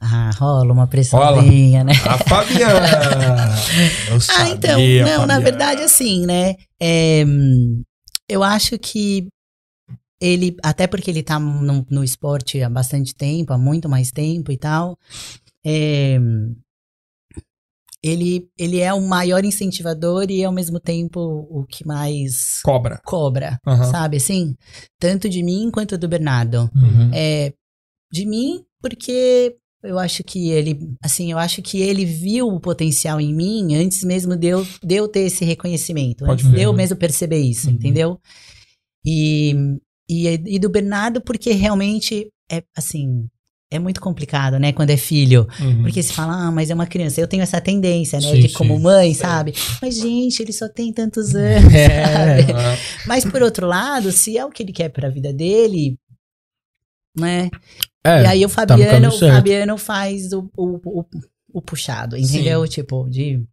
[0.02, 1.92] Ah, rola uma pressãozinha, né?
[2.06, 2.88] A Fabiana!
[4.10, 6.56] Eu Ah, sabia, então, não, na verdade, assim, né?
[6.82, 7.24] é,
[8.28, 9.28] eu acho que
[10.22, 14.52] ele, até porque ele tá no, no esporte há bastante tempo, há muito mais tempo
[14.52, 14.98] e tal,
[15.66, 16.18] é,
[18.02, 21.20] ele, ele é o maior incentivador e ao mesmo tempo
[21.50, 23.02] o que mais Cobra.
[23.04, 23.84] cobra, Aham.
[23.92, 24.56] sabe assim?
[25.00, 26.70] Tanto de mim quanto do Bernardo.
[26.76, 27.12] Uhum.
[27.14, 27.52] É,
[28.12, 33.20] de mim, porque eu acho que ele, assim, eu acho que ele viu o potencial
[33.22, 36.64] em mim antes mesmo de eu, de eu ter esse reconhecimento, Pode antes de crer,
[36.66, 36.78] eu né?
[36.78, 37.74] mesmo perceber isso, Uhum.
[37.76, 38.20] entendeu?
[39.06, 39.54] E,
[40.10, 43.28] e, e do Bernardo, porque realmente é, assim,
[43.72, 45.48] é muito complicado, né, quando é filho.
[45.62, 45.84] Uhum.
[45.84, 47.22] Porque se fala, ah, mas é uma criança.
[47.22, 48.82] Eu tenho essa tendência, né, Sim, de como sim.
[48.82, 49.54] mãe, sabe?
[49.82, 51.88] Mas, gente, ele só tem tantos anos, É.
[52.42, 52.54] sabe?
[52.54, 52.76] Ah,
[53.08, 55.98] Mas, por outro lado, se é o que ele quer pra vida dele,
[57.16, 57.50] né?
[58.06, 59.34] É, e aí o tá no Fabiano, caminho o.
[59.36, 61.06] Fabiano faz o, o, o,
[61.54, 62.66] o puxado, entendeu?
[62.68, 63.44] Tipo, de,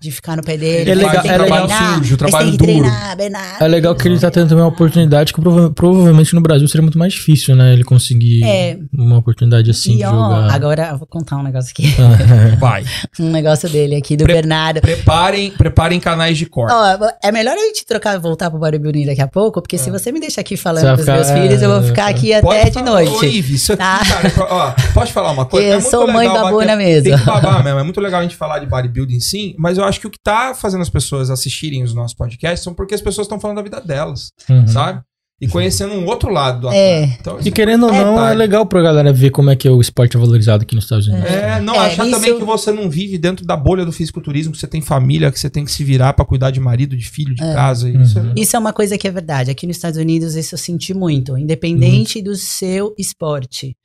[0.00, 0.90] de ficar no pé dele.
[0.90, 2.64] É legal- é legal- treinar, sujo, trabalho duro.
[2.64, 3.64] treinar, Bernardo.
[3.64, 6.82] É legal que ele tá tendo também uma oportunidade que prova- provavelmente no Brasil seria
[6.82, 7.72] muito mais difícil, né?
[7.72, 8.78] Ele conseguir É.
[8.92, 10.50] uma oportunidade assim E de ó, jogar.
[10.54, 11.94] agora eu vou contar um negócio aqui.
[12.60, 12.84] Vai.
[13.18, 14.80] Um negócio dele aqui, do Pre- Bernardo.
[14.80, 16.72] Preparem, preparem canais de corte.
[16.74, 20.12] Ó, é melhor a gente trocar, voltar pro bodybuilding daqui a pouco, porque se você
[20.12, 20.56] me deixar aqui É.
[20.56, 23.10] Falando dos meus filhos, eu vou é, ficar aqui Pode até de noite.
[23.10, 24.00] Ô, Ive, isso aqui, Tá.
[24.04, 25.66] cara, ó, pode falar uma coisa?
[25.66, 27.04] Eu É sou mãe babona mesmo.
[27.10, 27.78] Tem que babar mesmo.
[27.80, 30.18] É muito legal a gente falar de bodybuilding sim, mas eu acho que o que
[30.22, 33.62] tá fazendo as pessoas assistirem os nossos podcasts são porque as pessoas estão falando da
[33.62, 34.66] vida delas, Uhum.
[34.66, 35.00] sabe?
[35.38, 37.02] E conhecendo um outro lado do É.
[37.04, 37.18] atleta.
[37.20, 38.30] Então, E querendo ou É, não, tá.
[38.30, 41.06] é legal pra galera ver como é que o esporte é valorizado aqui nos Estados
[41.08, 41.30] Unidos.
[41.30, 44.52] É, não, É, achar isso- também que você não vive dentro da bolha do fisiculturismo,
[44.54, 47.06] que você tem família, que você tem que se virar pra cuidar de marido, de
[47.06, 47.86] filho, de casa.
[47.86, 48.32] e Isso é Uhum.
[48.34, 49.50] Isso é uma coisa que é verdade.
[49.50, 51.32] Aqui nos Estados Unidos, isso eu senti muito.
[51.32, 51.38] Uhum.
[51.38, 53.76] Independente do seu esporte.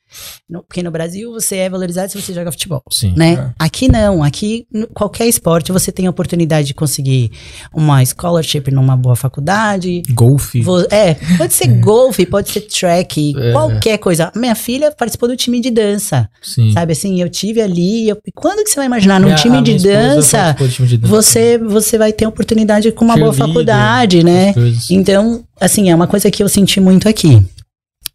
[0.48, 2.82] No- porque no Brasil você é valorizado se você joga futebol.
[2.90, 3.14] Sim.
[3.16, 3.32] Né?
[3.34, 3.50] É.
[3.58, 7.30] Aqui não, aqui no- qualquer esporte você tem a oportunidade de conseguir
[7.74, 10.02] uma scholarship numa boa faculdade.
[10.10, 10.62] Golfe.
[10.90, 13.52] É, pode ser golfe, pode ser track, É.
[13.52, 14.30] qualquer coisa.
[14.36, 16.72] Minha filha participou do time de dança, Sim.
[16.72, 17.20] sabe assim?
[17.20, 18.08] Eu tive ali.
[18.08, 20.54] eu- quando que você vai imaginar num time de dança?
[20.68, 21.08] time de dança.
[21.14, 24.52] Você, você vai ter oportunidade com uma boa faculdade, né?
[24.90, 27.42] Então, assim, é uma coisa que eu senti muito aqui.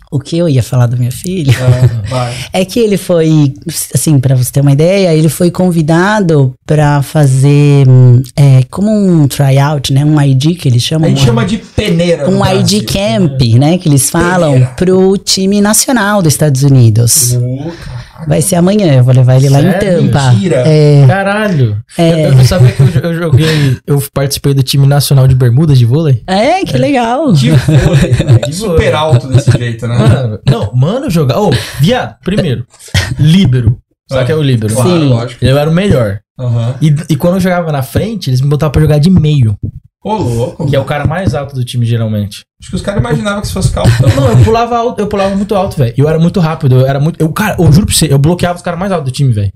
[0.09, 2.33] O que eu ia falar do meu filho É, vai.
[2.53, 3.53] é que ele foi,
[3.93, 9.27] assim, pra você ter uma ideia, ele foi convidado pra fazer hum, é, como um
[9.27, 10.05] tryout, né?
[10.05, 11.09] Um ID que eles A chamam.
[11.09, 12.29] gente um- chama de peneira.
[12.29, 12.85] um ID Brasil.
[12.85, 13.77] Camp, né?
[13.77, 14.73] Que eles falam Peneira.
[14.77, 17.37] pro time nacional dos Estados Unidos.
[18.25, 19.71] Vai ser amanhã, eu vou levar ele lá em?
[19.73, 20.31] Tampa.
[20.31, 20.63] Mentira.
[20.65, 21.77] É, Caralho.
[21.97, 22.27] É.
[22.27, 25.85] Eu, eu sabia que eu, eu joguei, eu participei do time nacional de Bermudas de
[25.85, 26.23] vôlei.
[26.27, 27.31] é, que legal.
[27.33, 28.39] De vôlei, né?
[28.51, 29.97] Super alto desse jeito, né?
[29.97, 31.39] Mano, não, mano, jogar.
[31.39, 32.65] Ô, viado, primeiro,
[33.19, 33.77] líbero.
[34.09, 34.73] Sabe Ah, que é o líbero?
[34.73, 35.09] Claro, Sim.
[35.09, 35.43] lógico.
[35.45, 36.19] Eu era o melhor.
[36.39, 36.75] Aham.
[36.81, 39.57] E, e quando eu jogava na frente, eles me botavam pra jogar de meio,
[40.03, 40.67] Ô, louco.
[40.67, 42.43] que é o cara mais alto do time, geralmente.
[42.61, 44.07] Acho que os caras imaginavam que se fosse calção.
[44.15, 45.93] Não, eu pulava alto, eu pulava muito alto, velho.
[45.97, 47.19] E Eu era muito rápido, eu era muito.
[47.19, 49.51] Eu, cara, eu juro pra você, eu bloqueava os caras mais altos do time, velho.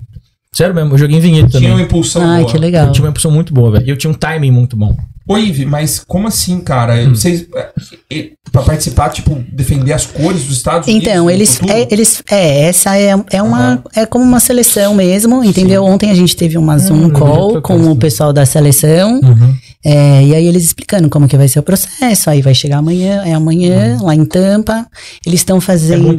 [0.54, 1.68] Sério mesmo, eu joguei em vinhedo também.
[1.68, 2.52] Tinha uma impulsão Ai, boa.
[2.52, 2.86] que legal.
[2.86, 3.86] Eu tinha uma impulsão muito boa, velho.
[3.86, 4.94] E eu tinha um timing muito bom.
[5.26, 6.94] Ô, Ive, mas como assim, cara?
[6.94, 7.10] Hum.
[7.14, 7.68] Vocês, é,
[8.12, 11.08] é, pra participar, tipo, defender as cores dos Estados Unidos?
[11.08, 13.82] Então, eles, é, eles, é, essa é, é uma, Aham.
[13.94, 15.84] é como uma seleção mesmo, entendeu?
[15.84, 19.20] Ontem a gente teve uma Zoom Hum, eu call vi com o pessoal da seleção,
[19.22, 19.54] Uhum.
[19.84, 23.22] é, e aí eles explicando como que vai ser o processo, aí vai chegar amanhã,
[23.24, 24.86] é amanhã, lá em Tampa,
[25.26, 26.16] eles estão É fazendo...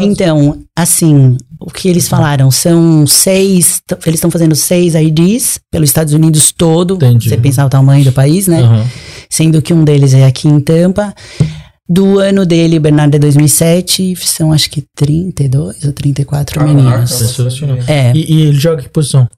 [0.00, 6.14] Então, assim, o que eles falaram são seis, eles estão fazendo seis IDs pelos Estados
[6.14, 7.28] Unidos todo, Entendi.
[7.28, 8.60] você pensar o tamanho do país, né?
[8.60, 8.86] Aham.
[9.28, 11.14] Sendo que um deles é aqui em Tampa.
[11.88, 17.10] Do ano dele, Bernardo é 2007, são acho que 32 ou 34 Caraca, meninos.
[17.10, 17.78] Sensacional.
[17.88, 18.12] É.
[18.14, 19.28] E, e ele joga em que posição?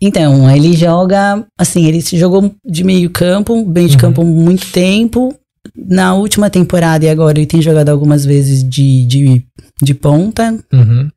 [0.00, 4.00] Então, ele joga, assim, ele se jogou de meio campo, meio de Uhum.
[4.00, 5.34] campo muito tempo.
[5.76, 9.44] Na última temporada e agora ele tem jogado algumas vezes de, de,
[9.82, 11.10] de ponta, Uhum.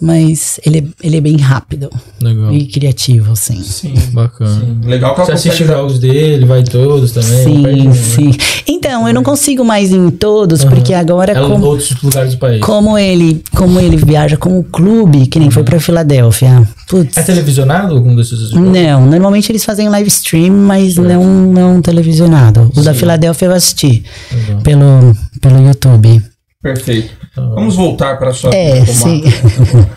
[0.00, 1.90] Mas ele, é- ele é bem rápido
[2.20, 2.52] Legal.
[2.52, 3.62] e criativo, assim.
[3.62, 4.60] Sim, Bacana.
[4.60, 4.80] sim.
[4.88, 7.44] Legal que ela Você assiste consegue- jogos dele, vai todos também?
[7.44, 7.92] Sim, nenhum, né?
[7.94, 8.30] sim.
[8.68, 10.70] Então, eu não consigo mais ir em todos, Uhum.
[10.70, 12.60] porque agora, É como, outros lugares do país.
[12.60, 16.66] como ele como ele viaja com o clube, que nem foi pra Filadélfia.
[16.88, 17.16] Putz.
[17.16, 18.70] É televisionado algum desses jogos?
[18.72, 22.70] Não, normalmente eles fazem live stream, mas não, não televisionado.
[22.76, 22.98] O da Sim.
[23.00, 24.60] Filadélfia eu assisti Legal.
[24.62, 26.22] pelo, pelo YouTube.
[26.62, 27.10] Perfeito.
[27.36, 27.42] Tá.
[27.54, 29.22] Vamos voltar para sua É, vida sim.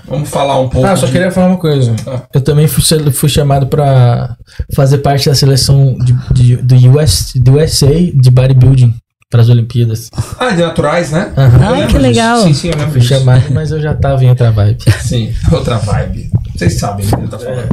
[0.08, 0.86] Vamos falar um pouco.
[0.86, 1.96] Ah, só de- queria falar uma coisa.
[2.06, 2.22] Ah.
[2.34, 2.84] Eu também fui,
[3.14, 4.36] fui chamado pra
[4.76, 8.94] fazer parte da seleção de, de- do, US, do USA de bodybuilding
[9.32, 10.10] para as Olimpíadas.
[10.40, 11.32] Ah, de naturais, né?
[11.38, 11.58] Aham.
[11.60, 12.02] Eu Ah, lembro que disso.
[12.02, 12.42] legal.
[12.42, 13.14] Sim, sim, eu lembro Fui disso.
[13.14, 14.84] chamado, mas eu já tava em outra vibe.
[15.02, 16.30] Sim, outra vibe.
[16.56, 17.70] Vocês sabem do que ele tá falando.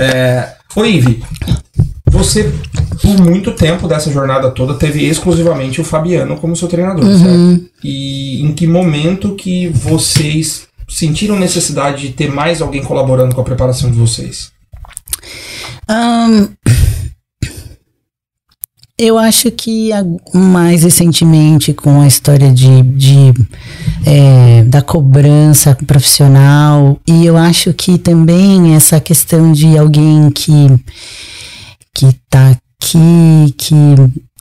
[0.00, 1.22] É, ô, Ive,
[2.16, 2.52] você,
[3.02, 7.26] por muito tempo dessa jornada toda, teve exclusivamente o Fabiano como seu treinador, certo?
[7.28, 7.64] Uhum.
[7.84, 13.44] E em que momento que vocês sentiram necessidade de ter mais alguém colaborando com a
[13.44, 14.50] preparação de vocês?
[15.88, 16.48] Ahn,
[18.98, 23.34] eu acho que a- mais recentemente com a história de, de,
[24.06, 30.66] é, da cobrança profissional e eu acho que também essa questão de alguém que
[31.96, 33.74] que tá aqui que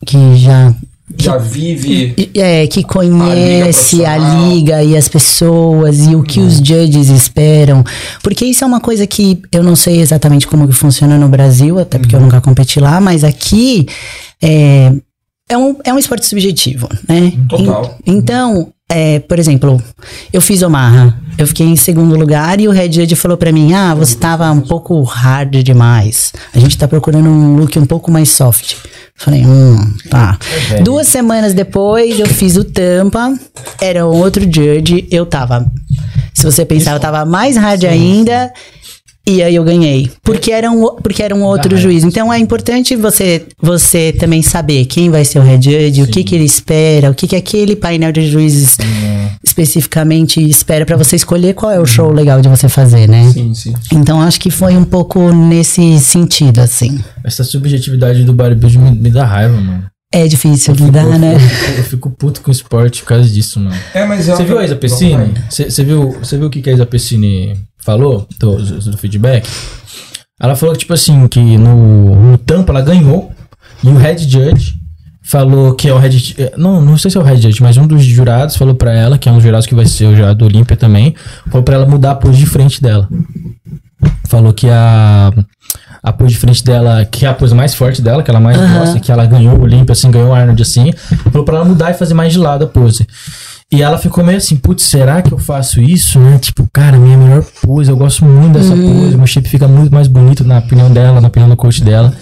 [0.05, 0.73] que já
[1.17, 2.13] Já vive.
[2.35, 4.49] É, que conhece a profissional.
[4.53, 7.83] liga, e as pessoas e o que os judges esperam.
[8.21, 11.79] Porque isso é uma coisa que eu não sei exatamente como que funciona no Brasil,
[11.79, 13.87] até porque eu nunca competi lá, mas aqui
[14.41, 14.91] é,
[15.49, 17.31] é, um, é um esporte subjetivo, né?
[17.47, 17.97] Total.
[18.05, 19.83] En- então, é, por exemplo,
[20.31, 23.73] eu fiz Omaha, eu fiquei em segundo lugar e o head judge falou pra mim,
[23.73, 26.31] ah, você tava um pouco hard demais.
[26.53, 28.77] A gente tá procurando um look um pouco mais soft.
[29.13, 29.75] Falei, hum,
[30.09, 30.39] tá.
[30.69, 30.83] velho.
[30.85, 33.37] Duas semanas depois, eu fiz o Tampa,
[33.81, 35.69] era outro judge, eu tava.
[36.33, 38.53] Se você pensar, eu tava mais hard ainda.
[39.27, 40.11] E aí eu ganhei.
[40.21, 41.81] Porque era um, porque era um outro raiva.
[41.81, 42.03] juiz.
[42.03, 46.23] Então é importante você, você também saber quem vai ser o head judge, o que,
[46.23, 48.77] que ele espera, o que, que aquele painel de juízes
[49.43, 53.29] especificamente espera pra você escolher qual é o show legal de você fazer, né?
[53.31, 53.73] Sim, sim.
[53.91, 56.99] Então acho que foi um pouco nesse sentido, assim.
[57.23, 59.85] Essa subjetividade do bodybuilding me, me dá raiva, mano.
[60.13, 61.37] É difícil Eu fico- lidar, eu né?
[61.39, 63.75] fico- Eu fico puto com o esporte por causa disso, mano.
[63.93, 65.33] É, mas é Você viu a Isa Pessini?
[65.49, 69.47] Você viu, você viu o que que a Isa Pessini falou do, do- feedback?
[70.41, 73.31] Ela falou que, tipo assim, que no, no Tampa ela ganhou
[73.83, 74.73] e o head judge
[75.23, 77.77] falou que é o Red eh, não, não sei se é o Red Judge, mas
[77.77, 80.15] um dos jurados falou pra ela, que é um dos jurados que vai ser o
[80.15, 81.15] jurado do Olímpia também,
[81.47, 83.07] falou pra ela mudar a pose de frente dela.
[84.27, 85.31] Falou que a
[86.03, 88.55] a pose de frente dela, que é a pose mais forte dela, que ela mais
[88.55, 88.79] Aham.
[88.79, 90.91] gosta, que ela ganhou o Olímpia, assim, ganhou o Arnold assim,
[91.31, 93.07] falou pra ela mudar e fazer mais de lado a pose.
[93.71, 96.37] E ela ficou meio assim, putz, será que eu faço isso, né?
[96.37, 100.07] Tipo, cara, minha melhor pose, eu gosto muito dessa pose, meu shape fica muito mais
[100.07, 102.13] bonito na opinião dela, na opinião do coach dela.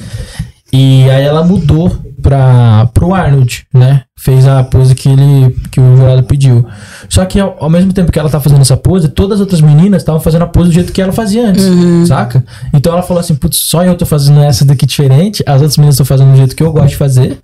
[0.71, 4.03] E aí ela mudou pra, pro Arnold, né?
[4.17, 6.65] Fez a pose que ele que o jurado pediu.
[7.09, 9.59] Só que ao, ao mesmo tempo que ela tá fazendo essa pose, todas as outras
[9.61, 11.63] meninas estavam fazendo a pose do jeito que ela fazia antes,
[12.07, 12.43] saca?
[12.73, 15.95] Então ela falou assim, putz, só eu tô fazendo essa daqui diferente, as outras meninas
[15.95, 17.37] estão fazendo do jeito que eu gosto de fazer.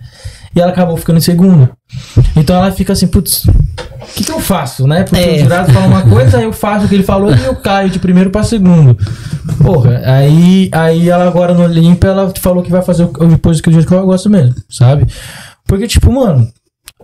[0.55, 1.69] E ela acabou ficando em segundo.
[2.35, 5.03] Então ela fica assim, putz, o que, que eu faço, né?
[5.03, 5.35] Porque É.
[5.35, 7.89] o jurado fala uma coisa, aí eu faço o que ele falou e eu caio
[7.89, 8.97] de primeiro pra segundo.
[9.61, 13.61] Porra, aí, aí ela agora no Olimpo, ela falou que vai fazer o o pose
[13.61, 15.05] que do jeito que eu gosto mesmo, sabe?
[15.67, 16.47] Porque, tipo, mano,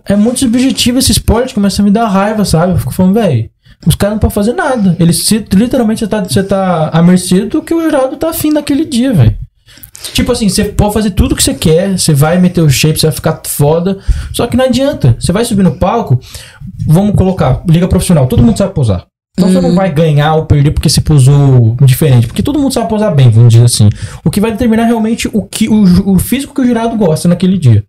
[0.04, 2.72] é muito subjetivo esse esporte, começa a me dar raiva, sabe?
[2.72, 3.48] Eu fico falando, velho,
[3.86, 4.96] os caras não podem fazer nada.
[4.98, 8.50] Eles se, literalmente você tá, você tá à mercê do que o jurado tá afim
[8.50, 9.36] naquele dia, velho.
[10.12, 13.06] Tipo assim, você pode fazer tudo que você quer, você vai meter o shape, você
[13.06, 13.98] vai ficar foda.
[14.32, 15.16] Só que não adianta.
[15.18, 16.20] Você vai subir no palco,
[16.86, 19.06] vamos colocar, liga profissional, todo mundo sabe posar.
[19.38, 22.26] Então você não vai ganhar ou perder porque você posou diferente.
[22.26, 23.90] Porque todo mundo sabe posar bem, vamos dizer assim.
[24.24, 27.58] O que vai determinar realmente o, que, o, o físico que o jurado gosta naquele
[27.58, 27.84] dia.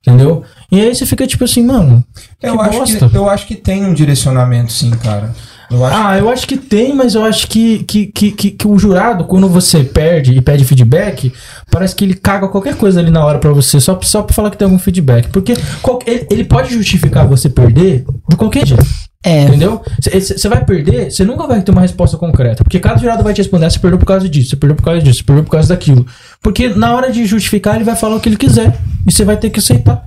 [0.00, 0.42] Entendeu?
[0.70, 2.02] E aí você fica tipo assim, mano.
[2.42, 3.08] Eu que acho bosta.
[3.10, 5.34] que, eu acho que tem um direcionamento, sim, cara.
[5.70, 8.68] Eu acho Ah, eu acho que tem, mas eu acho que, que, que, que, que
[8.68, 11.32] o jurado, quando você perde e pede feedback,
[11.70, 14.50] parece que ele caga qualquer coisa ali na hora pra você, só, só pra falar
[14.50, 15.28] que tem algum feedback.
[15.28, 18.84] Porque qual- ele, ele pode justificar você perder de qualquer jeito.
[19.24, 19.42] É.
[19.42, 19.82] Entendeu?
[20.00, 22.62] Você vai perder, você nunca vai ter uma resposta concreta.
[22.62, 24.84] Porque cada jurado vai te responder: ah, você perdeu por causa disso, você perdeu por
[24.84, 26.06] causa disso, você perdeu por causa daquilo.
[26.40, 28.78] Porque na hora de justificar, ele vai falar o que ele quiser.
[29.04, 30.04] E você vai ter que aceitar.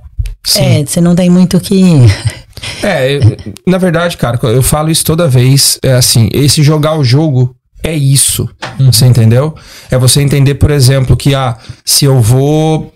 [0.56, 1.82] É, você não tem muito o que.
[2.82, 3.20] É, eu-
[3.66, 5.78] na verdade, cara, eu falo isso toda vez.
[5.82, 8.46] É assim, esse jogar o jogo é isso.
[8.78, 9.54] Você entendeu?
[9.90, 12.92] É você entender, por exemplo, que ah, se eu vou.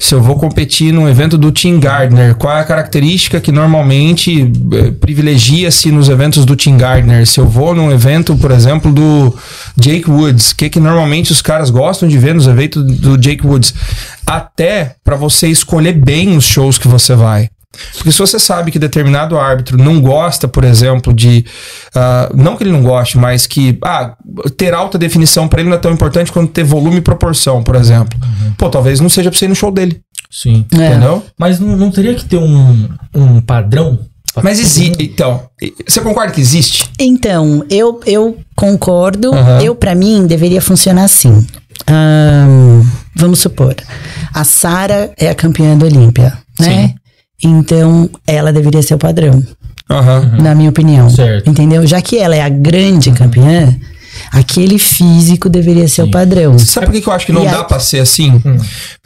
[0.00, 4.50] Se eu vou competir num evento do Team Gardner, qual é a característica que normalmente
[4.72, 7.26] eh, privilegia-se nos eventos do Team Gardner?
[7.26, 9.36] Se eu vou num evento, por exemplo, do
[9.76, 13.46] Jake Woods, o que, que normalmente os caras gostam de ver nos eventos do Jake
[13.46, 13.74] Woods?
[14.26, 17.50] Até para você escolher bem os shows que você vai.
[17.94, 21.44] Porque se você sabe que determinado árbitro não gosta, por exemplo, de.
[21.94, 23.78] ah, não que ele não goste, mas que.
[23.82, 24.14] Ah,
[24.56, 27.76] ter alta definição para ele não é tão importante quanto ter volume e proporção, por
[27.76, 28.18] exemplo.
[28.56, 30.00] Pô, talvez não seja pra você ir no show dele.
[30.30, 30.64] Sim.
[30.72, 30.88] É.
[30.88, 31.22] Entendeu?
[31.38, 33.98] Mas não, não teria que ter um, um padrão?
[34.42, 35.02] Mas existe.
[35.02, 35.42] Então,
[35.86, 36.88] você concorda que existe?
[36.98, 39.34] Então, eu, eu concordo.
[39.34, 39.60] Aham.
[39.60, 41.44] Eu, pra mim, deveria funcionar assim.
[41.86, 42.82] Ahn,
[43.16, 43.74] vamos supor,
[44.32, 46.94] a Sara é a campeã do Olímpia, né?
[47.42, 49.42] Então, ela deveria ser o padrão,
[49.90, 50.36] Aham.
[50.42, 51.08] na minha opinião.
[51.10, 51.48] Certo.
[51.48, 51.86] Entendeu?
[51.86, 53.74] Já que ela é a grande campeã,
[54.32, 56.58] aquele físico deveria ser o padrão.
[56.58, 58.40] Sabe por que, eu acho que não E dá aí- pra ser assim?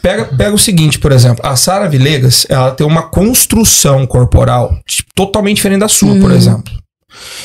[0.02, 5.08] Pega, pega o seguinte, por exemplo, a Sara Vilegas, ela tem uma construção corporal tipo,
[5.14, 6.72] totalmente diferente da sua, por exemplo.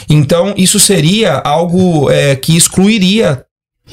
[0.10, 3.44] Então, isso seria algo é, que excluiria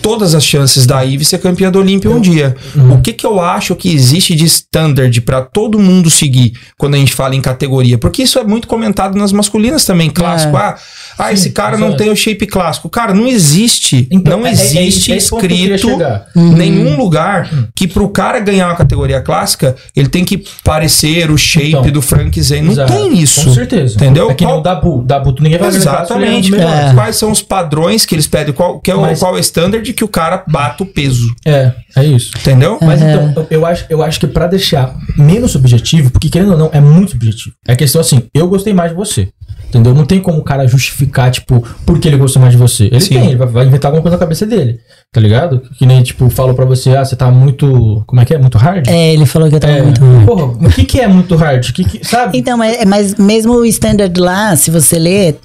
[0.02, 2.54] todas as chances da Ive ser campeã do Olímpia um dia.
[2.92, 6.98] O que que eu acho que existe de standard pra todo mundo seguir quando a
[6.98, 7.98] gente fala em categoria?
[7.98, 10.56] Porque isso é muito comentado nas masculinas também, clássico.
[10.56, 10.60] É.
[10.60, 10.76] Ah,
[11.18, 12.88] ah, Sim, esse cara não tem o shape clássico.
[12.88, 14.06] Cara, não existe.
[14.10, 16.26] Então, não é- é- existe é- é eu queria escrito chegar.
[16.34, 21.68] nenhum lugar que pro cara ganhar uma categoria clássica, ele tem que parecer o shape
[21.68, 22.62] Então, do Frank Zane.
[22.62, 22.92] Não Exato.
[22.92, 23.44] tem isso.
[23.44, 23.94] Com certeza.
[23.96, 24.30] Entendeu?
[24.30, 25.02] É que Qual- o Dabu.
[25.04, 26.50] Dabu, tu ninguém vai Exatamente.
[26.50, 26.94] Qual- É.
[26.94, 28.52] Quais são os padrões que eles pedem?
[28.54, 31.26] Qual, é o, Mas- qual é o standard que o cara bata o peso?
[31.44, 32.32] É, é isso.
[32.38, 32.78] Entendeu?
[32.82, 36.58] Mas então, eu- eu acho, eu acho que pra deixar menos subjetivo, porque querendo ou
[36.58, 37.54] não, é muito subjetivo.
[37.66, 39.28] É questão assim, eu gostei mais de você.
[39.68, 39.92] Entendeu?
[39.94, 42.84] Não tem como o cara justificar, tipo, por que ele gostou mais de você.
[42.84, 43.14] Ele Sim.
[43.14, 44.78] tem, ele vai, vai inventar alguma coisa na cabeça dele.
[45.12, 45.60] Tá ligado?
[45.76, 48.02] Que nem, tipo, falou pra você, ah, você tá muito.
[48.06, 48.38] Como é que é?
[48.38, 48.86] Muito hard?
[48.86, 49.82] É, ele falou que eu tava É.
[49.82, 50.24] muito ruim.
[50.24, 51.72] Porra, o que, que é muito hard?
[51.72, 52.38] Que que- sabe?
[52.38, 55.36] Então, mas, mas mesmo o standard lá, se você ler,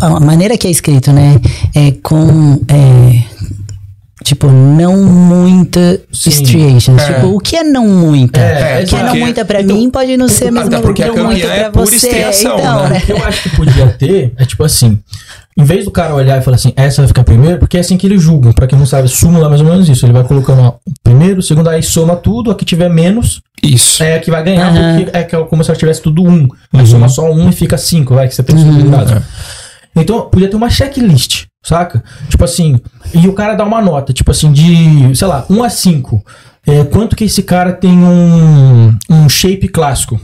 [0.00, 1.38] a maneira que é escrito, né?
[1.74, 2.58] É com.
[2.68, 3.22] é,
[4.22, 6.30] tipo, não muita Sim.
[6.30, 7.02] striations.
[7.02, 7.14] É.
[7.14, 8.40] Tipo, o que é não muita?
[8.40, 10.80] É, o que é não muita pra então, mim pode não ser a até mesma
[10.80, 11.96] porque a não muita campeã é pra você.
[11.96, 12.88] estriação, Então, né?
[12.90, 12.98] né?
[12.98, 14.98] O que eu acho que podia ter é tipo assim.
[15.54, 17.98] Em vez do cara olhar e falar assim, essa vai ficar primeiro, porque é assim
[17.98, 18.52] que eles julgam.
[18.54, 20.06] Pra quem não sabe, súmula é mais ou menos isso.
[20.06, 20.72] Ele vai colocando ó,
[21.04, 24.02] primeiro, segundo, aí soma tudo, a que tiver menos Isso.
[24.02, 24.96] é a que vai ganhar, Aham.
[25.04, 26.48] porque é que é como se ela tivesse tudo um.
[26.72, 29.22] Aí soma só um e fica cinco, vai, que você tem os resultados.
[29.94, 32.02] Então, podia ter uma checklist, saca?
[32.28, 32.80] Tipo assim,
[33.14, 36.24] e o cara dá uma nota, tipo assim, de, sei lá, 1 a 5.
[36.66, 40.20] é, quanto que esse cara tem um, um shape clássico.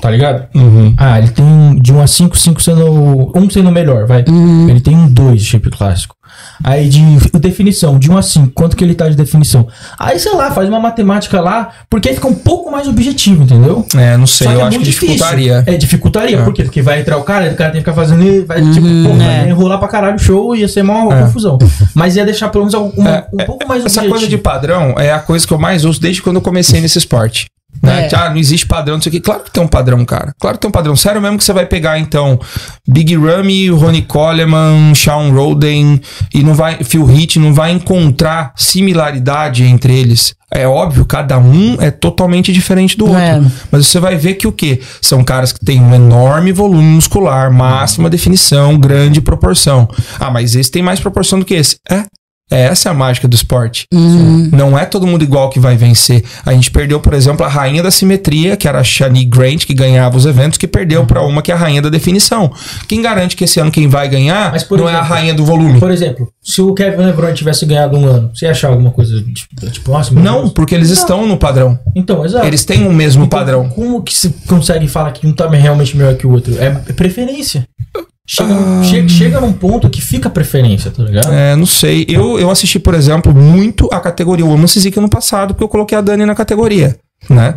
[0.00, 0.46] Tá ligado?
[0.54, 0.94] Uhum.
[0.96, 3.32] Ah, ele tem de 1 a 5, 5 sendo.
[3.36, 4.24] 1 sendo melhor, vai.
[4.68, 6.14] Ele tem um 2 de shape clássico.
[6.62, 7.00] Aí de
[7.38, 9.66] definição, de 1 a 5, quanto que ele tá de definição?
[9.98, 13.84] Aí, sei lá, faz uma matemática lá, porque aí fica um pouco mais objetivo, entendeu?
[13.96, 15.08] É, não sei, eu é acho que difícil.
[15.08, 15.64] dificultaria.
[15.66, 16.38] É, dificultaria.
[16.38, 16.42] É.
[16.44, 16.62] Por quê?
[16.62, 18.46] Porque vai entrar o cara, o cara tem que ficar fazendo.
[18.46, 19.48] Vai, tipo, pô, vai é.
[19.48, 21.22] enrolar pra caralho o show e ia ser uma É.
[21.22, 21.58] confusão.
[21.94, 24.10] Mas ia deixar pelo menos um, É, um pouco mais Essa objetivo.
[24.14, 26.96] coisa de padrão é a coisa que eu mais uso desde quando eu comecei nesse
[26.98, 27.46] esporte.
[27.82, 28.06] Né?
[28.06, 28.14] É.
[28.14, 29.20] Ah, não existe padrão, não sei o quê.
[29.20, 30.34] Claro que tem um padrão, cara.
[30.38, 30.94] Claro que tem um padrão.
[30.94, 32.38] Sério mesmo que você vai pegar, então,
[32.86, 36.00] Big Ramy, Ronnie Coleman, Shawn Roden
[36.34, 40.34] e não vai, Phil Heath, não vai encontrar similaridade entre eles.
[40.52, 43.20] É óbvio, cada um é totalmente diferente do outro.
[43.20, 43.40] É.
[43.70, 44.80] Mas você vai ver que o quê?
[45.00, 49.88] São caras que têm um enorme volume muscular, máxima definição, grande proporção.
[50.18, 51.76] Ah, mas esse tem mais proporção do que esse.
[51.88, 52.02] É.
[52.50, 53.84] É essa é a mágica do esporte.
[54.52, 56.24] Não é todo mundo igual que vai vencer.
[56.44, 59.74] A gente perdeu, por exemplo, a rainha da simetria, que era a Shani Grant, que
[59.74, 62.50] ganhava os eventos, que perdeu pra uma que é a rainha da definição.
[62.88, 65.34] Quem garante que esse ano quem vai ganhar Mas, por não é a exemplo, rainha
[65.34, 65.78] do volume?
[65.78, 69.22] Por exemplo, se o Kevin LeBron tivesse ganhado um ano, você ia achar alguma coisa
[69.22, 70.52] tipo, tipo nossa, Não, Deus.
[70.52, 71.78] porque eles estão no padrão.
[71.94, 72.46] Então, exato.
[72.46, 73.68] Eles têm o mesmo Então, padrão.
[73.68, 76.54] Como que se consegue falar que um tá realmente melhor que o outro?
[76.58, 77.66] É preferência.
[78.26, 78.82] Chega, Ah.
[78.84, 81.32] chega, chega num ponto que fica preferência, tá ligado?
[81.32, 82.06] É, não sei.
[82.08, 85.98] Eu, eu assisti, por exemplo, muito a categoria Women's Physique no passado, porque eu coloquei
[85.98, 86.96] a Dani na categoria.
[87.28, 87.54] Né?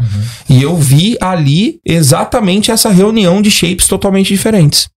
[0.50, 4.90] E eu vi ali exatamente essa reunião de shapes totalmente diferentes.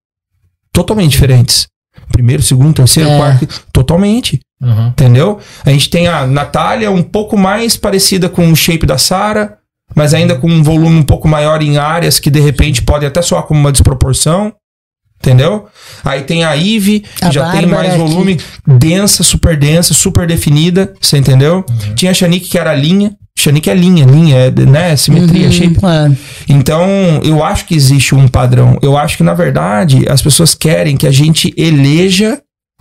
[0.73, 1.69] Totalmente diferentes.
[2.11, 3.17] Primeiro, segundo, terceiro, É.
[3.17, 3.49] quarto.
[3.73, 4.41] Totalmente.
[4.61, 4.89] Uhum.
[4.89, 5.39] Entendeu?
[5.65, 9.59] A gente tem a Natália um pouco mais parecida com o shape da Sara,
[9.95, 13.21] mas ainda com um volume um pouco maior em áreas que de repente podem até
[13.23, 14.53] soar como uma desproporção.
[15.27, 15.67] Entendeu?
[16.05, 19.93] Aí tem a Eve, que A já tem Bárbara mais que- volume, densa, super densa,
[19.93, 21.65] super definida, você entendeu?
[21.97, 23.13] Tinha a Shanique que era linha.
[23.39, 24.95] Shanique é linha, linha, é, né?
[24.97, 25.77] Simetria, Uhum, shape.
[25.85, 26.17] é.
[26.49, 26.87] Então,
[27.23, 28.79] eu acho que existe um padrão.
[28.81, 32.39] Eu acho que, na verdade, as pessoas querem que a gente eleja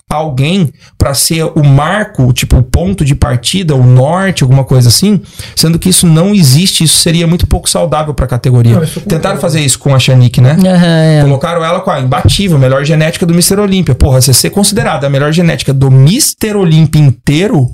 [0.10, 5.22] alguém pra ser o marco, tipo, o ponto de partida, o norte, alguma coisa assim,
[5.56, 8.76] sendo que isso não existe, isso seria muito pouco saudável pra categoria.
[8.76, 9.10] Não, concordo.
[9.10, 10.51] Tentaram fazer isso com a Shanique, né?
[10.51, 11.22] Aham, é.
[11.24, 13.60] Colocaram ela com a imbatível, melhor genética do Mr.
[13.60, 13.95] Olímpia.
[13.95, 16.56] Porra, você ser considerada a melhor genética do Mr.
[16.56, 17.70] Olímpia inteiro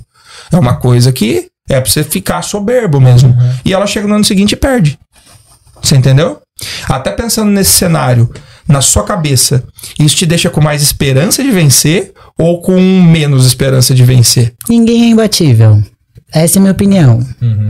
[0.50, 3.36] é uma coisa que é pra você ficar soberbo mesmo.
[3.64, 4.98] E ela chega no ano seguinte e perde.
[5.82, 6.40] Você entendeu?
[6.88, 8.30] Até pensando nesse cenário,
[8.68, 9.64] na sua cabeça,
[9.98, 14.54] isso te deixa com mais esperança de vencer ou com menos esperança de vencer?
[14.68, 15.82] Ninguém é imbatível.
[16.32, 17.20] Essa é a minha opinião.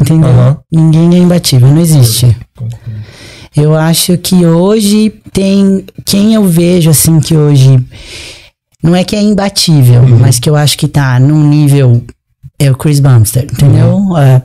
[0.00, 0.30] Entendeu?
[0.30, 0.58] Aham.
[0.70, 2.36] Ninguém é imbatível, não existe.
[3.56, 5.84] Eu acho que hoje tem.
[6.06, 7.84] Quem eu vejo assim que hoje.
[8.82, 12.02] Não é que é imbatível, mas que eu acho que tá num nível.
[12.58, 14.16] É o Chris Bumster, entendeu?
[14.16, 14.42] É,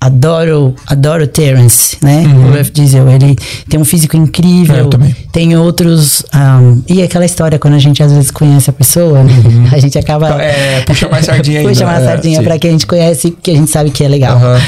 [0.00, 2.22] adoro, adoro o Terence, né?
[2.26, 3.36] O Ruff Diesel, ele
[3.68, 4.76] tem um físico incrível.
[4.76, 5.14] É, eu também.
[5.32, 6.24] Tem outros.
[6.34, 9.32] um, e aquela história, quando a gente às vezes conhece a pessoa, né?
[9.72, 10.40] a gente acaba.
[10.42, 11.70] É, puxa mais sardinha ainda.
[11.70, 12.44] Puxa mais É, sardinha sim.
[12.44, 14.36] pra quem a gente conhece, que a gente sabe que é legal.
[14.36, 14.60] Aham.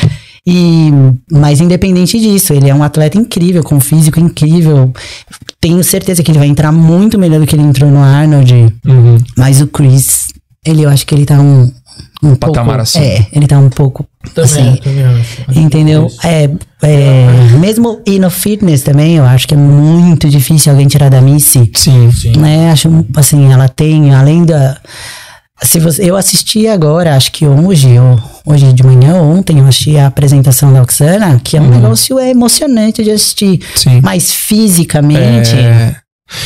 [0.46, 0.90] E,
[1.30, 4.90] mas independente disso, ele é um atleta incrível, com um físico incrível.
[5.60, 8.52] Tenho certeza que ele vai entrar muito melhor do que ele entrou no Arnold.
[8.86, 9.18] Uhum.
[9.36, 10.28] Mas o Chris,
[10.66, 11.70] ele eu acho que ele tá um,
[12.22, 12.54] um pouco.
[12.54, 13.04] patamar acima.
[13.04, 14.76] É, ele tá um pouco Também, assim.
[14.76, 15.42] também acho.
[15.48, 16.06] Acho Entendeu?
[16.22, 16.50] É,
[16.82, 17.26] é,
[17.58, 21.70] mesmo e no fitness também, eu acho que é muito difícil alguém tirar da Missy.
[21.74, 22.12] Sim.
[22.12, 22.32] Sim.
[22.36, 22.70] Né?
[22.70, 24.76] Acho assim, ela tem, além da.
[25.62, 29.66] Se você, eu assisti agora, acho que hoje, ou, hoje de manhã ou ontem, eu
[29.66, 33.60] assisti a apresentação da Oxana, que é um negócio é emocionante de assistir.
[33.74, 34.00] Sim.
[34.02, 35.54] Mas fisicamente.
[35.54, 35.96] É,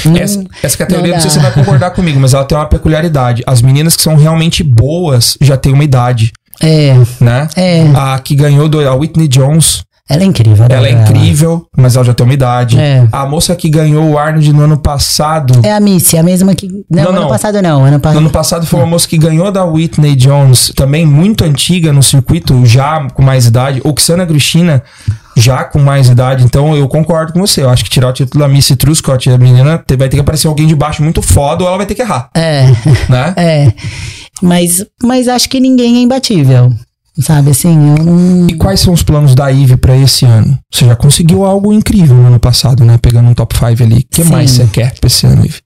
[0.05, 2.57] não- Essa, essa categoria, não não sei se você vai concordar comigo, mas ela tem
[2.57, 3.43] uma peculiaridade.
[3.47, 6.33] As meninas que são realmente boas já têm uma idade,
[6.63, 7.49] É, né?
[7.57, 7.83] é.
[7.95, 10.67] A que ganhou, do, a Whitney Jones, Ela é incrível.
[10.69, 12.79] ela é adoro incrível, mas ela já tem uma idade.
[12.79, 13.07] É.
[13.11, 15.61] A moça que ganhou o Arnold no ano passado.
[15.65, 16.69] É a Missy, a mesma que.
[16.91, 17.29] Não, Não, ano não.
[17.29, 17.83] passado não.
[17.85, 18.19] Ano No passado.
[18.19, 22.65] ano passado foi uma moça que ganhou da Whitney Jones, também muito antiga no circuito,
[22.67, 23.81] já com mais idade.
[23.83, 24.83] Oksana Grishina,
[25.37, 26.45] já com mais idade.
[26.45, 27.63] Então eu concordo com você.
[27.63, 30.47] Eu acho que tirar o título da Missy Truscott, a menina vai ter que aparecer
[30.49, 32.67] alguém de baixo muito foda ou ela vai ter que errar, É,
[33.09, 33.33] né?
[33.39, 33.73] é.
[34.45, 36.73] Mas, mas acho que ninguém é imbatível.
[37.21, 38.47] Sabe assim, eu não.
[38.49, 40.59] E quais são os planos da Eve pra esse ano?
[40.73, 42.99] Você já conseguiu algo incrível no ano passado, né?
[43.01, 44.01] Pegando um top 5 ali.
[44.01, 44.31] O que Sim.
[44.31, 45.59] mais você quer pra esse ano, Eve?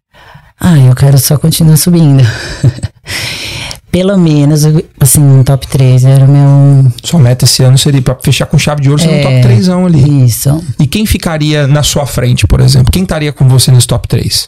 [0.60, 2.22] Ah, eu quero só continuar subindo.
[3.90, 4.62] Pelo menos,
[5.00, 6.92] assim, um top 3 era o meu.
[7.02, 9.22] Sua meta esse ano seria pra fechar com chave de ouro, ser no É.
[9.22, 10.24] top 3 ali.
[10.26, 10.62] Isso.
[10.78, 12.92] E quem ficaria na sua frente, por exemplo?
[12.92, 14.46] Quem estaria com você nesse top 3?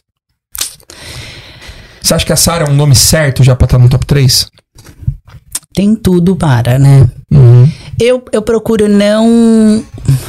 [2.01, 4.51] Você acha que a Sarah é um nome certo já pra estar no top 3?
[5.75, 7.09] Tem tudo para, né?
[7.33, 7.69] Uhum.
[8.01, 9.83] Eu, eu procuro não.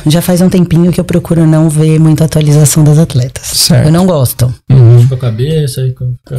[0.06, 3.46] Já faz um tempinho que eu procuro não ver muita atualização das atletas.
[3.48, 3.86] Certo.
[3.88, 4.54] Eu não gosto.
[4.70, 5.08] Uhum.
[5.08, 5.82] Com a cabeça.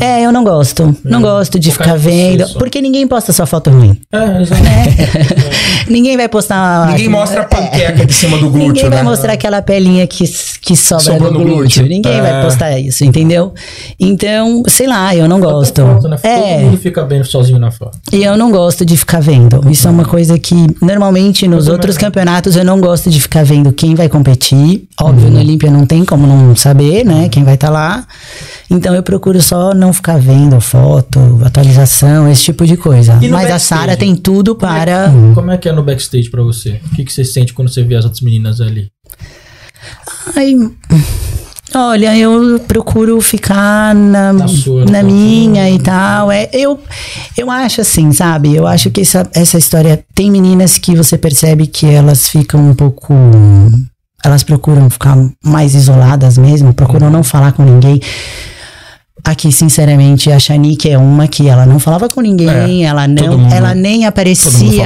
[0.01, 0.95] É, eu não gosto.
[1.03, 2.47] Não É, gosto de ficar vendo.
[2.47, 2.59] só.
[2.59, 3.99] Porque ninguém posta sua foto ruim.
[4.13, 4.63] É, exato.
[5.89, 6.89] Ninguém vai postar.
[6.91, 9.03] Ninguém mostra a panqueca de cima do glúteo, Ninguém vai né?
[9.03, 10.25] mostrar aquela pelinha que,
[10.61, 11.59] que sobra Sobrou no no glúteo.
[11.83, 11.87] glúteo.
[11.89, 12.21] Ninguém É.
[12.23, 13.53] vai postar isso, entendeu?
[13.99, 15.83] Então, sei lá, eu não gosto.
[15.83, 16.17] Foto, né?
[16.17, 17.99] Todo É, mundo fica bem sozinho na foto.
[18.13, 19.69] e eu não gosto de ficar vendo.
[19.71, 23.73] Isso é uma coisa que, normalmente, nos outros campeonatos, eu não gosto de ficar vendo
[23.73, 24.87] quem vai competir.
[25.01, 25.35] Óbvio, Uhum.
[25.35, 27.29] no Olímpia não tem como não saber, né?
[27.29, 28.07] Quem vai estar lá.
[28.71, 33.15] Então, eu procuro só não ficar vendo foto, atualização, esse tipo de coisa.
[33.15, 33.61] Mas a backstage?
[33.65, 35.13] Sara tem tudo para.
[35.35, 36.81] Como é que é no backstage pra você?
[36.87, 38.89] O que, que você sente quando você vê as outras meninas ali?
[40.37, 40.55] Ai,
[41.75, 46.31] olha, eu procuro ficar na, Na sua, na minha e tal.
[46.31, 46.79] É, eu,
[47.37, 48.55] eu acho assim, sabe?
[48.55, 50.05] Eu acho que essa, essa história.
[50.15, 53.15] Tem meninas que você percebe que elas ficam um pouco.
[54.25, 58.01] Elas procuram ficar mais isoladas mesmo, procuram não falar com ninguém.
[59.25, 63.39] Aqui, sinceramente, a Shanique é uma que ela não falava com ninguém, ela todo não,
[63.39, 64.85] mundo- ela nem aparecia,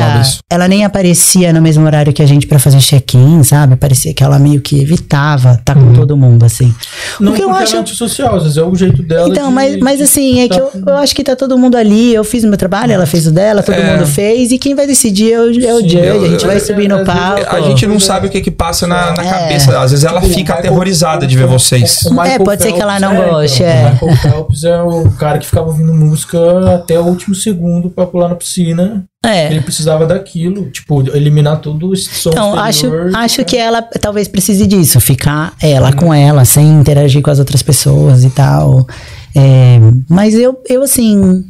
[0.50, 3.76] ela nem aparecia no mesmo horário que a gente pra fazer check-in, sabe?
[3.76, 6.74] Parecia que ela meio que evitava estar com todo mundo assim.
[7.18, 9.48] Não o que eu acho ela é antissocial, às vezes é o jeito dela então,
[9.48, 12.12] de- mas, mas assim, é que eu, eu acho que tá todo mundo ali.
[12.14, 13.96] Eu fiz o meu trabalho, ela fez o dela, todo É.
[13.96, 14.52] mundo fez.
[14.52, 15.98] E quem vai decidir é o, é o judge.
[15.98, 17.46] a gente vai eu- subir no palco.
[17.56, 19.30] A gente não sabe o que que passa na, na É.
[19.30, 19.80] cabeça.
[19.80, 22.00] Às vezes ela Tipo, fica aterrorizada de ver vocês.
[22.26, 23.94] É, pode ser que ela não goste, é.
[24.28, 28.28] O Phelps é o cara que ficava ouvindo música até o último segundo pra pular
[28.28, 29.04] na piscina.
[29.24, 29.50] É.
[29.50, 33.16] Ele precisava daquilo, tipo, eliminar todo esse som Então, acho, exterior.
[33.16, 37.62] acho que ela talvez precise disso, ficar ela com ela, sem interagir com as outras
[37.62, 38.86] pessoas e tal.
[39.34, 41.44] É, mas eu, eu, assim,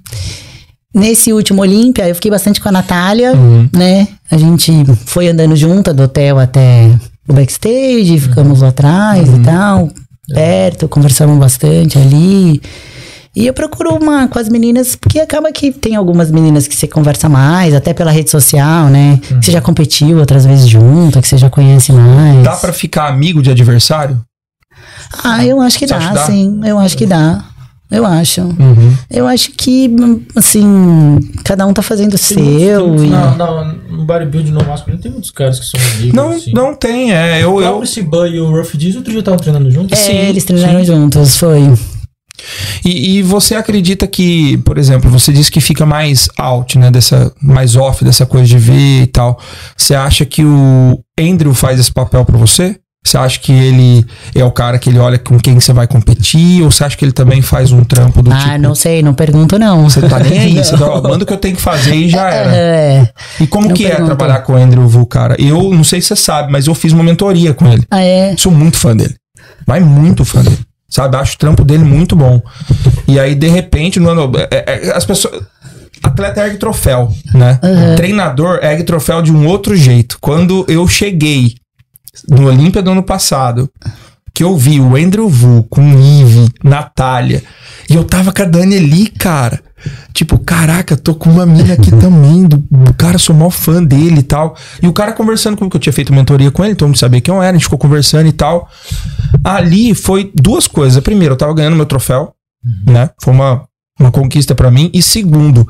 [0.94, 3.32] nesse último Olímpia, eu fiquei bastante com a Natália,
[3.72, 4.08] né?
[4.30, 4.72] A gente
[5.04, 6.90] foi andando junta do hotel até
[7.28, 9.90] o backstage, ficamos lá atrás e tal,
[10.32, 12.60] perto, conversamos bastante ali.
[13.34, 16.88] E eu procuro uma com as meninas, porque acaba que tem algumas meninas que você
[16.88, 19.20] conversa mais, até pela rede social, né?
[19.20, 22.42] Que você já competiu outras vezes junto, que você já conhece mais.
[22.42, 24.22] Dá pra ficar amigo de adversário?
[25.22, 26.24] Ah, eu acho que dá, dá?
[26.24, 26.60] sim.
[26.64, 27.44] Eu acho que dá.
[27.90, 28.40] Eu acho.
[28.42, 28.96] Uhum.
[29.08, 29.88] Eu acho que,
[30.34, 32.88] assim, cada um tá fazendo o seu.
[32.88, 36.12] muitos- e- Não, não, no bodybuilding no masculino tem muitos caras que são amigos.
[36.14, 36.52] Não, assim.
[36.52, 37.42] não tem, é.
[37.42, 39.96] Eu, O eu, próprio Siban e o Ruff Diz outro dia estavam treinando juntos.
[39.98, 40.86] É, sim, eles treinaram sim.
[40.86, 41.60] juntos, foi.
[42.84, 46.90] E, e você acredita que, por exemplo, você disse que fica mais out, né?
[46.90, 49.40] Dessa, mais off dessa coisa de ver e tal.
[49.76, 52.76] Você acha que o Andrew faz esse papel pra você?
[53.06, 54.04] Você acha que ele
[54.34, 56.62] é o cara que ele olha com quem você vai competir?
[56.62, 58.58] Ou você acha que ele também faz um trampo do Ah, tipo.
[58.58, 59.88] não sei, não pergunto não.
[59.88, 62.28] Você tá nem aí, você tá, manda o que eu tenho que fazer e já
[62.30, 62.50] era.
[62.56, 63.08] É.
[63.40, 64.16] E como que é pergunto.
[64.16, 65.36] trabalhar com o Andrew Vu, cara?
[65.38, 67.84] Eu não sei se você sabe, mas eu fiz uma mentoria com ele.
[67.90, 68.34] Ah, é.
[68.36, 69.14] Sou muito fã dele.
[69.66, 70.58] Mas muito fã dele.
[70.88, 71.16] Sabe?
[71.16, 72.40] Acho o trampo dele muito bom.
[73.06, 74.32] E aí, de repente, no ano.
[74.50, 75.42] é- é- as pessoas.
[76.02, 77.58] Atleta ergue troféu, né?
[77.96, 80.18] Treinador ergue troféu de um outro jeito.
[80.20, 81.54] Quando eu cheguei
[82.28, 83.70] no Olímpia do ano passado,
[84.34, 87.42] que eu vi o Andrew Vu com Ive, Natália,
[87.88, 89.62] e eu tava com a Danieli, cara.
[90.12, 92.44] Tipo, caraca, tô com uma mina aqui também.
[92.44, 94.56] Do, do cara, sou maior fã dele e tal.
[94.82, 97.20] E o cara conversando comigo, que eu tinha feito mentoria com ele, todo mundo sabia
[97.20, 98.68] quem eu era, a gente ficou conversando e tal.
[99.44, 101.02] Ali foi duas coisas.
[101.02, 102.32] Primeiro, eu tava ganhando meu troféu,
[102.86, 103.10] né?
[103.22, 103.66] Foi uma,
[104.00, 104.90] uma conquista pra mim.
[104.92, 105.68] E segundo,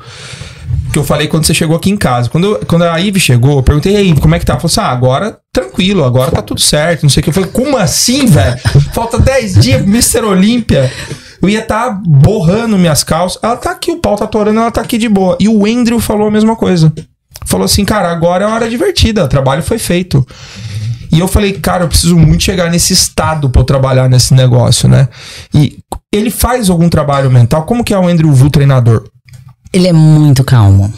[0.91, 2.29] que eu falei quando você chegou aqui em casa.
[2.29, 4.53] Quando, quando a Ive chegou, eu perguntei, e aí, como é que tá?
[4.53, 7.29] Ela falou assim, ah, agora tranquilo, agora tá tudo certo, não sei o que.
[7.29, 8.57] Eu falei, como assim, velho?
[8.93, 10.25] Falta 10 dias pro Mr.
[10.25, 10.91] Olímpia.
[11.41, 13.39] Eu ia estar tá borrando minhas calças.
[13.43, 15.37] Ela tá aqui, o pau tá torando, ela tá aqui de boa.
[15.39, 16.91] E o Andrew falou a mesma coisa.
[17.45, 20.25] Falou assim, cara, agora é hora divertida, o trabalho foi feito.
[21.11, 24.89] E eu falei, cara, eu preciso muito chegar nesse estado pra eu trabalhar nesse negócio,
[24.89, 25.07] né?
[25.53, 25.77] E
[26.11, 27.63] ele faz algum trabalho mental?
[27.63, 29.03] Como que é o Andrew Vu treinador?
[29.73, 30.91] Ele é muito calmo.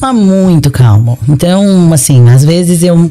[0.00, 1.18] Mas muito calmo.
[1.28, 3.10] Então, assim, às vezes eu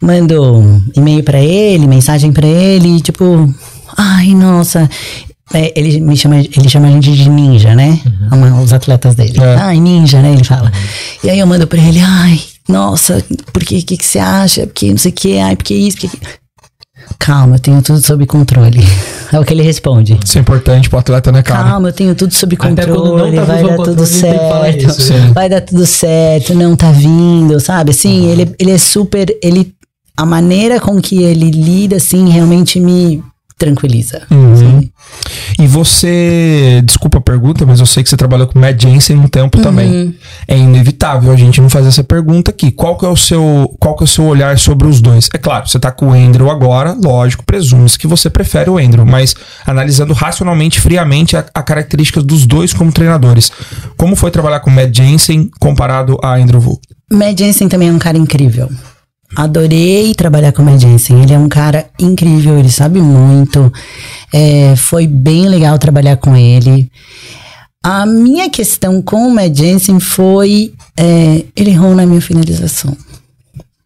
[0.00, 3.52] mando e-mail pra ele, mensagem pra ele, tipo,
[3.96, 4.88] ai, nossa.
[5.52, 7.98] É, ele me chama, ele chama a gente de ninja, né?
[8.30, 9.38] Ama- Os atletas dele.
[9.40, 9.56] É.
[9.56, 10.32] Ai, ninja, né?
[10.32, 10.72] Ele fala.
[11.22, 13.22] E aí eu mando pra ele, ai, nossa,
[13.52, 14.66] por que que, que você acha?
[14.66, 16.16] Porque não sei o que, ai, porque isso, porque.
[17.18, 18.80] Calma, eu tenho tudo sob controle.
[19.32, 20.16] É o que ele responde.
[20.24, 21.70] Isso é importante pro atleta, né, cara?
[21.70, 24.86] Calma, eu tenho tudo sob controle, tá vai dar controle, tudo certo.
[24.86, 25.00] isso.
[25.00, 25.32] Sim.
[25.32, 27.90] Vai dar tudo certo, não tá vindo, sabe?
[27.90, 29.36] Assim, ele, ele é super.
[29.42, 29.74] Ele,
[30.16, 33.24] a maneira com que ele lida, assim, realmente me
[33.64, 34.22] tranquiliza.
[34.30, 34.88] Uhum.
[35.58, 39.28] E você, desculpa a pergunta, mas eu sei que você trabalhou com Matt Jensen um
[39.28, 40.14] tempo também.
[40.46, 42.70] É inevitável a gente não fazer essa pergunta aqui.
[42.70, 45.28] Qual que é o seu, qual que é o seu olhar sobre os dois?
[45.32, 49.06] É claro, você tá com o Andrew agora, lógico, presume-se que você prefere o Andrew,
[49.06, 49.34] mas
[49.66, 53.50] analisando racionalmente, friamente a, a características dos dois como treinadores.
[53.96, 56.80] Como foi trabalhar com Matt Jensen comparado a Andrew Vu?
[57.10, 58.68] Matt Jensen também é um cara incrível.
[59.36, 61.22] Adorei trabalhar com o Matt Jensen.
[61.22, 63.72] Ele é um cara incrível, ele sabe muito.
[64.32, 66.90] É, foi bem legal trabalhar com ele.
[67.82, 70.72] A minha questão com o Matt Jensen foi.
[70.98, 72.96] é, ele errou na minha finalização.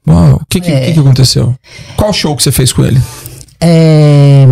[0.07, 0.93] Uau, o que, que, É.
[0.93, 1.55] que aconteceu?
[1.97, 3.01] Qual show que você fez com ele?
[3.61, 4.47] É,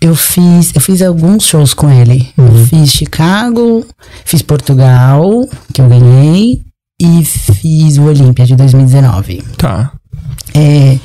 [0.00, 2.28] eu fiz, eu fiz alguns shows com ele.
[2.38, 3.84] Eu fiz Chicago,
[4.24, 6.62] fiz Portugal, que eu ganhei,
[7.00, 9.42] e fiz o Olímpia de 2019.
[9.58, 9.92] Tá.
[10.54, 10.98] É,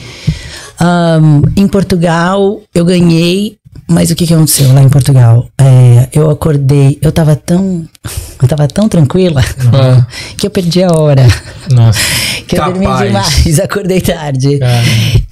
[0.80, 5.48] ahn, em Portugal, eu ganhei, mas o que, que aconteceu lá em Portugal?
[5.58, 7.88] É, eu acordei, eu tava tão.
[8.42, 9.44] Eu tava tão tranquila
[9.74, 10.06] Ah,
[10.38, 11.26] que eu perdi a hora.
[11.72, 12.00] Nossa.
[12.48, 13.08] Que eu dormi Capaz.
[13.08, 14.58] demais, acordei tarde.
[14.60, 14.84] Cara.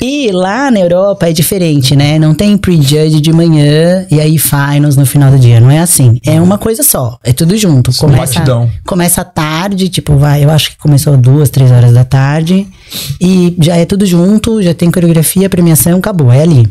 [0.02, 2.20] E lá na Europa é diferente, né?
[2.20, 5.60] Não tem pre-judge de manhã e aí finals no final do dia.
[5.62, 6.20] Não é assim.
[6.26, 7.18] É uma coisa só.
[7.24, 7.94] É tudo junto.
[7.98, 8.70] Começa, batidão.
[8.86, 12.68] começa tarde, tipo, vai, eu acho que começou duas, três horas da tarde.
[13.22, 16.32] E já é tudo junto, já tem coreografia, premiação, acabou.
[16.32, 16.68] É ali.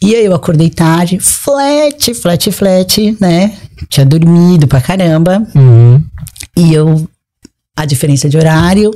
[0.00, 3.52] E aí eu acordei tarde, flat, flat, flat, né?
[3.88, 5.46] Tinha dormido pra caramba.
[5.54, 6.02] Uhum.
[6.56, 7.08] E eu,
[7.76, 8.90] a diferença de horário,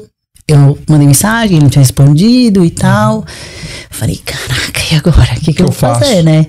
[0.49, 3.25] eu mandei mensagem, ele não tinha respondido e tal.
[3.91, 5.33] Falei, caraca, e agora?
[5.37, 6.23] O que, que, eu eu vou fazer, faço?
[6.25, 6.47] né?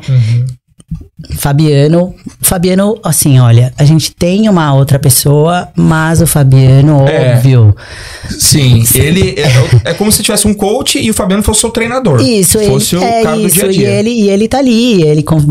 [1.36, 7.36] Fabiano, Fabiano, assim, olha, a gente tem uma outra pessoa, mas o Fabiano, É.
[7.36, 7.76] óbvio.
[8.30, 11.70] Sim, ele é, é como se tivesse um coach e o Fabiano fosse o seu
[11.72, 12.22] treinador.
[12.22, 13.90] Isso, fosse ele, o é cara do isso, dia a e dia.
[13.90, 15.42] ele, e ele tá ali, ele con-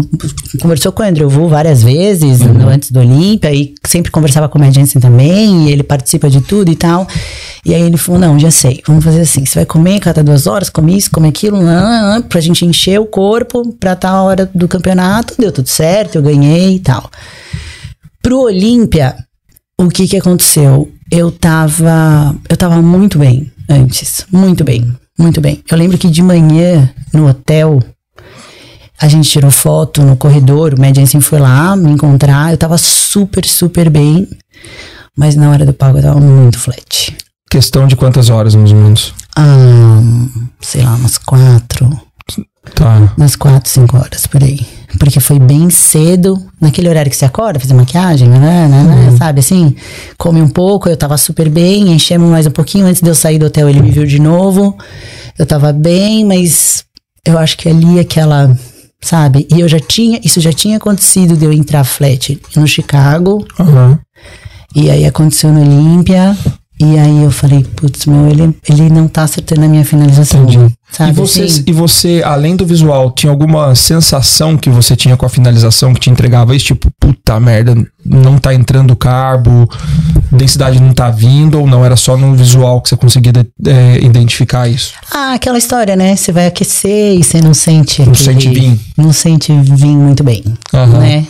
[0.61, 2.53] conversou com o Andrew Wu várias vezes, Uhum.
[2.55, 6.41] no- antes do Olímpia, e sempre conversava com o Jensen também, e ele participa de
[6.41, 7.07] tudo e tal,
[7.65, 10.47] e aí ele falou, não, já sei, vamos fazer assim, você vai comer cada duas
[10.47, 14.51] horas, come isso, come aquilo, não, não, pra gente encher o corpo pra tal hora
[14.55, 17.11] do campeonato, deu tudo certo, eu ganhei e tal.
[18.23, 19.17] Pro Olímpia,
[19.79, 20.91] o que que aconteceu?
[21.11, 25.63] Eu tava, eu tava muito bem antes, muito bem, muito bem.
[25.71, 27.81] Eu lembro que de manhã no hotel
[29.01, 32.79] a gente tirou foto no corredor, o Mad Jensen foi lá me encontrar, eu tava
[32.79, 34.29] super, super bem,
[35.17, 37.13] mas na hora do pago eu tava muito flat.
[37.51, 39.13] Questão de quantas horas, mais ou menos?
[39.37, 40.01] Ah,
[40.61, 41.91] sei lá, umas quatro,
[42.75, 43.13] Tá.
[43.19, 44.61] umas quatro, cinco horas por aí.
[44.99, 49.41] Porque foi bem cedo, naquele horário que você acorda, fazer maquiagem, né, né, né, sabe
[49.41, 49.75] assim?
[50.17, 52.87] Come um pouco, eu tava super bem, enchemos mais um pouquinho.
[52.87, 54.77] Antes de eu sair do hotel, ele me viu de novo.
[55.39, 56.85] Eu tava bem, mas
[57.27, 58.57] eu acho que ali aquela,
[59.01, 59.47] sabe?
[59.53, 63.99] E eu já tinha, isso já tinha acontecido de eu entrar flat no Chicago, Aham.
[64.75, 66.37] e aí aconteceu no Olímpia.
[66.81, 70.45] E aí eu falei, putz, meu, ele, ele não tá acertando a minha finalização.
[70.91, 71.11] Sabe?
[71.11, 71.63] E você, assim?
[71.67, 76.01] e você, além do visual, tinha alguma sensação que você tinha com a finalização que
[76.01, 76.67] te entregava isso?
[76.67, 79.69] Tipo, puta merda, não tá entrando carbo,
[80.33, 81.85] densidade não tá vindo, ou não?
[81.85, 84.93] Era só no visual que você conseguia de- é, identificar isso?
[85.13, 86.17] Ah, aquela história, né?
[86.17, 88.03] Você vai aquecer e você não sente.
[88.03, 88.81] Não aquele- sente vir.
[88.99, 90.43] Não sente vir muito bem,
[90.75, 90.99] Aham.
[90.99, 91.27] né?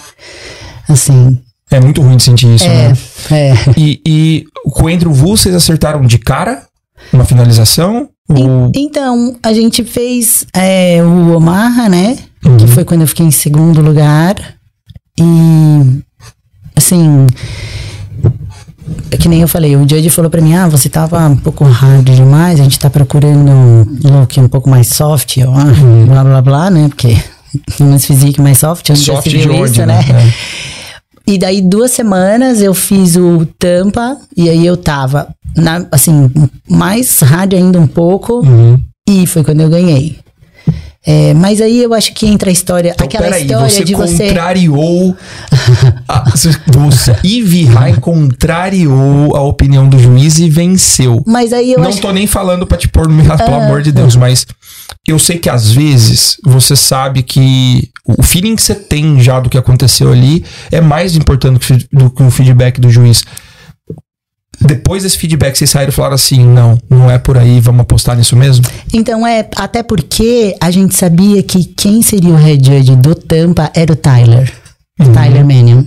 [0.89, 1.39] Assim,
[1.73, 2.99] É muito ruim de sentir isso, é, né?
[3.31, 3.55] é.
[3.77, 6.63] E, e com o Andrew Wu, vocês acertaram de cara?
[7.13, 8.09] Uma finalização?
[8.29, 8.71] Ou...
[8.75, 12.19] Então, a gente fez é, o Omaha, né?
[12.45, 12.57] Uhum.
[12.57, 14.37] Que foi quando eu fiquei em segundo lugar.
[15.19, 16.03] E,
[16.77, 17.27] assim,
[19.11, 21.65] é que nem eu falei, o Judge falou pra mim, ah, você tava um pouco
[21.65, 26.07] hard demais, a gente tá procurando um look um pouco mais soft, ah, Uhum.
[26.07, 26.89] blá, blá, blá, né?
[26.89, 27.17] Porque
[27.81, 29.87] mais physique, mais soft, onde já Soft se de viu isso, né?
[29.87, 30.33] né?
[31.27, 36.31] E daí, duas semanas, eu fiz o tampa, e aí eu tava, na, assim,
[36.69, 38.81] mais hard ainda um pouco, Uhum.
[39.09, 40.19] e foi quando eu ganhei.
[41.05, 43.93] É, mas aí eu acho que entra a história, Então, aquela peraí, história você de
[43.95, 44.29] você.
[44.29, 45.17] contrariou.
[46.09, 46.31] a,
[46.69, 51.21] você, Ivy High contrariou a opinião do juiz e venceu.
[51.27, 53.83] Mas aí eu Não acho tô nem falando pra te pôr no meio, pelo amor
[53.83, 54.47] de Deus, mas
[55.07, 59.49] eu sei que às vezes você sabe que o feeling que você tem já do
[59.51, 63.23] que aconteceu ali é mais importante do que- o feedback do juiz.
[64.61, 68.17] Depois desse feedback, vocês saíram e falaram assim: não, não é por aí, vamos apostar
[68.17, 68.65] nisso mesmo?
[68.95, 73.73] Então é, até porque a gente sabia que quem seria o head judge do Tampa
[73.75, 74.53] era o Tyler.
[75.01, 75.13] Uhum.
[75.13, 75.85] Tyler Mannion.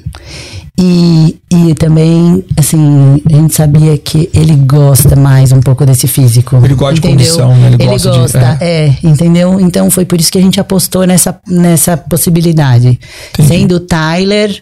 [0.77, 6.59] E, e também, assim, a gente sabia que ele gosta mais um pouco desse físico.
[6.63, 7.17] Ele gosta de entendeu?
[7.25, 7.67] condição, né?
[7.67, 8.93] Ele Ele, gosta de- gosta, é.
[9.01, 9.59] entendeu?
[9.61, 12.99] Então foi por isso que a gente apostou nessa, nessa possibilidade.
[13.33, 13.47] Entendi.
[13.47, 14.61] Sendo o Tyler,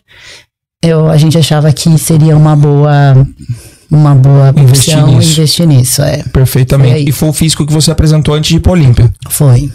[0.83, 3.25] eu, a gente achava que seria uma boa
[3.89, 5.31] uma boa Investir opção nisso.
[5.39, 6.23] investir nisso, é.
[6.33, 6.91] Perfeitamente.
[6.93, 7.03] Foi.
[7.03, 9.11] E foi o físico que você apresentou antes de ir pra Olímpia.
[9.29, 9.71] Foi.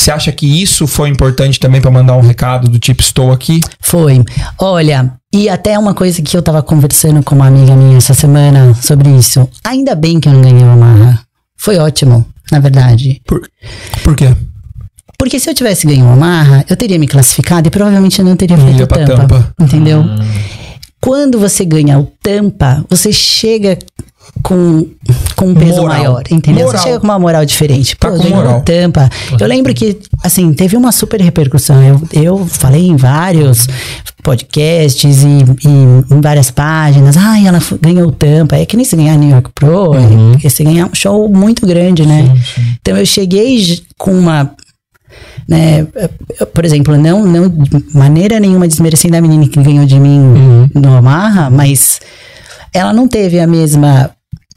[0.00, 3.60] Você acha que isso foi importante também pra mandar um recado do tipo, estou aqui?
[3.80, 4.24] Foi.
[4.58, 8.72] Olha, e até uma coisa que eu tava conversando com uma amiga minha essa semana
[8.74, 9.46] sobre isso.
[9.62, 11.20] Ainda bem que eu não ganhei uma marra.
[11.54, 13.20] Foi ótimo, na verdade.
[13.26, 13.42] Por,
[14.02, 14.34] por quê?
[15.18, 18.56] Porque se eu tivesse ganho uma marra, eu teria me classificado e provavelmente não teria
[18.56, 19.54] feito ia pra tampa, tampa.
[19.60, 20.02] Entendeu?
[21.00, 23.78] Quando você ganha o tampa, você chega
[24.42, 24.86] com,
[25.34, 25.86] com um peso Moral.
[25.98, 26.66] maior, entendeu?
[26.66, 26.80] Moral.
[26.80, 27.96] Você chega com uma moral diferente.
[27.96, 28.58] Tá Pô, com ganhou moral.
[28.58, 29.08] o tampa.
[29.40, 31.82] Eu lembro que, assim, teve uma super repercussão.
[31.82, 33.66] Eu, eu falei em vários
[34.22, 35.28] podcasts e,
[35.66, 37.16] e em várias páginas.
[37.16, 38.56] Ai, ela ganhou o tampa.
[38.56, 40.28] É que nem se ganhar New York Pro, Uhum.
[40.28, 42.32] é, porque você ganhar um show muito grande, né?
[42.80, 44.50] Então eu cheguei com uma
[45.48, 45.86] né,
[46.54, 50.70] por exemplo, não, não de maneira nenhuma desmerecendo a menina que ganhou de mim Uhum.
[50.74, 52.00] no Amarra, mas
[52.72, 54.10] ela não teve a mesma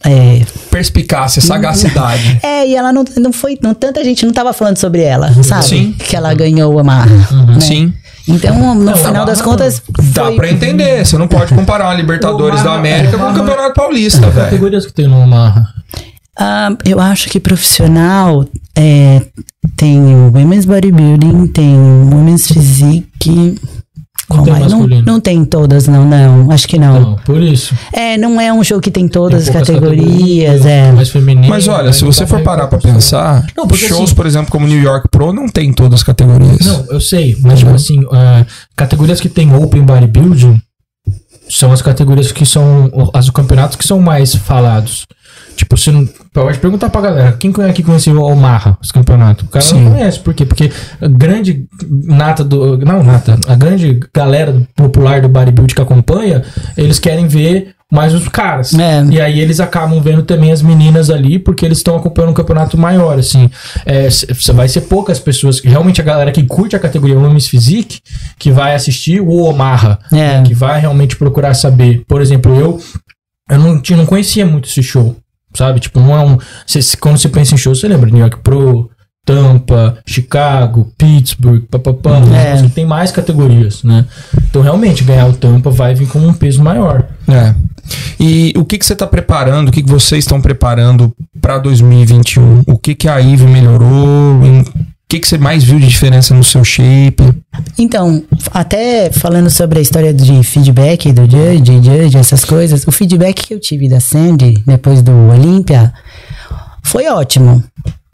[0.05, 2.39] é, Perspicácia, sagacidade.
[2.43, 5.64] é, e ela não, não foi, não, tanta gente não tava falando sobre ela, sabe?
[5.66, 5.95] Sim.
[5.97, 7.09] Que ela ganhou o Amarra.
[7.47, 7.59] né?
[7.61, 7.93] Sim.
[8.28, 9.82] Então, no Não, final a das Amarra contas,
[10.14, 11.05] Dá foi- pra entender.
[11.05, 14.45] Você não pode comparar uma Libertadores da América com o Campeonato Paulista, velho.
[14.45, 15.68] Categorias que tem no Marra.
[16.38, 19.22] Ah, eu acho que profissional é,
[19.78, 23.56] tem o Women's Bodybuilding, tem o Women's Physique.
[24.30, 24.72] Não qual tem mais?
[24.72, 26.50] não, não tem todas, não, não.
[26.50, 27.00] Acho que não.
[27.00, 27.76] Não, por isso.
[27.92, 30.92] É, não é um show que tem todas Tem as poucas categorias, é.
[30.92, 31.48] Mais feminino.
[31.48, 34.66] Mas olha, se você for parar pra pensar, Não, porque shows, assim- por exemplo, como
[34.66, 36.66] New York Pro, não tem todas as categorias.
[36.66, 38.44] Não, eu sei, mas tipo assim, ah,
[38.76, 40.60] categorias que tem Open Bodybuilding
[41.50, 45.06] são as categorias que são as campeonatos que são mais falados.
[45.56, 49.45] Tipo, você não, pode perguntar pra galera, quem conhece aqui conhece o Marra, os campeonatos?
[49.45, 49.84] O cara Sim.
[49.84, 50.45] não conhece, por quê?
[50.45, 56.43] Porque a grande nata do, não nata, a grande galera popular do bodybuilding que acompanha,
[56.78, 58.74] eles querem ver mais os caras.
[58.74, 59.06] É.
[59.06, 62.76] E aí eles acabam vendo também as meninas ali, porque eles estão acompanhando um campeonato
[62.76, 63.51] maior, assim.
[63.86, 64.08] É,
[64.51, 67.99] vai ser poucas pessoas, que realmente a galera que curte a categoria Women's Physique,
[68.39, 70.16] que vai assistir o Omarra, É.
[70.16, 72.04] né, que vai realmente procurar saber.
[72.08, 72.82] Por exemplo, eu,
[73.51, 75.16] eu não, tinha, não conhecia muito esse show,
[75.54, 75.80] sabe?
[75.80, 76.38] Tipo, não é um...
[76.68, 78.89] cê- quando você pensa em show, você lembra New York Pro...
[79.26, 82.62] Tampa, Chicago, Pittsburgh, papapá, É.
[82.62, 84.04] que tem mais categorias, né?
[84.49, 87.06] Então, realmente, ganhar o Tampa vai vir com um peso maior.
[87.30, 87.56] É.
[88.20, 92.64] E o que, que você está preparando, o que, que vocês estão preparando para 2021?
[92.68, 94.43] O que, que a Ive melhorou?
[94.43, 94.66] Em-
[95.14, 97.24] que, que você mais viu de diferença no seu shape?
[97.78, 103.45] Então, até falando sobre a história de feedback do Judge, Judge, essas coisas, o feedback
[103.45, 105.93] que eu tive da Sandy depois do Olímpia
[106.82, 107.64] foi ótimo.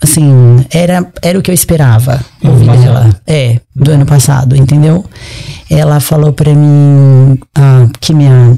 [0.02, 0.30] Assim,
[0.70, 3.10] era, era o que eu esperava ouvir dela.
[3.26, 5.06] É, do ano passado, entendeu?
[5.70, 8.58] Ela falou pra mim ah, que minha,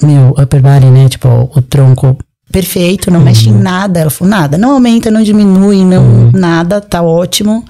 [0.00, 2.16] meu upper body, né, tipo, o tronco
[2.52, 3.98] perfeito, não mexe em nada.
[3.98, 7.64] Ela falou, nada, não aumenta, não diminui, não, nada, tá ótimo.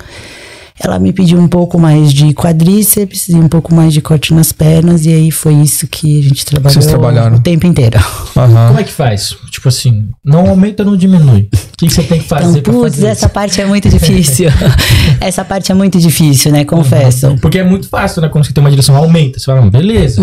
[0.84, 4.50] Ela me pediu um pouco mais de quadríceps e um pouco mais de corte nas
[4.52, 7.36] pernas, e aí foi isso que a gente trabalhou Vocês trabalharam.
[7.36, 8.00] o tempo inteiro.
[8.36, 8.68] Aham.
[8.68, 9.36] Como é que faz?
[9.52, 11.42] Tipo assim, não aumenta, não diminui.
[11.52, 13.34] O que que você tem que fazer Então, putz, fazer essa isso?
[13.34, 14.48] parte é muito difícil.
[15.20, 16.64] essa parte é muito difícil, né?
[16.64, 17.36] Confesso.
[17.40, 18.30] Porque é muito fácil, né?
[18.30, 19.38] Quando você tem uma direção, aumenta.
[19.38, 20.22] Você fala, beleza.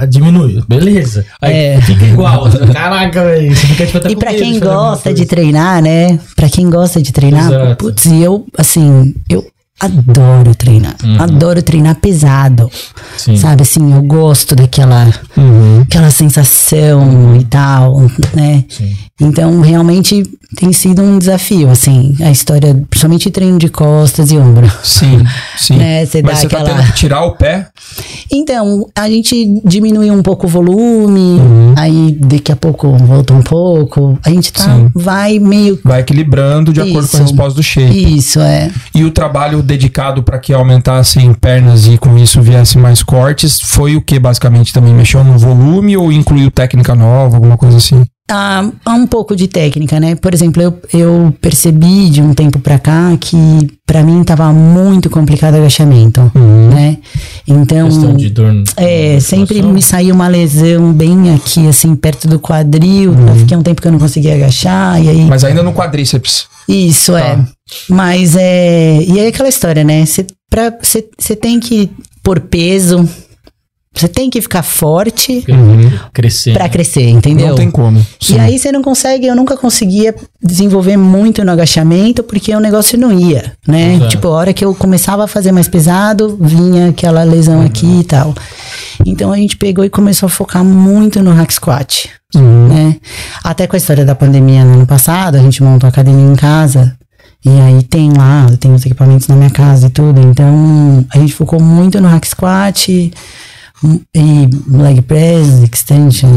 [0.00, 1.26] Ah, Diminui, beleza.
[1.42, 1.58] Aí Uhum.
[1.78, 1.80] É.
[1.82, 2.48] fica igual.
[2.72, 3.54] Caraca, velho.
[3.54, 6.18] Você fica tipo até E pra quem de gosta de treinar, né?
[6.34, 7.76] Pra quem gosta de treinar, Exato.
[7.76, 9.44] putz, e eu, assim, eu
[9.80, 10.96] adoro treinar.
[11.18, 12.64] Adoro treinar pesado.
[12.64, 12.70] Uhum.
[13.16, 13.36] Sim.
[13.36, 15.08] Sabe, assim, eu gosto daquela
[15.82, 18.00] aquela sensação e tal,
[18.34, 18.64] né?
[18.68, 18.94] Sim.
[19.20, 20.22] Então, realmente
[20.56, 24.70] tem sido um desafio, assim, a história, principalmente treino de costas e ombro.
[24.82, 25.24] Sim,
[25.56, 25.76] sim.
[25.78, 27.68] Né, você Mas dá você tá aquela- tendo que tirar o pé?
[28.32, 31.74] Então, a gente diminuiu um pouco o volume, Uhum.
[31.76, 34.18] aí daqui a pouco volta um pouco.
[34.24, 34.88] A gente tá, Sim.
[34.94, 35.78] vai meio.
[35.84, 37.22] Vai equilibrando de acordo com a Isso.
[37.22, 38.16] resposta do shape.
[38.16, 38.70] Isso, é.
[38.94, 43.96] E o trabalho dedicado para que aumentassem pernas e com isso viesse mais cortes foi
[43.96, 48.02] o que basicamente também mexeu no volume ou incluiu técnica nova, alguma coisa assim?
[48.30, 50.14] Há, há um pouco de técnica, né?
[50.14, 53.36] Por exemplo, eu, eu percebi de um tempo pra cá que
[53.86, 56.30] pra mim tava muito complicado o agachamento,
[56.74, 56.98] né?
[57.46, 57.86] Então.
[57.88, 58.52] Questão de dor.
[58.52, 63.14] no- É, sempre me saiu uma lesão bem aqui, assim, perto do quadril.
[63.28, 65.24] Eu fiquei um tempo que eu não conseguia agachar, e aí.
[65.24, 66.44] Mas ainda no quadríceps.
[66.68, 67.36] Isso é.
[67.36, 67.48] Tá.
[67.88, 69.02] Mas é.
[69.06, 70.04] E aí aquela história, né?
[70.06, 71.90] Você tem que
[72.22, 73.08] pôr peso
[74.00, 75.44] você tem que ficar forte
[76.12, 76.52] Crescer.
[76.52, 77.48] pra crescer, entendeu?
[77.48, 77.98] Não tem como.
[78.20, 78.38] E Sim.
[78.38, 83.12] aí você não consegue, eu nunca conseguia desenvolver muito no agachamento porque o negócio não
[83.12, 83.94] ia, né?
[83.94, 84.10] Exato.
[84.10, 88.04] Tipo, a hora que eu começava a fazer mais pesado, vinha aquela lesão aqui e
[88.04, 88.34] tal.
[89.04, 92.96] Então a gente pegou e começou a focar muito no hack squat, né?
[93.42, 96.36] Até com a história da pandemia no ano passado, a gente montou a academia em
[96.36, 96.96] casa.
[97.44, 100.20] E aí tem lá, tem os equipamentos na minha casa e tudo.
[100.20, 103.12] Então a gente focou muito no hack squat
[104.14, 106.30] e leg press, extension.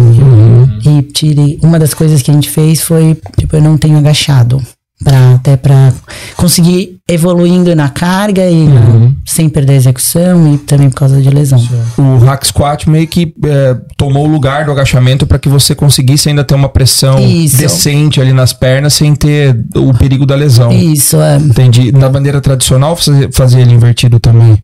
[0.86, 1.60] E tirei.
[1.62, 4.62] Uma das coisas que a gente fez foi, tipo, eu não tenho agachado.
[5.04, 5.92] Pra, até pra
[6.38, 11.28] conseguir evoluindo na carga e na- sem perder a execução e também por causa de
[11.28, 11.60] lesão.
[11.98, 16.30] O hack squat meio que é, tomou o lugar do agachamento para que você conseguisse
[16.30, 17.58] ainda ter uma pressão Isso.
[17.58, 20.72] decente ali nas pernas sem ter o perigo da lesão.
[20.72, 21.38] Isso, é.
[21.38, 21.92] Entendi.
[21.92, 22.96] Na bandeira tradicional
[23.32, 24.60] fazia ele invertido também.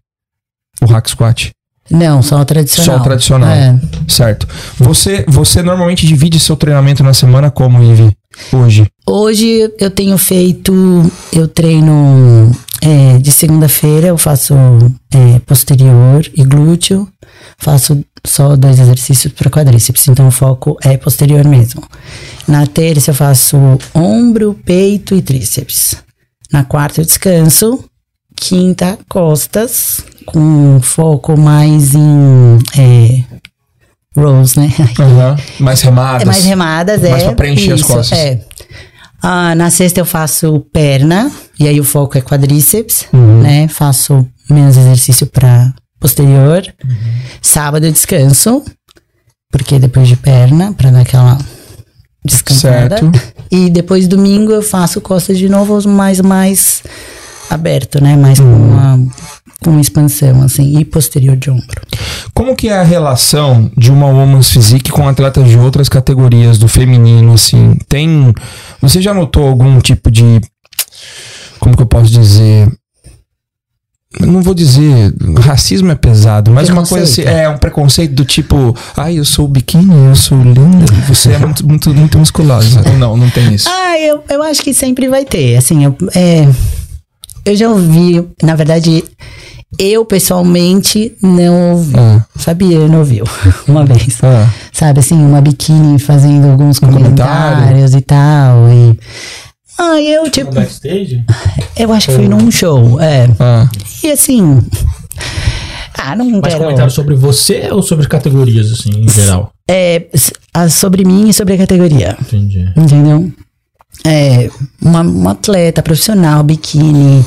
[0.83, 1.49] O hack squat.
[1.89, 2.95] Não, só o tradicional.
[2.95, 3.49] Só o tradicional.
[3.49, 3.79] É.
[4.07, 4.47] Certo.
[4.77, 8.15] Você, você normalmente divide seu treinamento na semana como, Ivi?
[8.51, 8.87] Hoje.
[9.05, 10.73] Hoje eu tenho feito,
[11.31, 12.51] eu treino
[12.81, 14.53] é, de segunda-feira, eu faço
[15.11, 17.07] é, posterior e glúteo,
[17.57, 21.83] faço só dois exercícios para quadríceps, então o foco é posterior mesmo.
[22.47, 23.57] Na terça eu faço
[23.93, 25.95] ombro, peito e tríceps.
[26.51, 27.83] Na quarta eu descanso,
[28.35, 33.23] quinta costas, com foco mais em é,
[34.15, 34.69] rows, né?
[35.59, 36.21] Mais remadas.
[36.21, 37.09] É mais remadas, é.
[37.11, 38.17] Mais pra preencher as costas.
[38.17, 38.41] É.
[39.21, 43.41] Ah, na sexta eu faço perna, e aí o foco é quadríceps, Uhum.
[43.41, 43.67] né?
[43.67, 46.61] Faço menos exercício pra posterior.
[46.83, 46.95] Uhum.
[47.41, 48.63] Sábado eu descanso,
[49.51, 51.37] porque depois de perna, pra dar aquela
[52.23, 52.97] descansada.
[52.99, 53.11] Certo.
[53.49, 56.83] E depois domingo eu faço costas de novo, mais mais
[57.49, 58.15] aberto, né?
[58.15, 58.45] Mais Uhum.
[58.45, 59.07] com uma
[59.63, 61.81] com expansão, assim, e posterior de ombro.
[62.33, 66.67] Como que é a relação de uma woman's physique com atletas de outras categorias do
[66.67, 67.75] feminino, assim?
[67.89, 68.33] Tem...
[68.81, 70.39] Você já notou algum tipo de...
[71.59, 72.71] Como que eu posso dizer...
[74.19, 78.75] Não vou dizer, racismo é pesado, mas uma coisa assim, é um preconceito do tipo,
[78.95, 82.81] ai, eu sou biquíni, eu sou linda, você é muito, muito, muito musculosa.
[82.97, 83.69] Não, não tem isso.
[83.69, 85.57] Ah, eu, eu acho que sempre vai ter.
[85.57, 86.47] Assim, eu, é,
[87.49, 89.03] eu já ouvi, na verdade,
[89.79, 91.93] eu pessoalmente não ouvi.
[91.97, 93.23] Ah, Sabia, não ouviu
[93.67, 94.17] uma vez.
[94.23, 97.55] ah, Sabe, assim, uma biquíni fazendo alguns Um comentário.
[97.57, 98.69] comentários e tal.
[98.69, 98.99] E.
[99.79, 101.23] Ah, eu, tipo, No backstage?
[101.77, 103.27] eu acho que foi num show, é.
[103.39, 103.69] ah.
[104.03, 104.61] E assim.
[105.99, 106.59] Ah, não Mas quero.
[106.63, 109.51] comentário sobre você ou sobre categorias, assim, em geral?
[109.69, 110.05] É,
[110.53, 112.15] ah, sobre mim e sobre a categoria.
[112.21, 112.71] Entendi.
[112.77, 113.31] Entendeu?
[114.05, 114.49] É,
[114.81, 117.25] uma, uma atleta profissional, biquíni.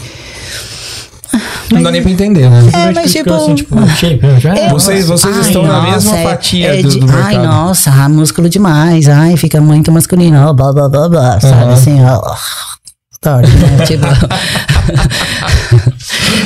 [1.70, 2.58] Não dá nem pra entender, né?
[2.72, 3.32] É, mas tipo.
[3.32, 4.52] assim, tipo, shape, já?
[4.54, 7.46] é, Vocês- vocês estão na mesma é- fatia é do- de- do Ai, mercado.
[7.46, 9.08] nossa, ah, músculo demais.
[9.08, 10.48] Ai, fica muito masculino.
[10.48, 11.40] ó, blá, blá, blá, blá.
[11.40, 11.72] Sabe Aham.
[11.72, 12.34] assim, ó.
[13.22, 13.84] Adoro, né?
[13.86, 14.06] Tipo.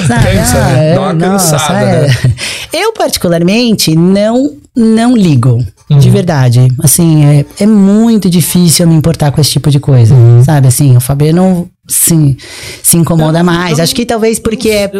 [0.08, 0.24] Sabe?
[0.24, 0.92] Cansa, né?
[0.92, 2.08] Ah, Dá uma é, nossa, cansada, é.
[2.08, 2.14] né?
[2.72, 5.64] Eu, particularmente, não, não ligo.
[5.88, 5.98] Uhum.
[5.98, 6.66] De verdade.
[6.82, 10.14] Assim, é, é muito difícil eu me importar com esse tipo de coisa.
[10.14, 10.42] Uhum.
[10.42, 12.36] Sabe, assim, o Fabiano se,
[12.82, 13.78] se incomoda mais.
[13.78, 14.90] Acho que talvez porque é.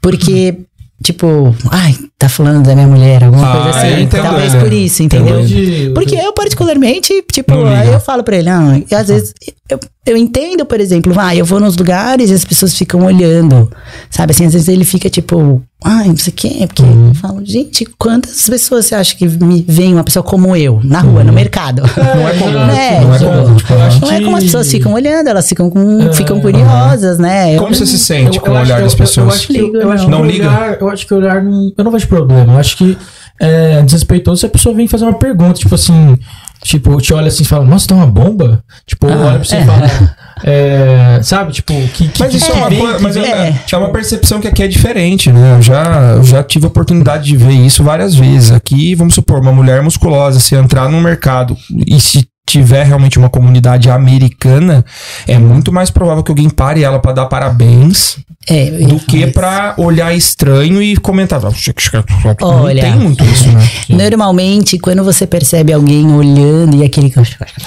[0.00, 0.56] Porque.
[1.02, 4.02] Tipo, ai, tá falando da minha mulher, alguma Ah, coisa assim.
[4.02, 4.62] entendo Talvez ele.
[4.62, 5.42] por isso, entendeu?
[5.44, 7.78] De- Porque eu, particularmente, tipo, Não liga.
[7.80, 9.32] aí eu falo pra ele, não, e às vezes
[9.70, 13.70] eu, eu entendo, por exemplo, vai, eu vou nos lugares e as pessoas ficam olhando,
[14.10, 14.32] sabe?
[14.32, 17.08] Assim, às vezes ele fica tipo, ai, não sei o quê, porque Uhum.
[17.08, 21.00] eu falo, gente, quantas pessoas você acha que me vem uma pessoa como eu, na
[21.00, 21.82] rua, no mercado?
[21.96, 22.50] Não é comum.
[22.70, 23.56] É, não é tipo, comum.
[23.56, 23.74] Tipo,
[24.06, 27.54] Não é como as pessoas ficam olhando, elas ficam, com, ficam curiosas, né?
[27.56, 29.26] Eu Como você se sente Eu- com eu o olhar das pessoas?
[29.26, 30.24] Eu, acho que, eu, não.
[30.26, 30.76] liga?
[30.80, 32.52] eu acho que o olhar não, eu não vejo problema.
[32.54, 32.98] Eu acho que
[33.40, 36.18] é desrespeitoso se a pessoa vem fazer uma pergunta, tipo assim,
[36.62, 38.62] tipo, te olha assim e fala, nossa, tem uma bomba?
[38.86, 39.62] Tipo, Ah, olha pra você é.
[39.62, 39.90] e fala,
[40.44, 43.76] é, sabe, tipo, que, que Mas isso é, uma vem- coisa, mas vem- é, é
[43.76, 45.56] uma percepção que aqui é diferente, né?
[45.56, 45.84] Eu já,
[46.16, 48.50] eu já tive a oportunidade de ver isso várias vezes.
[48.52, 51.56] Aqui, vamos supor, uma mulher musculosa, se entrar no mercado
[51.86, 54.84] e se tiver realmente uma comunidade americana,
[55.26, 58.16] é muito mais provável que alguém pare ela pra dar parabéns
[58.48, 61.40] É, do que pra olhar estranho e comentar.
[61.42, 62.80] Não Olha.
[62.82, 63.68] tem muito isso, né?
[63.90, 67.12] Normalmente, quando você percebe alguém olhando e aquele.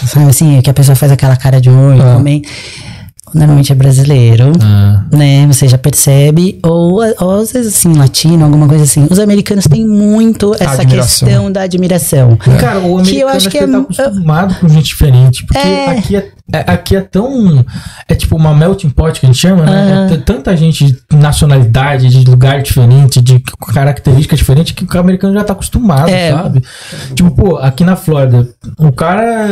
[0.08, 2.16] Sabe assim, que a pessoa faz aquela cara de olho Ah.
[2.18, 2.42] também.
[3.34, 4.52] Normalmente é brasileiro.
[4.62, 5.46] Ah, né?
[5.48, 9.08] Você já percebe, ou, ou às vezes assim, latino, alguma coisa assim.
[9.10, 11.28] Os americanos têm muito essa admiração.
[11.28, 12.38] questão da admiração.
[12.60, 15.46] Cara, o Que eu americano acho que é- tá acostumado com gente diferente.
[15.46, 15.90] Porque É.
[15.90, 17.66] aqui, é, é- aqui é tão.
[18.08, 19.94] É tipo uma melting pot que a gente chama, né?
[19.94, 20.14] Aham.
[20.14, 23.40] É tanta gente de nacionalidade, de lugar diferente, de
[23.74, 26.32] característica diferente, que o americano já tá acostumado, É.
[26.32, 26.64] sabe?
[27.16, 28.48] Tipo, pô, aqui na Flórida,
[28.78, 29.48] o cara,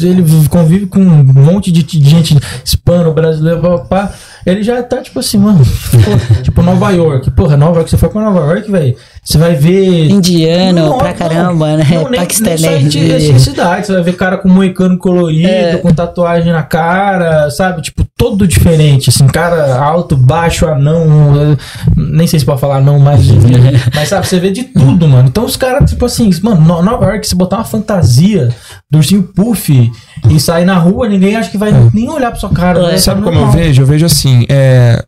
[0.00, 3.23] ele vive- convive com um monte de, de gente hispano, brasileiro,
[3.60, 4.12] papá.
[4.44, 5.60] Ele já tá tipo assim, mano.
[5.64, 7.30] pô, tipo, Nova York.
[7.30, 8.96] Porra, Nova York, você foi pra Nova York, velho.
[9.24, 10.10] Você vai ver.
[10.10, 11.14] Indiano Não, pra não.
[11.16, 11.86] caramba, né?
[11.94, 12.92] Não, nem, Paquistanês.
[12.92, 13.86] de de cidade.
[13.86, 15.76] Você vai ver cara com moicano colorido, É.
[15.78, 17.80] com tatuagem na cara, sabe?
[17.80, 19.08] Tipo, todo diferente.
[19.08, 21.56] Assim, cara alto, baixo, anão.
[21.96, 23.22] Nem sei se pode falar não, mas.
[23.94, 25.28] mas sabe, você vê de tudo, mano.
[25.28, 28.50] Então os caras, tipo assim, mano, No- Nova York, se botar uma fantasia
[28.90, 29.90] do ursinho puff
[30.30, 32.78] e sair na rua, ninguém acha que vai nem olhar pra sua cara.
[32.80, 32.92] É.
[32.92, 32.98] né?
[32.98, 33.82] Sabe Tá como eu vejo?
[33.82, 35.02] Eu vejo assim, é,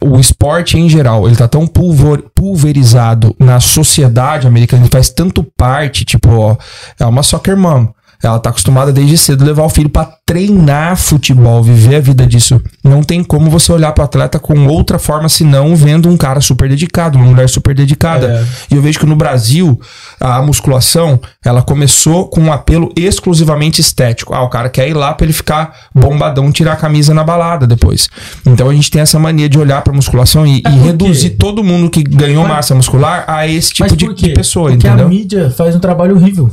[0.00, 5.42] o esporte em geral, ele tá tão pulver- pulverizado na sociedade americana, ele faz tanto
[5.56, 6.56] parte, tipo, ó,
[6.98, 7.88] é uma soccer mom.
[8.22, 12.26] Ela tá acostumada desde cedo a levar o filho pra treinar futebol, viver a vida
[12.26, 12.60] disso.
[12.84, 16.68] Não tem como você olhar pro atleta com outra forma senão vendo um cara super
[16.68, 18.26] dedicado, uma mulher super dedicada.
[18.70, 18.74] É.
[18.74, 19.80] E eu vejo que no Brasil,
[20.20, 24.34] a musculação, ela começou com um apelo exclusivamente estético.
[24.34, 27.66] Ah, o cara quer ir lá pra ele ficar bombadão, tirar a camisa na balada
[27.66, 28.08] depois.
[28.44, 31.62] Então a gente tem essa mania de olhar pra musculação e, É e reduzir todo
[31.64, 35.06] mundo que ganhou Mas- massa muscular a esse tipo de, de pessoa, Porque entendeu?
[35.06, 36.50] a mídia faz um trabalho horrível.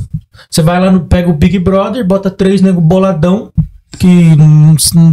[0.50, 3.50] Você vai lá, no, pega o Big Brother, bota três nego boladão,
[3.98, 4.36] que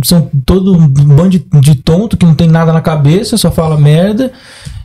[0.03, 3.77] são todo um bando de, de tonto, que não tem nada na cabeça, só fala
[3.77, 4.31] merda,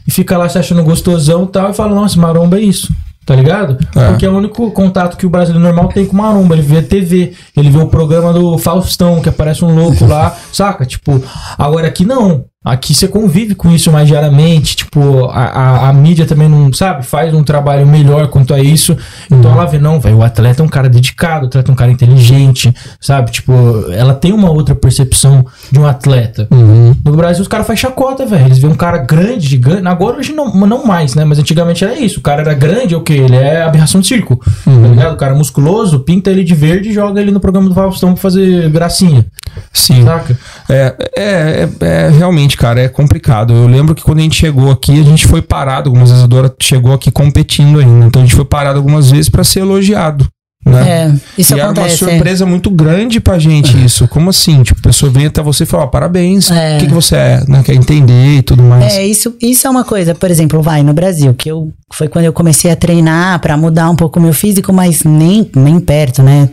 [0.07, 2.93] e fica lá se achando gostosão e tal, e fala, nossa, maromba é isso.
[3.29, 3.77] Tá ligado?
[3.95, 4.09] É.
[4.09, 6.55] Porque é o único contato que o brasileiro normal tem com maromba.
[6.55, 10.35] Ele vê a TV, ele vê o programa do Faustão, que aparece um louco lá,
[10.51, 10.87] saca?
[10.87, 11.23] Tipo,
[11.59, 12.47] agora aqui não.
[12.65, 14.77] Aqui você convive com isso mais diariamente.
[14.77, 18.97] Tipo, a, a, a mídia também não, sabe, faz um trabalho melhor quanto a isso.
[19.31, 21.77] Então ela vê, não, velho, o atleta é um cara dedicado, o atleta é um
[21.77, 23.31] cara inteligente, sabe?
[23.31, 23.53] Tipo,
[23.93, 26.49] ela tem uma outra percepção de um atleta.
[26.51, 26.97] Uhum.
[27.05, 28.47] No Brasil, os caras fazem chacota, velho.
[28.47, 29.87] Eles veem um cara grande, gigante.
[29.87, 31.25] Agora, hoje não, não mais, né?
[31.25, 32.19] Mas antigamente era isso.
[32.19, 33.15] O cara era grande, é o quê?
[33.15, 34.41] Ele é aberração de circo.
[34.65, 35.15] Tá ligado?
[35.15, 38.13] O cara é musculoso, pinta ele de verde e joga ele no programa do Faustão
[38.13, 39.25] pra fazer gracinha.
[39.73, 40.05] Sim.
[40.05, 40.39] Saca?
[40.69, 43.53] É, é, é, é, realmente, cara, é complicado.
[43.53, 45.89] Eu lembro que quando a gente chegou aqui, a gente foi parado.
[45.89, 48.07] Algumas vezes a Dora chegou aqui competindo ainda.
[48.07, 50.29] Então a gente foi parado algumas vezes pra ser elogiado.
[50.69, 50.89] Né?
[50.89, 52.05] É, isso e era uma acontece.
[52.05, 52.09] é.
[52.09, 54.07] surpresa muito grande pra gente isso.
[54.09, 54.63] Como assim?
[54.63, 56.79] Tipo, a pessoa vem até você e fala, "Ó, parabéns, o É.
[56.79, 57.45] que, que você é?
[57.49, 57.63] Né?
[57.65, 58.95] Quer entender e tudo mais.
[58.95, 62.27] É, isso, isso é uma coisa, por exemplo, vai no Brasil, que eu foi quando
[62.27, 66.23] eu comecei a treinar pra mudar um pouco o meu físico, mas nem, nem perto,
[66.23, 66.49] né?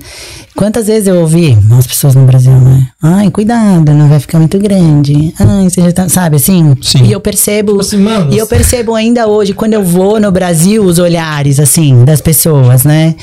[0.56, 2.88] Quantas vezes eu ouvi as pessoas no Brasil, né?
[3.04, 5.34] Ai, cuidado, não vai ficar muito grande.
[5.38, 6.74] Ai, você já tá, sabe assim?
[6.82, 7.04] Sim.
[7.04, 8.34] E eu percebo, Tipo assim, mano.
[8.34, 12.86] e eu percebo ainda hoje, quando eu vou no Brasil, os olhares, assim, das pessoas,
[12.86, 13.14] né?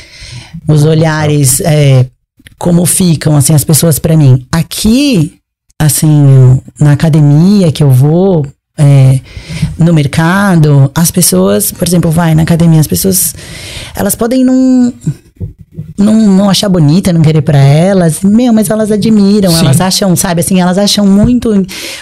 [0.67, 2.07] Os olhares, é,
[2.59, 4.47] como ficam, assim, as pessoas pra mim.
[4.53, 5.35] Aqui,
[5.79, 8.47] assim, na academia que eu vou,
[8.79, 9.21] é,
[9.79, 13.35] no mercado, as pessoas, por exemplo, vai na academia, as pessoas,
[13.95, 14.93] elas podem não,
[15.97, 19.61] não, não achar bonita, não querer pra elas, meu, mas elas admiram, Sim.
[19.61, 21.51] elas acham, sabe, assim, elas acham muito,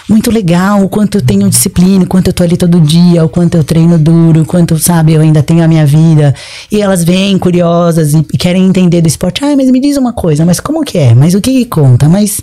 [0.09, 3.29] muito legal o quanto eu tenho disciplina, o quanto eu tô ali todo dia, o
[3.29, 6.35] quanto eu treino duro, o quanto, sabe, eu ainda tenho a minha vida.
[6.71, 9.45] E elas vêm curiosas e, e querem entender do esporte.
[9.45, 11.15] Ah, mas me diz uma coisa, mas como que é?
[11.15, 12.09] Mas o que, que conta?
[12.09, 12.41] Mas,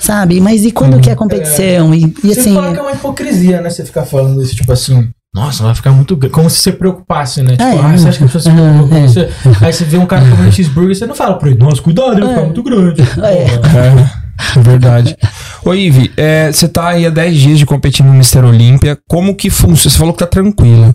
[0.00, 1.94] sabe, mas e quando que é a competição?
[1.94, 2.54] E, e Você assim.
[2.54, 3.70] fala que é uma hipocrisia, né?
[3.70, 5.10] Você ficar falando isso, tipo assim.
[5.32, 6.34] Nossa, vai ficar muito grande.
[6.34, 7.52] Como se você preocupasse, né?
[7.52, 9.06] Tipo, É, ah, você acha que a pessoa se é, preocupa com é.
[9.06, 9.28] você?
[9.64, 12.20] Aí você vê um cara comendo cheeseburger, você não fala pra ele, nossa, cuidado, ele
[12.22, 13.02] vai ficar muito grande.
[13.22, 14.56] É.
[14.56, 15.16] É, verdade.
[15.64, 18.98] Ô, Ive, é, você tá aí há 10 dias de competir no Mister Olímpia.
[19.06, 19.90] Como que funciona?
[19.92, 20.94] Você falou que tá tranquila.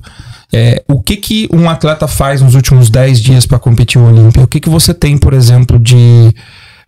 [0.51, 4.43] É, o que que um atleta faz nos últimos 10 dias pra competir no Olímpia?
[4.43, 6.33] O que que você tem, por exemplo, de,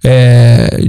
[0.03, 0.79] é,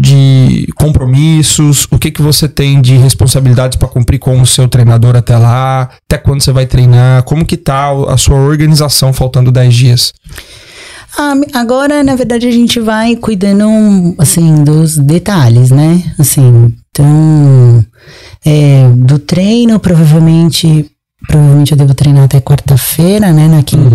[0.00, 1.86] de compromissos?
[1.90, 5.90] O que que você tem de responsabilidades pra cumprir com o seu treinador até lá?
[6.08, 7.22] Até quando você vai treinar?
[7.24, 10.12] Como que tá a sua organização faltando 10 dias?
[11.16, 16.02] Ah, agora, na verdade, a gente vai cuidando, assim, dos detalhes, né?
[16.18, 17.84] Assim, então,
[18.44, 20.90] é, do treino, provavelmente,
[21.26, 23.48] provavelmente eu devo treinar até quarta-feira, né?
[23.48, 23.90] Na quinta,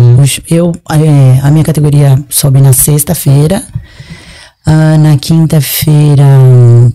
[0.50, 3.62] eu, é, a minha categoria sobe na sexta-feira.
[4.66, 6.24] Ah, na quinta-feira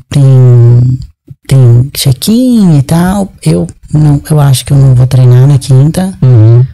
[0.10, 1.00] tem,
[1.48, 3.32] tem check-in e tal.
[3.46, 6.18] Eu, não, eu acho que eu não vou treinar na quinta,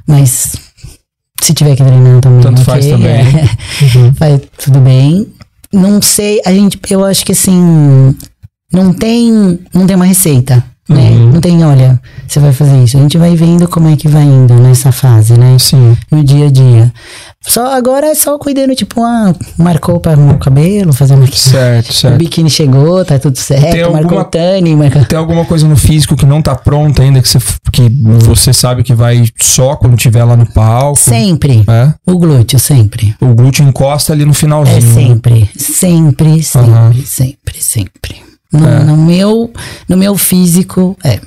[0.07, 0.55] mas
[1.41, 2.41] se tiver que treinar também.
[2.41, 3.09] Tanto ok, faz também.
[3.09, 4.11] é.
[4.17, 5.27] Vai tudo bem.
[5.73, 8.15] Não sei, a gente, eu acho que assim,
[8.71, 11.09] não tem, não tem uma receita, né?
[11.09, 11.31] Uhum.
[11.31, 12.97] Não tem, olha, você vai fazer isso.
[12.97, 15.57] A gente vai vendo como é que vai indo nessa fase, né?
[15.59, 15.97] Sim.
[16.11, 16.93] No dia a dia.
[17.47, 21.93] Só agora é só cuidando, tipo, ah, marcou para o cabelo, fazer uma Certo, O
[21.93, 22.17] certo.
[22.17, 25.05] biquíni chegou, tá tudo certo, Tem marcou alguma- o Tani, marcou...
[25.05, 27.37] Tem alguma coisa no físico que não tá pronta ainda, que você,
[27.71, 27.87] que
[28.23, 30.99] você sabe que vai só quando tiver lá no palco?
[30.99, 31.63] Sempre.
[31.67, 31.93] É?
[32.11, 33.15] O glúteo, sempre.
[33.21, 34.77] O glúteo encosta ali no finalzinho.
[34.77, 34.93] É né?
[34.93, 36.93] sempre, sempre, sempre, Aham.
[37.05, 38.24] sempre, sempre.
[38.59, 38.83] No, É.
[38.83, 39.51] no meu,
[39.87, 41.19] no meu físico, é.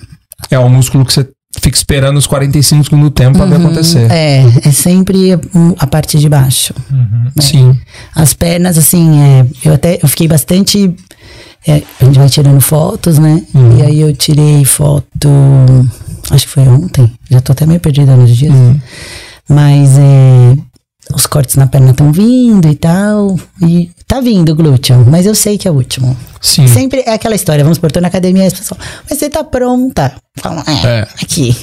[0.50, 1.28] É o músculo que você
[1.60, 4.10] fica esperando os 45 segundos do tempo pra ver acontecer.
[4.10, 5.32] É, é sempre
[5.78, 6.72] a parte de baixo.
[7.40, 7.76] Sim.
[8.14, 10.94] As pernas, assim, é, eu até eu fiquei bastante.
[11.66, 13.42] é, a gente vai tirando fotos, né?
[13.54, 13.78] Uhum.
[13.78, 15.28] E aí eu tirei foto.
[16.30, 17.10] Acho que foi ontem.
[17.30, 18.54] Já tô até meio perdida nos dias.
[18.54, 18.78] Uhum.
[19.48, 20.56] Mas é,
[21.14, 23.38] os cortes na perna estão vindo e tal.
[23.62, 26.16] E tá vindo o glúteo, mas eu sei que é o último.
[26.40, 26.66] Sim.
[26.68, 29.28] Sempre é aquela história, vamos por tô na academia e as pessoas falam, mas você
[29.28, 30.12] tá pronta?
[30.36, 31.08] Falam, é, É.
[31.22, 31.56] aqui.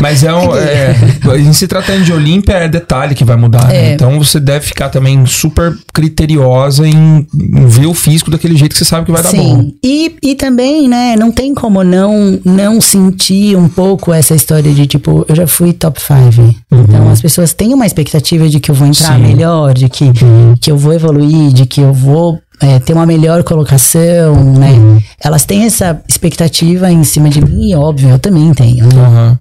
[0.00, 0.94] Mas é, um, é
[1.38, 3.68] em se tratando de Olímpia, é detalhe que vai mudar.
[3.68, 3.90] né?
[3.90, 3.94] É.
[3.94, 8.78] Então você deve ficar também super criteriosa em, em ver o físico daquele jeito que
[8.78, 9.60] você sabe que vai dar bom.
[9.60, 9.74] Sim.
[9.82, 14.86] E, e também, né, não tem como não, não sentir um pouco essa história de
[14.86, 16.54] tipo, eu já fui top 5.
[16.72, 19.22] Então as pessoas têm uma expectativa de que eu vou entrar Sim.
[19.22, 20.10] melhor, de que,
[20.60, 25.02] que eu vou evoluir, de que eu vou é, ter uma melhor colocação, né?
[25.22, 28.86] Elas têm essa expectativa em cima de mim e óbvio, eu também tenho.
[28.86, 29.02] Né?
[29.02, 29.38] Aham.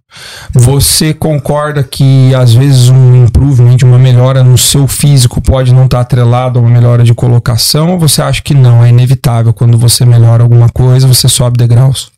[0.53, 6.02] Você concorda que às vezes um improvement, uma melhora no seu físico pode não estar
[6.02, 7.91] atrelado a uma melhora de colocação?
[7.91, 8.84] Ou você acha que não?
[8.84, 12.11] É inevitável quando você melhora alguma coisa, você sobe degraus?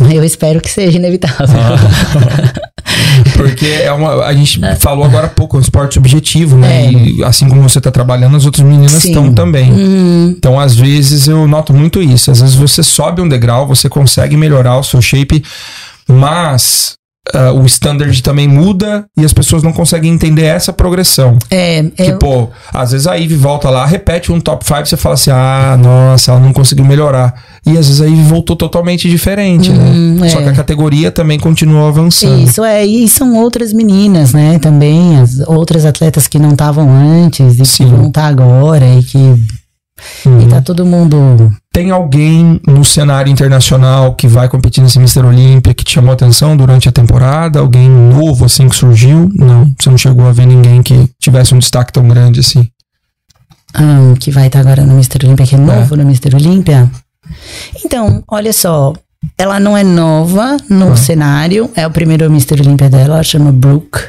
[0.00, 1.46] Eu espero que seja inevitável.
[3.36, 6.86] Porque é uma, a gente falou agora há pouco, é um esporte subjetivo, né?
[6.86, 6.92] É.
[6.92, 9.72] E assim como você tá trabalhando, as outras meninas estão também.
[9.72, 12.30] Hum, Então, às vezes, eu noto muito isso.
[12.30, 15.42] Às vezes você sobe um degrau, você consegue melhorar o seu shape,
[16.08, 16.96] mas
[17.34, 21.38] ah, o standard também muda e as pessoas não conseguem entender essa progressão.
[21.98, 25.14] é, eu, pô, às vezes a Ivy volta lá, repete um top 5, você fala
[25.14, 27.34] assim, ah, nossa, ela não conseguiu melhorar.
[27.66, 30.28] E às vezes a Ivy voltou totalmente diferente, né?
[30.28, 30.44] Só é.
[30.44, 32.40] que a categoria também continuou avançando.
[32.40, 34.58] Isso é, e são outras meninas, né?
[34.60, 37.84] Também, as outras atletas que não estavam antes e Sim.
[37.84, 39.18] que vão estar agora e que
[40.26, 40.40] Uhum.
[40.42, 41.50] e tá todo mundo.
[41.72, 45.24] Tem alguém no cenário internacional que vai competir nesse Mr.
[45.24, 47.60] Olímpia que te chamou atenção durante a temporada?
[47.60, 49.30] Alguém novo assim que surgiu?
[49.34, 52.68] Não, você não chegou a ver ninguém que tivesse um destaque tão grande assim.
[53.74, 55.24] ah, que vai estar agora no Mr.
[55.26, 56.34] Olímpia, que é novo no Mr.
[56.34, 56.90] Olímpia.
[57.84, 58.92] Então, olha só.
[59.38, 60.96] Ela não é nova no Ah.
[60.96, 61.70] cenário.
[61.74, 62.60] É o primeiro Mr.
[62.60, 63.14] Olímpia dela.
[63.14, 64.00] Ela chama Brooke.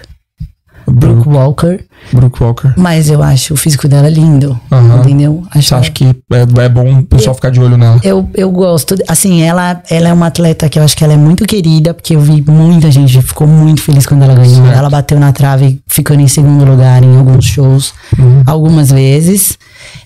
[0.89, 1.79] Brooke Brooke, Walker.
[2.13, 2.73] Brooke Walker.
[2.77, 4.57] Mas eu acho o físico dela lindo.
[4.71, 4.99] Aham.
[4.99, 5.43] Entendeu?
[5.51, 7.99] Acho Você acha que é, é bom o pessoal ficar de olho nela?
[8.03, 11.17] Eu, eu gosto, assim, ela, ela é uma atleta que eu acho que ela é
[11.17, 14.63] muito querida, porque eu vi muita gente ficou muito feliz quando ela ganhou.
[14.65, 14.77] Certo.
[14.77, 18.43] Ela bateu na trave, ficando em segundo lugar em alguns shows, Uhum.
[18.45, 19.57] algumas vezes.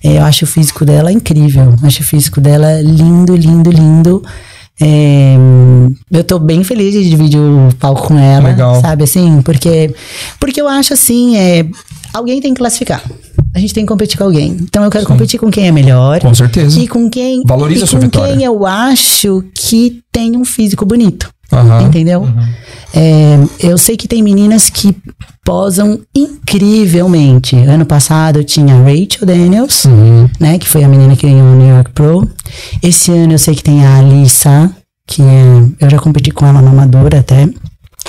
[0.03, 1.75] É, eu acho o físico dela incrível.
[1.83, 4.23] Acho o físico dela lindo, lindo, lindo.
[4.81, 5.35] É,
[6.09, 8.81] eu tô bem feliz de dividir o palco com ela, Legal.
[8.81, 9.41] sabe assim?
[9.43, 9.93] Porque,
[10.39, 11.67] porque eu acho assim, é,
[12.11, 13.03] alguém tem que classificar.
[13.53, 14.57] A gente tem que competir com alguém.
[14.61, 16.19] Então eu quero competir com quem é melhor.
[16.21, 16.79] Com certeza.
[16.79, 17.43] E com quem.
[17.45, 21.29] Valoriza e com quem eu acho que tem um físico bonito.
[21.51, 21.83] Aham.
[21.83, 22.27] Entendeu?
[22.93, 24.95] É, eu sei que tem meninas que
[25.43, 27.55] posam incrivelmente.
[27.55, 30.29] Ano passado tinha a Rachel Daniels, Uhum.
[30.39, 30.57] né?
[30.57, 32.29] Que foi a menina que ganhou o New York Pro.
[32.81, 34.71] Esse ano eu sei que tem a Alissa,
[35.07, 35.63] que é.
[35.85, 37.47] Eu já competi com ela na Amadora até.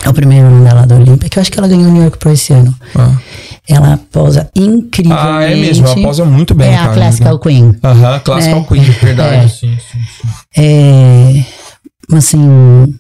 [0.04, 2.02] É o primeiro ano dela da Olímpia, que eu acho que ela ganhou o New
[2.02, 2.74] York Pro esse ano.
[2.96, 3.14] Ah.
[3.68, 5.26] Ela posa incrivelmente.
[5.28, 6.90] Ah, é mesmo, ela posa muito bem, É cara.
[6.90, 7.76] a Classical Queen.
[7.84, 8.64] Aham, Classical É.
[8.64, 9.52] Queen, verdade.
[9.60, 10.28] Sim, sim, sim.
[10.56, 11.44] É,
[12.16, 12.94] assim,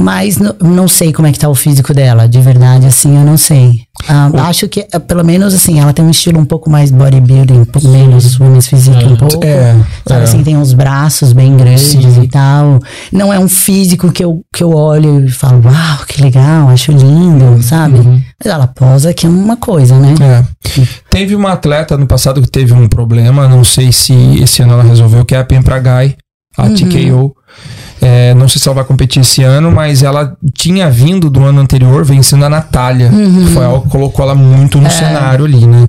[0.00, 3.36] mas não, sei como é que tá o físico dela, de verdade, assim, eu não
[3.36, 3.80] sei.
[4.06, 7.58] Ah, acho que, ah, pelo menos, assim, ela tem um estilo um pouco mais bodybuilding,
[7.58, 9.44] um pouco menos women's physique, um pouco.
[9.44, 9.74] É,
[10.06, 10.22] Sabe é.
[10.22, 12.22] assim, tem uns braços bem grandes Sim.
[12.22, 12.78] e tal.
[13.10, 16.92] Não é um físico que eu, que eu olho e falo, uau, que legal, acho
[16.92, 17.98] lindo, sabe?
[17.98, 18.22] Uhum.
[18.38, 20.14] Mas ela posa que é uma coisa, né?
[20.20, 20.44] É.
[21.10, 24.84] Teve uma atleta no passado que teve um problema, não sei se esse ano ela
[24.84, 26.16] resolveu, que é a Pempra Guy,
[26.56, 26.74] a Uhum.
[26.74, 27.34] TKO.
[28.00, 31.60] É, não sei se ela vai competir esse ano, mas ela tinha vindo do ano
[31.60, 33.10] anterior vencendo a Natália.
[33.10, 33.46] Uhum.
[33.46, 34.90] que Foi algo que colocou ela muito no É.
[34.90, 35.88] cenário ali, né?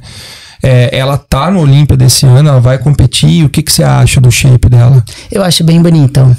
[0.61, 3.45] É, ela tá no Olímpia desse ano, ela vai competir.
[3.45, 5.03] O que, que você acha do shape dela?
[5.31, 6.35] Eu acho bem bonito.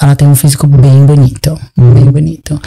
[0.00, 1.92] Ela tem um físico bem bonito, Uhum.
[1.94, 2.60] bem bonito.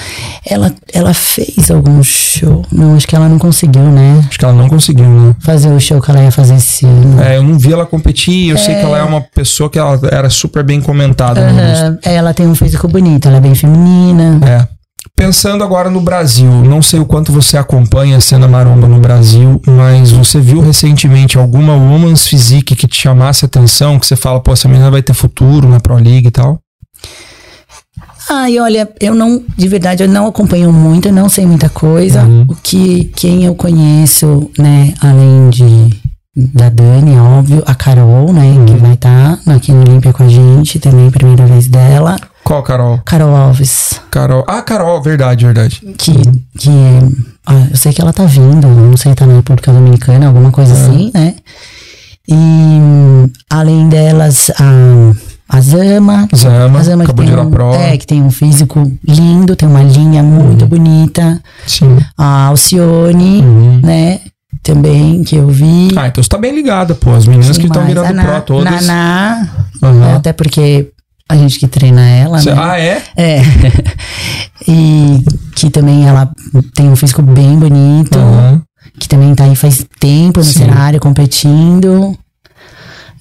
[0.48, 4.24] Ela, ela fez algum show, não, acho que ela não conseguiu, né?
[4.28, 5.36] Acho que ela não conseguiu, né?
[5.40, 7.22] Fazer o show que ela ia fazer esse ano.
[7.22, 10.00] É, eu não vi ela competir, eu sei que ela é uma pessoa que ela
[10.12, 11.84] era super bem comentada no Augusto.
[11.86, 14.40] Aham, ela tem um físico bonito, ela é bem feminina.
[14.46, 14.68] É.
[15.16, 19.62] Pensando agora no Brasil, não sei o quanto você acompanha a cena maromba no Brasil,
[19.68, 24.40] mas você viu recentemente alguma Woman's Physique que te chamasse a atenção, que você fala,
[24.40, 26.58] pô, essa menina vai ter futuro na Pro League e tal?
[28.30, 32.24] Ai, olha, eu não, de verdade, eu não acompanho muito, eu não sei muita coisa.
[32.24, 32.46] Uhum.
[32.50, 36.02] O que, quem eu conheço, né, além de
[36.36, 38.66] da Dani, é óbvio, a Carol, né, Uhum.
[38.66, 42.16] que vai estar aqui no Olímpia com a gente, também primeira vez dela.
[42.44, 43.00] Qual, Carol?
[43.06, 44.44] Carol Alves, Carol.
[44.48, 45.82] Ah, Carol, verdade, verdade.
[45.98, 46.12] que,
[46.58, 46.72] que
[47.46, 50.74] ah, eu sei que ela tá vindo, não sei, tá na República Dominicana, alguma coisa
[50.74, 51.36] assim, né?
[52.28, 52.36] E
[53.50, 55.12] além delas, a,
[55.54, 57.78] a Zama, Zama, a Zama que acabou de tem, ir na prova.
[57.78, 61.40] é, que tem um físico lindo, tem uma linha muito bonita.
[61.68, 61.98] Sim.
[62.18, 63.80] A Alcione, Uhum.
[63.84, 64.20] né?
[64.64, 65.90] Também, que eu vi.
[65.96, 67.12] Ah, então você tá bem ligada, pô.
[67.14, 68.86] As meninas que Quem estão virando a pro Na- todas.
[68.88, 69.48] Naná,
[69.84, 70.16] Aham.
[70.16, 70.90] até porque
[71.30, 72.62] a gente que treina ela, Cê- né?
[72.62, 73.02] Ah, é?
[73.18, 73.42] É.
[74.68, 75.24] e
[75.56, 76.30] que também ela
[76.76, 78.18] tem um físico bem bonito.
[78.18, 78.62] Aham.
[79.00, 80.60] Que também tá aí faz tempo no Sim.
[80.60, 82.18] cenário, competindo.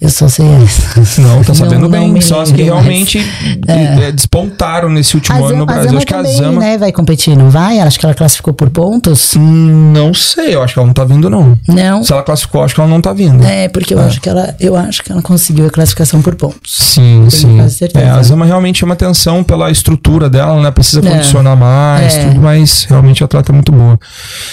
[0.03, 1.21] Eu só sei essa.
[1.21, 2.11] Não, tá sabendo Não- não bem.
[2.11, 3.19] me Só as que realmente
[3.67, 5.85] eh, despontaram nesse último ano no Zama- Brasil.
[5.87, 6.59] Zama Acho que a Zama.
[6.59, 7.79] né, vai competir, não vai?
[7.79, 9.33] Acho que ela classificou por pontos.
[9.35, 11.57] Hum, Não sei, eu acho que ela não tá vindo, não.
[11.67, 12.03] Não.
[12.03, 13.43] Se ela classificou, acho que ela não tá vindo.
[13.45, 16.75] É, porque eu acho que ela, eu acho que ela conseguiu a classificação por pontos.
[16.75, 17.57] Sim, sim.
[17.95, 20.69] É, a Zama realmente chama atenção pela estrutura dela, né?
[20.71, 21.09] Precisa É.
[21.11, 22.27] condicionar mais, É.
[22.27, 23.97] tudo, mas realmente a atleta é muito boa.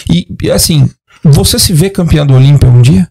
[0.08, 0.88] E, e, assim,
[1.24, 3.08] você se vê campeã do Olímpia um dia?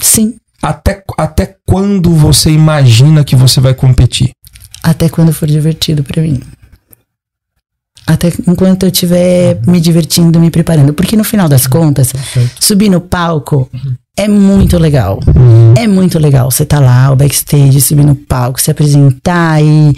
[0.00, 0.34] Sim.
[0.62, 4.32] Até, até quando você imagina que você vai competir?
[4.82, 6.40] Até quando for divertido pra mim.
[8.06, 10.94] Até enquanto eu estiver me divertindo, me preparando.
[10.94, 12.12] Porque no final das contas,
[12.58, 13.70] subir no palco
[14.18, 15.20] é muito legal.
[15.76, 16.50] É muito legal.
[16.50, 19.94] Você tá lá, o backstage, subir no palco, se apresentar e,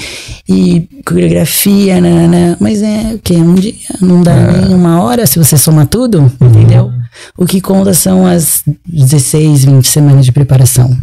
[0.47, 2.55] e coreografia, nanana.
[2.61, 3.35] Mas é o quê?
[3.37, 3.73] Um dia?
[4.01, 6.93] Não dá nem uma hora se você soma tudo, entendeu?
[7.37, 10.95] O que conta são as 16, 20 semanas de preparação.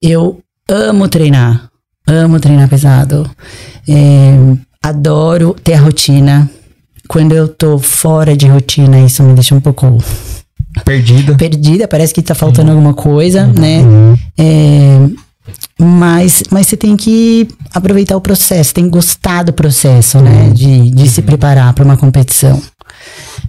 [0.00, 1.70] Eu amo treinar.
[2.06, 3.28] Amo treinar pesado.
[3.88, 4.34] É,
[4.82, 6.50] adoro ter a rotina.
[7.08, 9.98] Quando eu tô fora de rotina, isso me deixa um pouco
[10.84, 11.34] Perdida?
[11.36, 11.88] perdida.
[11.88, 13.82] Parece que tá faltando alguma coisa, né?
[14.38, 15.08] É,
[15.78, 20.50] mas, mas você tem que aproveitar o processo, tem que gostar do processo, né?
[20.50, 22.60] De, de se preparar para uma competição.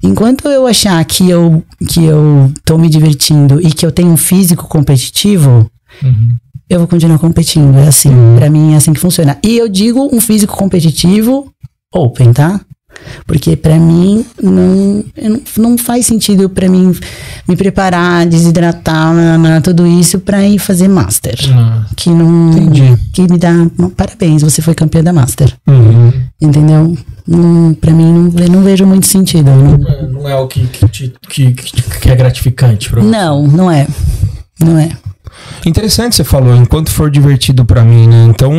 [0.01, 4.18] Enquanto eu achar que eu, que eu tô me divertindo e que eu tenho um
[4.18, 5.69] físico competitivo,
[6.69, 7.77] eu vou continuar competindo.
[7.77, 9.38] É assim, pra mim é assim que funciona.
[9.43, 11.51] E eu digo um físico competitivo
[11.93, 12.60] open, tá?
[13.26, 16.94] Porque pra mim não, não, não faz sentido pra mim
[17.48, 19.14] me preparar, desidratar,
[19.64, 21.36] tudo isso pra ir fazer master.
[21.95, 22.52] Que não.
[22.52, 22.98] Entendi.
[23.11, 23.52] Que me dá.
[23.95, 25.53] Parabéns, você foi campeã da master.
[25.68, 26.11] Uhum.
[26.41, 26.98] Entendeu?
[27.28, 29.49] Não, pra mim não, não vejo muito sentido.
[29.52, 29.78] Não,
[30.10, 33.10] Não é o que, que, que, que, que é gratificante pra você.
[33.10, 33.88] não, não é.
[34.60, 34.90] Não é.
[35.65, 38.26] Interessante você falou, enquanto for divertido pra mim, né?
[38.30, 38.51] Então,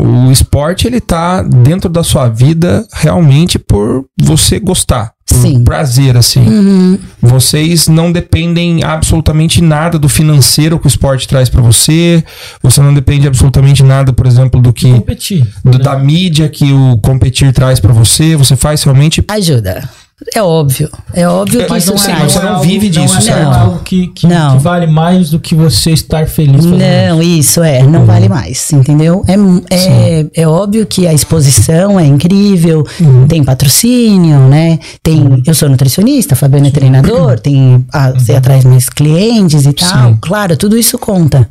[0.00, 5.12] o esporte ele tá dentro da sua vida realmente por você gostar.
[5.28, 5.62] Por Sim.
[5.62, 6.40] prazer, assim.
[6.40, 6.98] Uhum.
[7.20, 12.24] Vocês não dependem absolutamente nada do financeiro que o esporte traz pra você.
[12.62, 15.46] Você não depende absolutamente nada, por exemplo, do que Competir.
[15.62, 18.36] do- da mídia que o competir traz pra você.
[18.36, 19.86] Você faz realmente Ajuda.
[20.34, 20.90] É óbvio.
[21.14, 22.32] É óbvio que Mas isso não é- traz.
[22.32, 23.42] você não vive disso, não é, certo?
[23.44, 24.56] Não é algo que, que, Não.
[24.56, 26.78] que vale mais do que você estar feliz fazendo
[27.08, 29.24] Não, isso é, não vale mais, entendeu?
[29.28, 29.34] É,
[29.74, 32.84] é, é óbvio que a exposição é incrível,
[33.28, 34.80] tem patrocínio, né?
[35.04, 40.08] Tem, eu sou nutricionista, Fabiano é treinador, tem a, você atrai mais clientes e tal.
[40.10, 40.18] Sim.
[40.20, 41.48] Claro, tudo isso conta.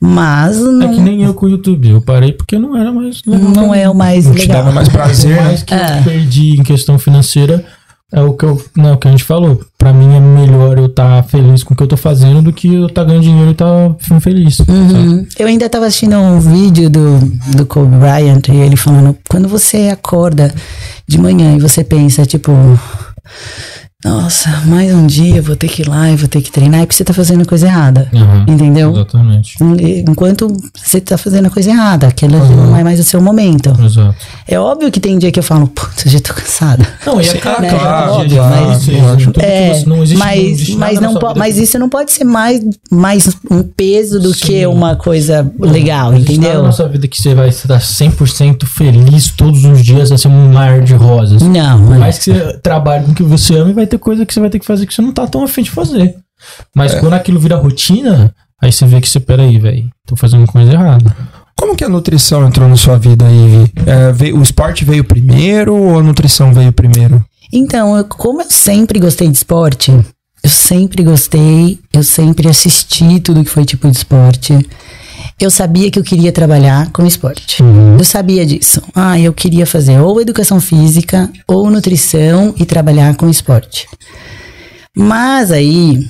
[0.00, 1.90] Mas É não, que nem eu com o YouTube.
[1.90, 3.50] Eu parei porque não era mais legal.
[3.50, 3.78] não mim.
[3.78, 4.56] é o mais não te legal.
[4.64, 5.36] dava mais prazer.
[5.36, 5.48] Por né?
[5.48, 5.98] mais que É.
[5.98, 7.64] eu perdi em questão financeira,
[8.12, 9.64] é o que, eu, não, o que a gente falou.
[9.78, 12.74] Pra mim é melhor eu estar feliz com o que eu tô fazendo do que
[12.74, 14.56] eu estar ganhando dinheiro e estar feliz.
[14.56, 14.70] sabe?
[14.70, 15.26] Uhum.
[15.38, 17.18] Eu ainda tava assistindo um vídeo do,
[17.56, 20.54] do Kobe Bryant e ele falando, quando você acorda
[21.08, 22.52] de manhã e você pensa, tipo,
[24.04, 26.80] nossa, mais um dia eu vou ter que ir lá, eu vou ter que treinar,
[26.80, 28.08] é porque você tá fazendo a coisa errada.
[28.12, 28.44] Uhum.
[28.54, 28.90] Entendeu?
[28.92, 29.56] Exatamente.
[30.08, 33.70] Enquanto você tá fazendo a coisa errada, aquele ali não é mais o seu momento.
[33.84, 34.14] Exato.
[34.48, 36.86] É óbvio que tem dia que eu falo, putz, eu tô cansada.
[37.06, 37.68] Não, e é Sim, claro, né?
[37.70, 41.58] claro, Óbvio, claro, mas- que É, não existe, não mas, existe mas, não po- mas
[41.58, 42.60] isso não pode ser mais,
[42.90, 44.46] mais um peso do Sim.
[44.46, 46.60] que uma coisa legal, Não existe nada entendeu?
[46.62, 50.52] na nossa vida que você vai estar 100% feliz todos os dias, vai ser um
[50.52, 51.40] mar de rosas.
[51.42, 51.98] Não, Por é.
[51.98, 54.50] mais que você trabalhe com o que você ama, vai ter coisa que você vai
[54.50, 56.14] ter que fazer que você não tá tão afim de fazer.
[56.74, 60.72] Mas quando aquilo vira rotina, aí você vê que você, peraí, velho, tô fazendo coisa
[60.72, 61.14] errada.
[61.56, 63.70] Como que a nutrição entrou na sua vida aí?
[63.86, 67.24] É, veio- o esporte veio primeiro ou a nutrição veio primeiro?
[67.52, 69.92] Então, eu- como eu sempre gostei de esporte,
[70.42, 74.52] eu sempre gostei, eu sempre assisti tudo que foi tipo de esporte.
[75.42, 77.60] Eu sabia que eu queria trabalhar com esporte.
[77.98, 78.80] Eu sabia disso.
[78.94, 83.88] Ah, eu queria fazer ou educação física ou nutrição e trabalhar com esporte.
[84.96, 86.08] Mas aí,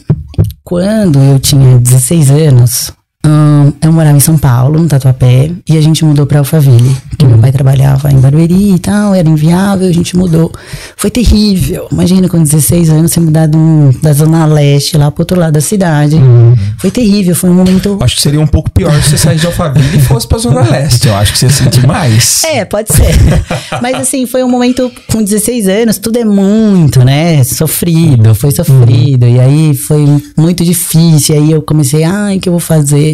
[0.63, 2.93] quando eu tinha 16 anos,
[3.27, 7.25] hum, eu morava em São Paulo, no Tatuapé, e a gente mudou pra Alphaville, que
[7.25, 10.51] meu pai trabalhava em Barueri e tal, era inviável, a gente mudou.
[10.97, 11.87] Foi terrível.
[11.93, 15.61] Imagina com 16 anos você mudar um- da Zona Leste lá pro outro lado da
[15.61, 16.17] cidade.
[16.79, 17.99] Foi terrível, foi um momento.
[18.01, 20.63] Acho que seria um pouco pior se você saísse de Alphaville e fosse pra Zona
[20.69, 21.09] Leste.
[21.09, 22.43] Eu acho que você ia sentir mais.
[22.45, 23.13] É, pode ser.
[23.81, 27.43] Mas assim, foi um momento com 16 anos, tudo é muito, né?
[27.45, 29.27] Sofrido, foi sofrido.
[29.27, 30.05] E aí foi
[30.37, 31.35] muito difícil.
[31.35, 33.12] E aí eu comecei, ai, o que eu vou fazer?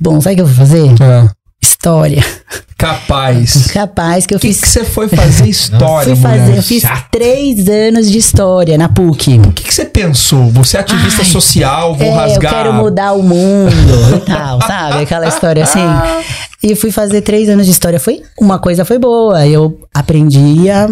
[0.00, 0.88] Bom, sabe o que eu vou fazer?
[1.00, 1.30] Ah,
[1.60, 2.24] História.
[2.76, 3.66] capaz.
[3.74, 4.60] Capaz que eu O que, fiz.
[4.60, 6.56] que você foi fazer história, Fui fazer, mulher?
[6.58, 7.06] eu fiz Chato.
[7.10, 9.38] três anos de história na PUC.
[9.40, 10.48] O que, que você pensou?
[10.50, 12.52] Você é ativista Ai, social, vou é, rasgar.
[12.52, 13.72] eu quero mudar o mundo
[14.16, 15.02] e tal, sabe?
[15.02, 15.80] Aquela história assim.
[16.62, 17.98] E fui fazer três anos de história.
[17.98, 19.44] Foi uma coisa foi boa.
[19.46, 20.88] Eu aprendi a,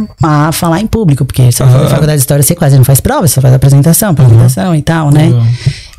[0.48, 1.84] a falar em público, porque você Aham.
[1.84, 4.82] na faculdade de história você quase não faz prova, você só faz apresentação, apresentação e
[4.82, 5.26] tal, né?
[5.26, 5.47] Uhum.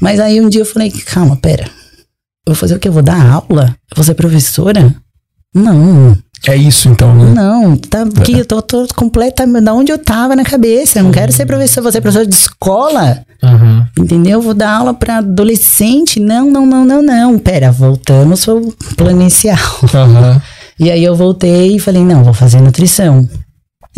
[0.01, 1.65] Mas aí um dia eu falei, calma, pera.
[2.47, 2.87] Eu vou fazer o quê?
[2.87, 3.75] Eu vou dar aula?
[3.91, 4.95] Eu vou ser professora?
[5.53, 6.15] Não,
[6.47, 7.33] É isso então, né?
[7.33, 11.11] não, tá, que eu tô, tô completamente, da onde eu tava na cabeça, eu não
[11.11, 13.85] quero ser professor, vou ser professor de escola, Uhum.
[13.99, 14.41] Entendeu?
[14.41, 16.19] Vou dar aula pra adolescente.
[16.19, 17.37] Não, não, não, não, não.
[17.37, 19.59] Pera, voltamos pro plano inicial.
[19.93, 20.41] Aham.
[20.79, 23.29] E aí eu voltei e falei, não, vou fazer nutrição.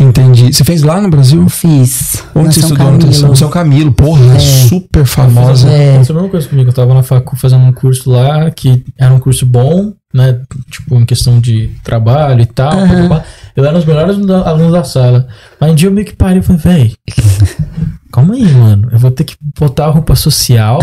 [0.00, 0.50] Entendi.
[0.50, 1.42] Você fez lá no Brasil?
[1.42, 2.24] Eu fiz.
[2.34, 2.92] Onde você São estudou Camilo.
[2.92, 3.34] nutrição?
[3.34, 4.38] São Camilo, porra, é.
[4.38, 5.68] super famosa.
[5.68, 5.90] É.
[5.90, 6.70] Aconteceu a mesma coisa comigo.
[6.70, 10.40] Eu tava na facu fazendo um curso lá, que era um curso bom, né?
[10.70, 12.72] Tipo, em questão de trabalho e tal.
[13.08, 13.24] Blá.
[13.54, 15.28] Eu era um dos melhores alunos da sala.
[15.60, 16.94] Mas um dia eu meio que parei e falei, véi,
[18.10, 18.88] calma aí, mano.
[18.90, 20.78] Eu vou ter que botar a roupa social,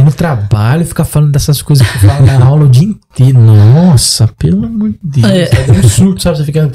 [0.00, 3.38] ir no trabalho, ficar falando dessas coisas que eu falo na aula o dia inteiro.
[3.40, 5.32] Nossa, pelo amor de Deus.
[5.32, 5.42] É.
[5.68, 6.38] É um surto, sabe?
[6.38, 6.70] Você fica,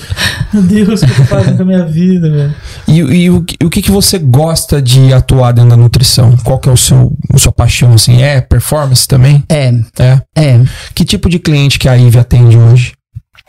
[0.54, 2.56] meu Deus, o que eu tô fazendo com a minha vida, velho?
[2.88, 6.36] E, e o, que- o que, que você gosta de atuar dentro da nutrição?
[6.44, 8.22] Qual que é o seu, a sua paixão, assim?
[8.22, 9.44] É performance também?
[9.50, 10.22] É, É.
[10.36, 10.62] é.
[10.94, 12.94] Que tipo de cliente que a Ive atende hoje?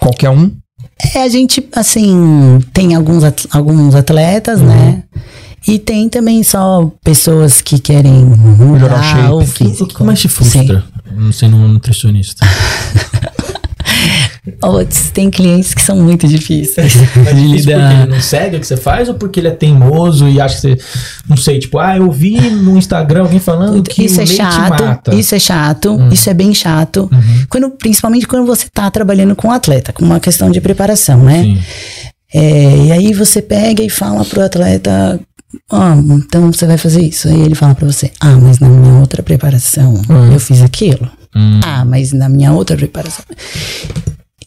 [0.01, 0.51] Qualquer um?
[1.15, 5.03] É, a gente, assim, tem alguns, at- alguns atletas, né?
[5.67, 9.31] E tem também só pessoas que querem Melhorar o mudar shape.
[9.33, 9.87] o O físico.
[9.87, 10.85] que mais te frustra?
[11.17, 12.47] Não sendo um nutricionista.
[14.63, 16.95] Outros, tem clientes que são muito difíceis.
[17.17, 19.53] Mas de isso porque ele não segue o que você faz ou porque ele é
[19.53, 20.79] teimoso e acha que você.
[21.29, 24.37] Não sei, tipo, ah, eu vi no Instagram alguém falando que isso o é leite
[24.37, 25.15] chato, mata.
[25.17, 26.09] isso é chato, Hum.
[26.13, 27.09] isso é bem chato.
[27.13, 27.47] Uhum.
[27.49, 31.43] Quando, principalmente quando você tá trabalhando com um atleta, com uma questão de preparação, né?
[31.43, 31.59] Sim.
[32.33, 35.19] É, e aí você pega e fala pro atleta,
[35.71, 37.29] ah, então você vai fazer isso.
[37.29, 40.33] Aí ele fala pra você, ah, mas na minha outra preparação Hum.
[40.33, 41.09] eu fiz aquilo.
[41.35, 41.61] Hum.
[41.65, 43.25] Ah, mas na minha outra preparação.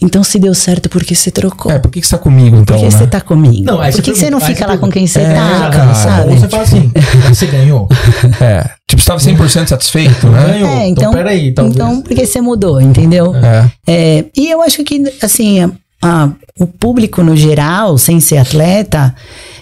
[0.02, 1.70] Então se deu certo porque você trocou.
[1.70, 2.90] É, por que, que você tá comigo, então, porque né?
[2.92, 3.66] você tá comigo.
[3.66, 6.30] Não, Por que você não fica lá com quem você pergunta, tá, é, cara, sabe?
[6.32, 6.92] Ou você fala assim,
[7.28, 7.88] você ganhou.
[8.40, 8.64] É.
[8.88, 10.46] Tipo, você tava 100% satisfeito, né?
[10.48, 10.70] Ganhou.
[10.70, 11.76] É, então, então, peraí, talvez.
[11.76, 13.36] então por que você mudou, entendeu?
[13.36, 13.72] É.
[13.86, 15.72] É, e eu acho que, assim, a-
[16.02, 19.14] a- o público no geral, sem ser atleta,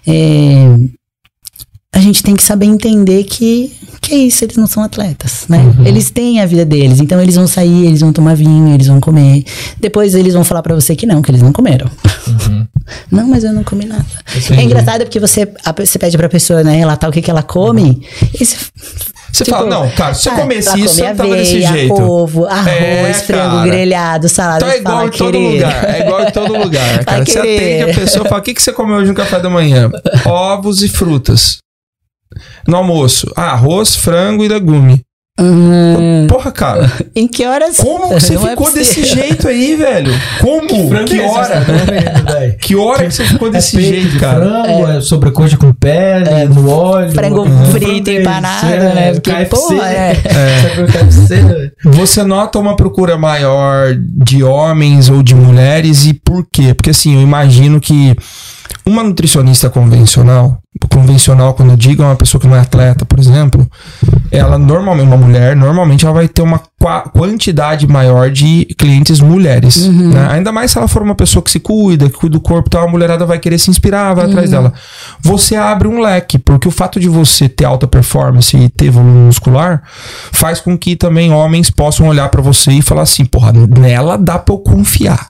[0.08, 0.78] é,
[1.98, 5.60] a gente tem que saber entender que, que é isso, eles não são atletas, né?
[5.86, 9.00] Eles têm a vida deles, então eles vão sair, eles vão tomar vinho, eles vão
[9.00, 9.44] comer.
[9.80, 11.90] Depois eles vão falar pra você que não, que eles não comeram.
[12.28, 12.66] Uhum.
[13.12, 14.06] Não, mas eu não comi nada.
[14.34, 14.62] Entendi.
[14.62, 17.44] É engraçado porque você, a- você pede pra pessoa, né, relatar o que, que ela
[17.44, 18.02] come,
[18.40, 18.56] e você
[19.34, 21.94] Você Tipo, fala, não, cara, se você ah, comesse isso, não tava aveia, desse jeito.
[22.02, 24.58] ovo, arroz, É, frango grelhado, salada.
[24.60, 25.54] Então é igual fala, em todo querer.
[25.54, 25.86] lugar.
[25.96, 27.26] É igual em todo lugar, cara.
[27.26, 27.82] Você querer.
[27.82, 29.92] atende a pessoa e fala: o que, que você comeu hoje no café da manhã?
[30.26, 31.58] Ovos e frutas.
[32.68, 35.06] No almoço, ah, arroz, frango e legume.
[35.40, 36.92] Hum, Porra, cara.
[37.16, 37.78] em que horas?
[37.78, 39.24] Como você Não é ficou desse possível.
[39.24, 40.12] jeito aí, velho?
[40.42, 40.68] Como?
[41.06, 41.66] Que, hora?
[42.60, 44.40] Que hora que você ficou desse é peito jeito, de cara?
[44.40, 45.02] frango, é.
[45.02, 47.12] sobrecoxa com pele, no óleo.
[47.12, 49.14] Frango é, frito, empanado, é, né?
[49.14, 50.14] Porque, KFC, porra, é.
[50.82, 51.72] O KFC, velho?
[51.86, 56.74] Você nota uma procura maior de homens ou de mulheres e por quê?
[56.74, 58.16] Porque assim, eu imagino que
[58.86, 63.20] uma nutricionista convencional, convencional quando eu digo é uma pessoa que não é atleta, por
[63.20, 63.68] exemplo,
[64.32, 69.88] ela normalmente, uma mulher, normalmente ela vai ter uma qua- quantidade maior de clientes mulheres.
[70.14, 70.28] né?
[70.32, 72.88] Ainda mais se ela for uma pessoa que se cuida, que cuida do corpo tal,
[72.88, 74.74] a mulherada vai querer se inspirar, vai atrás dela.
[75.22, 79.26] Você abre um leque, porque o fato de você ter alta performance e ter volume
[79.28, 79.82] muscular
[80.32, 84.38] faz com que também homens possam olhar pra você e falar assim, porra, nela dá
[84.38, 85.28] pra eu confiar.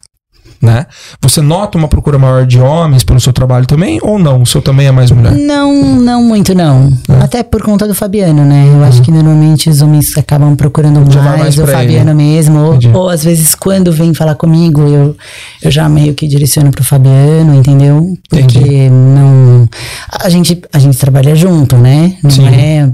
[0.62, 0.88] Né?
[1.22, 4.42] Você nota uma procura maior de homens pelo seu trabalho também ou não?
[4.42, 5.34] O seu também é mais mulher?
[5.34, 6.92] Não, não muito, não.
[7.08, 7.24] É.
[7.24, 8.66] Até por conta do Fabiano, né?
[8.68, 12.60] Eu acho que normalmente os homens acabam procurando Já mais, mais o Fabiano mesmo.
[12.60, 15.16] Ou, ou às vezes, quando vem falar comigo, eu,
[15.62, 18.18] eu já meio que direciono pro Fabiano, entendeu?
[18.30, 18.90] Porque Entendi.
[18.90, 19.70] não.
[20.12, 22.18] A gente, a gente trabalha junto, né?
[22.24, 22.48] Não Sim.
[22.48, 22.92] é.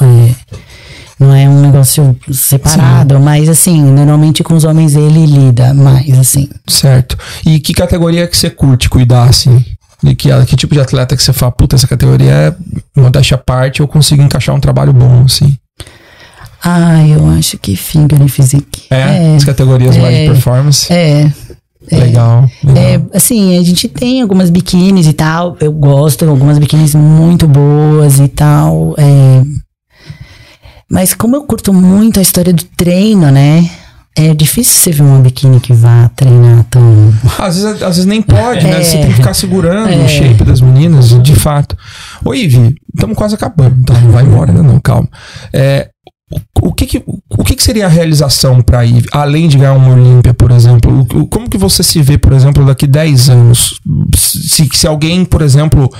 [0.00, 0.34] é,
[1.22, 6.48] não é um negócio separado, mas assim, normalmente com os homens ele lida mais, assim.
[6.66, 7.16] Certo.
[7.46, 9.64] E que categoria que você curte cuidar, assim?
[10.02, 12.54] De que, que tipo de atleta que você fala, puta, essa categoria é
[13.00, 15.56] modéstia à parte, eu consigo encaixar um trabalho bom, assim.
[16.64, 18.82] Ah, eu acho que finger e physique.
[18.90, 20.92] É, as categorias mais de é, performance.
[20.92, 21.30] É,
[21.90, 22.48] Legal.
[22.62, 22.82] legal.
[22.84, 25.56] É, assim, a gente tem algumas biquínis e tal.
[25.60, 28.94] Eu gosto, algumas biquínis muito boas e tal.
[28.98, 29.42] é.
[30.92, 33.68] Mas como eu curto muito a história do treino, né?
[34.14, 36.82] É difícil você ver uma biquíni que vá treinar tão.
[37.38, 38.78] Às vezes, às vezes nem pode, né?
[38.80, 38.82] É.
[38.84, 40.04] Você tem que ficar segurando É.
[40.04, 41.74] o shape das meninas, de fato.
[42.22, 43.94] Ô, Ivi, estamos quase acabando, tá?
[43.98, 45.08] Não vai embora ainda não, calma.
[45.50, 45.88] É,
[46.62, 49.92] o, que que, o que que seria a realização pra Ivi, além de ganhar uma
[49.94, 51.06] Olímpia, por exemplo?
[51.14, 53.80] O- como que você se vê, por exemplo, daqui 10 anos?
[54.16, 55.92] Se, se alguém, por exemplo,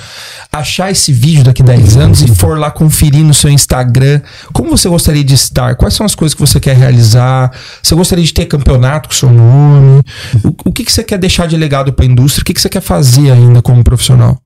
[0.52, 4.20] achar esse vídeo daqui 10 anos e for lá conferir no seu Instagram,
[4.52, 5.74] como você gostaria de estar?
[5.76, 7.50] Quais são as coisas que você quer realizar?
[7.82, 10.00] Você gostaria de ter campeonato com seu nome?
[10.44, 12.42] O, o que, que você quer deixar de legado para a indústria?
[12.42, 14.38] O que, que você quer fazer ainda como profissional?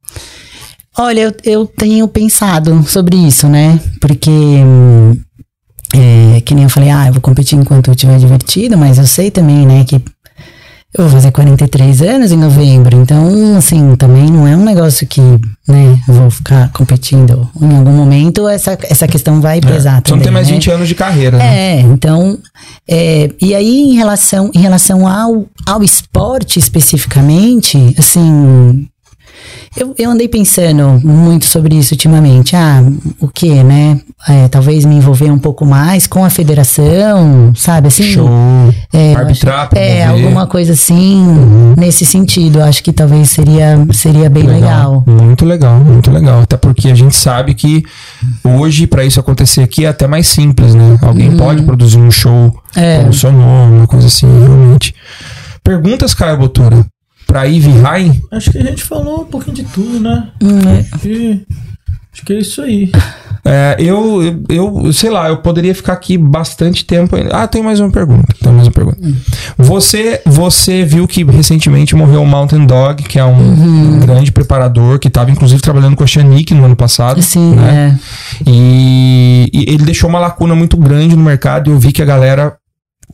[0.98, 3.78] Olha, eu, eu tenho pensado sobre isso, né?
[4.00, 4.30] Porque.
[4.30, 5.12] hum,
[5.94, 9.06] é, que nem eu falei, ah, eu vou competir enquanto eu estiver divertido, mas eu
[9.06, 10.02] sei também, né, que
[10.96, 15.20] eu vou fazer 43 anos em novembro, então, assim, também não é um negócio que,
[15.68, 17.48] né, eu vou ficar competindo.
[17.60, 20.54] Em algum momento, essa, essa questão vai pesar Você não também, tem mais né?
[20.54, 21.76] 20 anos de carreira, né?
[21.76, 22.38] É, então,
[22.88, 28.88] é, e aí em relação, em relação ao, ao esporte especificamente, assim,
[29.76, 32.54] eu, eu andei pensando muito sobre isso ultimamente.
[32.56, 32.82] Ah,
[33.20, 34.00] o que, né?
[34.28, 37.88] É, talvez me envolver um pouco mais com a federação, sabe?
[37.88, 38.28] Assim, Show.
[38.92, 41.24] é, Arbitrar, acho- é, alguma coisa assim,
[41.76, 42.62] nesse sentido.
[42.62, 45.04] Acho que talvez seria, seria bem legal.
[45.06, 46.40] Muito legal, muito legal.
[46.40, 47.84] Até porque a gente sabe que
[48.42, 50.96] hoje, para isso acontecer aqui, é até mais simples, né?
[51.02, 52.26] Alguém pode produzir um show
[52.76, 52.82] Uhum.
[52.82, 53.02] É.
[53.04, 54.94] com o seu nome, uma coisa assim, realmente.
[55.64, 56.84] Perguntas, Caio Botura,
[57.26, 58.22] pra Ivy Rain?
[58.30, 60.28] Acho que a gente falou um pouquinho de tudo, né?
[60.42, 60.78] Hum, é.
[60.80, 61.46] Acho que,
[62.12, 62.90] acho que é isso aí.
[63.48, 67.14] É, eu, eu, eu, sei lá, eu poderia ficar aqui bastante tempo.
[67.14, 67.30] ainda.
[67.30, 68.26] Ah, tem mais uma pergunta.
[68.42, 68.98] Tem mais uma pergunta.
[69.56, 75.06] Você, você viu que recentemente morreu o Mountain Dog, que é um grande preparador, que
[75.06, 77.22] estava inclusive trabalhando com a Shanique no ano passado.
[77.22, 77.96] Sim, né?
[77.96, 78.50] é.
[78.50, 82.06] E, e ele deixou uma lacuna muito grande no mercado e eu vi que a
[82.06, 82.56] galera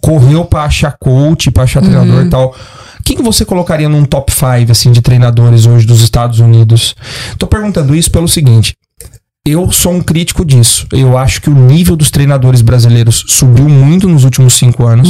[0.00, 2.56] correu pra achar coach, pra achar treinador e tal.
[3.04, 6.94] Quem que você colocaria num top 5 assim, de treinadores hoje dos Estados Unidos?
[7.38, 8.74] Tô perguntando isso pelo seguinte.
[9.44, 10.86] Eu sou um crítico disso.
[10.92, 15.08] Eu acho que o nível dos treinadores brasileiros subiu muito nos últimos cinco anos.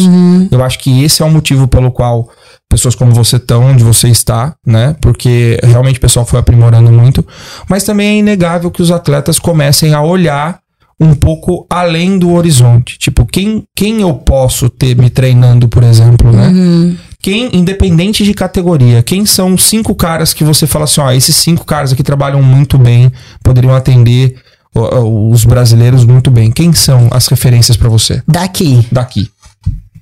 [0.50, 2.30] Eu acho que esse é o motivo pelo qual
[2.66, 4.96] pessoas como você estão onde você está, né?
[5.02, 7.26] Porque realmente o pessoal foi aprimorando muito.
[7.68, 10.61] Mas também é inegável que os atletas comecem a olhar
[11.02, 12.96] um pouco além do horizonte.
[12.96, 16.96] Tipo, quem, quem eu posso ter me treinando, por exemplo, né?
[17.20, 21.64] Quem, independente de categoria, quem são cinco caras que você fala assim, ó, esses cinco
[21.64, 23.12] caras aqui trabalham muito bem,
[23.42, 24.36] poderiam atender
[24.74, 26.50] os brasileiros muito bem.
[26.50, 28.86] Quem são as referências pra você Daqui.
[28.90, 29.28] daqui?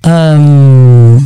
[0.03, 1.17] Ahn,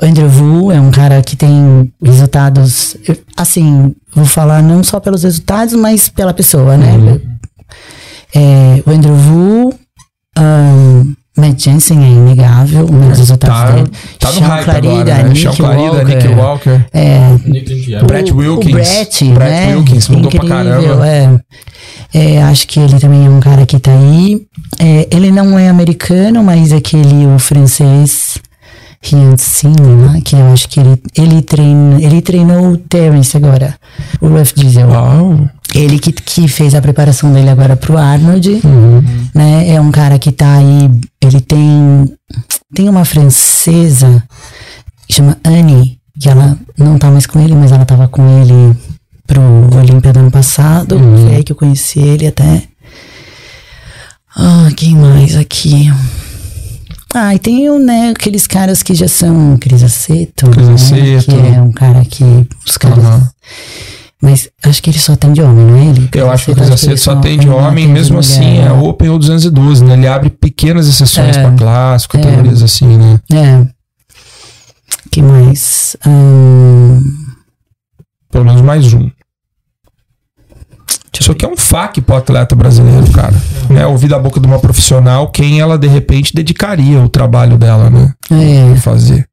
[0.00, 2.96] o Andrew Wu é um cara que tem resultados,
[3.36, 7.20] assim, vou falar não só pelos resultados, mas pela pessoa, né?
[8.36, 9.74] É, o Andrew Wu,
[10.36, 13.90] ahn, Matt Matt Jensen é inegável, os resultados Tá, dele.
[14.18, 15.28] tá no Sean hype Clarida, agora, né?
[15.28, 16.84] Nick Sean Clarida, Nick Walker.
[16.92, 17.18] É.
[18.06, 18.68] Brett o- Wilkins.
[18.68, 19.76] O Brett, Brett né?
[19.76, 21.06] Wilkins mudou pra Incrível, caramba.
[21.08, 21.40] É.
[22.14, 24.42] É, acho que ele também é um cara que tá aí.
[24.78, 28.38] É, ele não é americano, mas aquele o francês
[29.02, 30.20] Riancini, né?
[30.24, 33.74] Que eu acho que ele, ele, treina, ele treinou o Terence agora,
[34.20, 34.88] o Ruff Diesel.
[34.88, 35.48] Uau.
[35.74, 38.62] Ele que, que fez a preparação dele agora pro Arnold,
[39.34, 39.68] né?
[39.68, 40.90] É um cara que tá aí,
[41.20, 42.06] ele tem
[42.74, 44.22] tem uma francesa
[45.06, 48.76] que chama Annie, que ela não tá mais com ele, mas ela tava com ele
[49.26, 49.40] pro
[49.76, 50.98] Olímpia do ano passado.
[50.98, 52.62] Foi aí que eu conheci ele até.
[54.34, 55.90] Ah, quem mais aqui?
[57.14, 61.62] Ah, e tem né, aqueles caras que já são Cris Aceto, Cris né, que é
[61.62, 62.24] um cara que
[62.66, 63.30] os caras Aham.
[64.22, 66.08] Mas acho que ele só atende homem, não é ele?
[66.14, 68.72] Eu acho que o Aceto só atende ele não homem, mesmo assim, é?
[68.72, 69.94] Open ou 212, né?
[69.94, 71.42] Ele abre pequenas exceções É.
[71.42, 73.20] pra clássico, categorias assim, né?
[73.32, 73.66] É.
[75.10, 75.96] que mais?
[76.06, 77.00] Ahn,
[78.30, 79.10] Pelo menos mais um.
[81.18, 83.34] Isso aqui é um fac pro atleta brasileiro, cara.
[83.70, 83.86] Né?
[83.86, 88.12] Ouvir da boca de uma profissional quem ela, de repente, dedicaria o trabalho dela, né?
[88.30, 89.26] é, Pra fazer.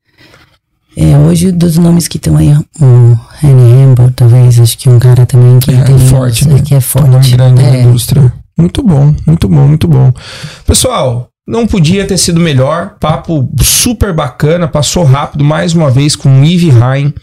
[0.95, 5.25] É, hoje dos nomes que estão aí, o Henry Hamble, talvez, acho que um cara
[5.25, 6.61] também que É, tem forte, né?
[6.63, 7.09] que é Um forte.
[7.09, 7.81] nome grande é.
[7.83, 8.31] indústria.
[8.57, 10.13] Muito bom, muito bom, muito bom.
[10.65, 12.95] Pessoal, não podia ter sido melhor.
[12.99, 17.13] Papo super bacana, passou rápido mais uma vez com o Yves Rain.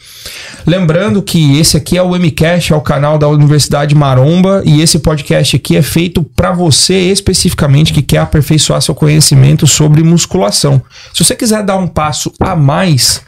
[0.66, 4.98] Lembrando que esse aqui é o MCast, é o canal da Universidade Maromba, e esse
[4.98, 10.82] podcast aqui é feito para você especificamente que quer aperfeiçoar seu conhecimento sobre musculação.
[11.12, 13.22] Se você quiser dar um passo a mais,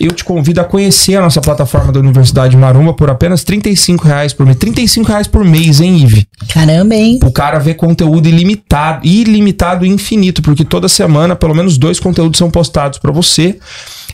[0.00, 4.32] eu te convido a conhecer a nossa plataforma da Universidade Maromba por apenas 35 reais
[4.32, 4.56] por mês.
[4.56, 6.26] 35 reais por mês, hein, Ive?
[6.48, 7.20] Caramba, hein?
[7.22, 12.38] O cara vê conteúdo ilimitado, ilimitado e infinito, porque toda semana pelo menos dois conteúdos
[12.38, 13.58] são postados para você.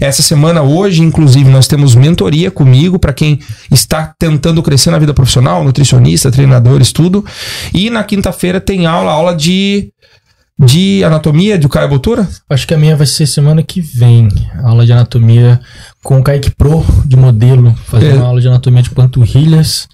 [0.01, 3.39] Essa semana, hoje, inclusive, nós temos mentoria comigo para quem
[3.71, 7.25] está tentando crescer na vida profissional, nutricionista, treinadores, tudo.
[7.73, 9.91] E na quinta-feira tem aula, aula de,
[10.59, 12.29] de anatomia do Caio Botura.
[12.49, 14.29] Acho que a minha vai ser semana que vem.
[14.63, 15.61] Aula de anatomia
[16.03, 17.75] com o Kaique Pro de modelo.
[17.87, 18.15] Fazer É.
[18.15, 19.89] uma aula de anatomia de panturrilhas.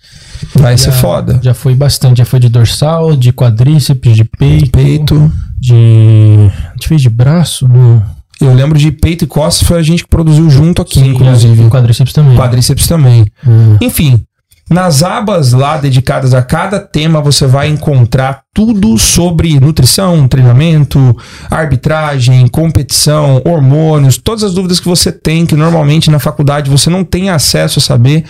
[0.57, 1.41] Vai ser Já- foda.
[1.43, 2.19] Já foi bastante.
[2.19, 4.71] Já foi de dorsal, de quadríceps, de peito.
[4.73, 5.33] Peito.
[5.59, 6.51] De.
[6.69, 7.69] A gente fez de braço?
[7.69, 8.03] Não.
[8.41, 11.65] Eu lembro de peito e costas, foi a gente que produziu junto aqui, inclusive.
[11.65, 12.37] E quadríceps também.
[12.37, 13.27] Quadríceps também.
[13.47, 13.77] Hum.
[13.81, 14.25] Enfim,
[14.73, 21.15] nas abas lá dedicadas a cada tema, você vai encontrar tudo sobre nutrição, treinamento,
[21.51, 27.05] arbitragem, competição, hormônios, todas as dúvidas que você tem, que normalmente na faculdade você não
[27.05, 28.25] tem acesso a saber.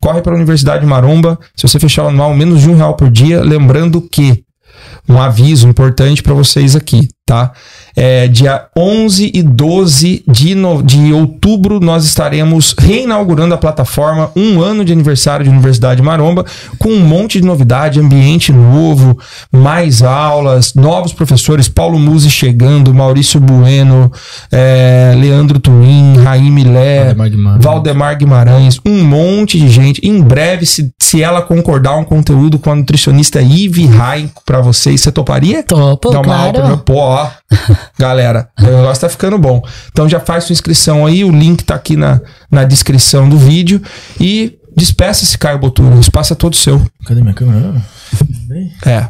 [0.00, 1.36] Corre para a Universidade Maromba.
[1.56, 3.42] Se você fechar o anual, menos de um real por dia.
[3.42, 4.44] Lembrando que
[5.08, 7.52] um aviso importante para vocês aqui, tá?
[7.94, 14.62] É, dia 11 e 12 de, no- de outubro nós estaremos reinaugurando a plataforma, um
[14.62, 16.44] ano de aniversário de Universidade Maromba,
[16.78, 19.18] com um monte de novidade, ambiente novo,
[19.52, 24.10] mais aulas, novos professores, Paulo Musi chegando, Maurício Bueno,
[24.50, 27.64] é, Leandro Twin, Raim Milé, Valdemar Guimarães.
[27.64, 30.00] Valdemar Guimarães, um monte de gente.
[30.02, 35.00] Em breve, se, se ela concordar um conteúdo com a nutricionista Ive Rain pra vocês,
[35.00, 35.62] você toparia?
[35.64, 36.68] Topo, Dá uma aula pra claro.
[36.76, 37.30] meu- Pô, ó.
[37.98, 39.62] Galera, o negócio tá ficando bom.
[39.90, 42.20] Então já faz sua inscrição aí, o link tá aqui na,
[42.50, 43.82] na descrição do vídeo.
[44.20, 45.96] E despeça-se, Caio Botura.
[45.96, 46.80] O espaço é todo seu.
[47.04, 47.82] Cadê minha câmera?
[48.86, 49.08] É.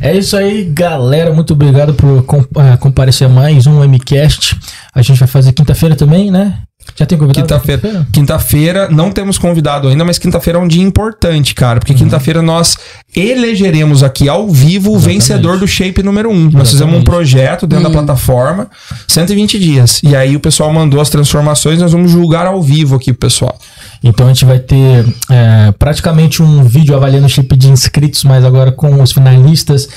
[0.00, 1.32] É isso aí, galera.
[1.32, 2.24] Muito obrigado por
[2.56, 4.58] eh, comparecer a mais um MCast.
[4.94, 6.58] A gente vai fazer quinta-feira também, né?
[6.94, 7.46] Já tem convidado?
[7.46, 8.06] Quinta-feira.
[8.12, 11.78] Quinta-feira, não temos convidado ainda, mas quinta-feira é um dia importante, cara.
[11.80, 12.76] Porque quinta-feira nós
[13.14, 14.98] elegeremos aqui ao vivo o Uhum.
[14.98, 15.14] Exatamente.
[15.18, 16.50] vencedor do Shape número 1.
[16.52, 18.68] Nós fizemos um projeto dentro da plataforma,
[19.08, 20.00] 120 dias.
[20.02, 23.58] E aí o pessoal mandou as transformações, nós vamos julgar ao vivo aqui, pessoal.
[24.06, 28.44] Então a gente vai ter é, praticamente um vídeo avaliando o chip de inscritos, mas
[28.44, 29.88] agora com os finalistas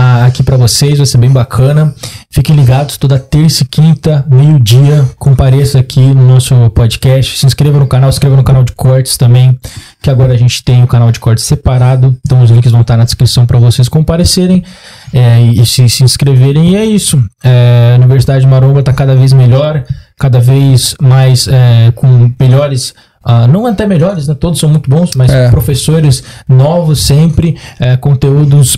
[0.00, 1.92] ah, aqui pra vocês, vai ser bem bacana.
[2.30, 7.36] Fiquem ligados, toda terça e quinta, meio-dia, compareça aqui no nosso podcast.
[7.36, 9.58] Se inscreva no canal, se inscreva no canal de cortes também,
[10.00, 12.16] que agora a gente tem o canal de cortes separado.
[12.24, 14.62] Então os links vão estar na descrição para vocês comparecerem
[15.12, 16.70] é, e se, se inscreverem.
[16.70, 17.20] E é isso.
[17.42, 19.84] É, a Universidade Maromba está cada vez melhor,
[20.16, 22.94] cada vez mais é, com melhores.
[23.24, 24.34] Ah, não até melhores, né?
[24.34, 25.50] Todos são muito bons, mas É.
[25.50, 28.76] professores novos sempre, é, conteúdos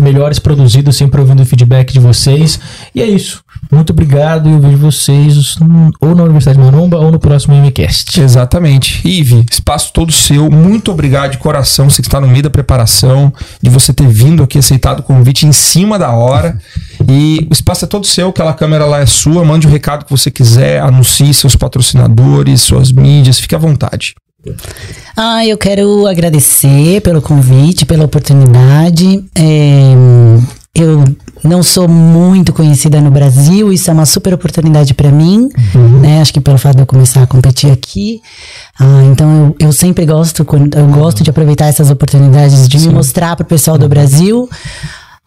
[0.00, 2.60] melhores produzidos, sempre ouvindo o feedback de vocês.
[2.94, 3.42] E é isso.
[3.70, 5.56] Muito obrigado e eu vejo vocês
[6.00, 8.20] ou na Universidade Maromba ou no próximo MCast.
[8.20, 9.00] Exatamente.
[9.06, 10.50] Ive, espaço todo seu.
[10.50, 11.88] Muito obrigado de coração.
[11.88, 13.32] Você que está no meio da preparação,
[13.62, 16.58] de você ter vindo aqui, aceitado o convite em cima da hora.
[17.08, 20.10] E o espaço é todo seu, aquela câmera lá é sua, mande o recado que
[20.10, 24.14] você quiser, anuncie seus patrocinadores, suas mídias, fique à vontade.
[25.16, 29.24] Ah, eu quero agradecer pelo convite, pela oportunidade.
[29.36, 29.94] É,
[30.74, 31.04] eu
[31.44, 35.48] não sou muito conhecida no Brasil, isso é uma super oportunidade para mim,
[36.00, 36.20] né?
[36.20, 38.20] Acho que pelo fato de eu começar a competir aqui.
[38.78, 40.46] Ah, então eu, eu sempre gosto,
[40.76, 44.48] eu gosto de aproveitar essas oportunidades de me mostrar pro pessoal do Brasil.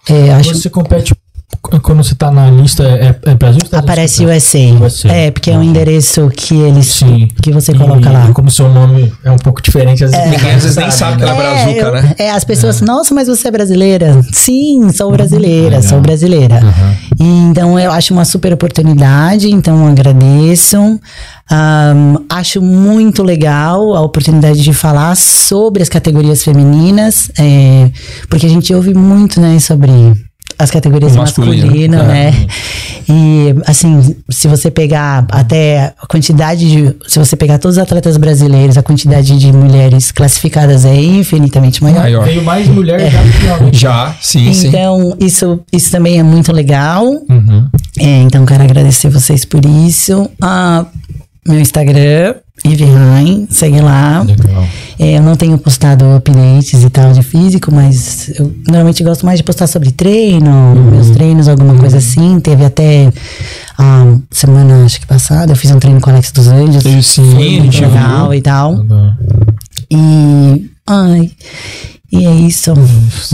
[0.10, 1.14] É, acho Você compete
[1.62, 3.60] quando você tá na lista, é, é Brasil?
[3.62, 4.44] ou Estados aparece Unidos?
[4.46, 4.84] USA.
[4.86, 5.08] USA.
[5.10, 7.28] É, porque é um endereço que eles Sim.
[7.42, 8.32] que você coloca E lá.
[8.34, 11.24] Como seu nome é um pouco diferente, às vezes Ninguém às vezes nem sabe que
[11.24, 12.16] ela é brazuca, eu- né?
[12.18, 14.22] é, as pessoas, nossa, mas você é brasileira?
[14.32, 15.84] Sim, sou brasileira, Legal.
[15.84, 16.60] sou brasileira.
[17.20, 20.78] E, então eu acho uma super oportunidade, então agradeço.
[21.52, 27.92] Ahn, acho muito legal a oportunidade de falar sobre as categorias femininas, é,
[28.30, 29.92] porque a gente ouve muito, né, sobre
[30.58, 32.04] as categorias O masculino, masculino, é.
[32.04, 32.48] né?
[33.08, 36.96] E assim, se você pegar até a quantidade de.
[37.08, 42.02] Se você pegar todos os atletas brasileiros, a quantidade de mulheres classificadas é infinitamente maior.
[42.02, 42.26] Maior.
[42.26, 43.74] Veio mais mulher já do que homem.
[43.74, 44.70] Já, sim, sim.
[44.70, 47.06] Então, isso, isso também é muito legal.
[47.06, 47.68] Uhum.
[48.00, 50.30] É, então, quero agradecer vocês por isso.
[50.42, 50.86] Ah,
[51.48, 54.22] meu Instagram, Ivy segue lá.
[54.22, 54.68] Legal.
[54.98, 59.40] É, eu não tenho postado updates e tal de físico, mas eu normalmente gosto mais
[59.40, 62.40] de postar sobre treino, meus treinos, alguma coisa assim.
[62.40, 63.12] Teve até
[63.78, 66.84] a semana, acho que passada, eu fiz um treino com o Alex dos Anjos.
[67.06, 68.76] Sim, foi muito legal e tal.
[68.78, 69.14] Legal.
[69.92, 70.72] E.
[70.88, 71.32] Ai.
[72.12, 72.74] E é isso.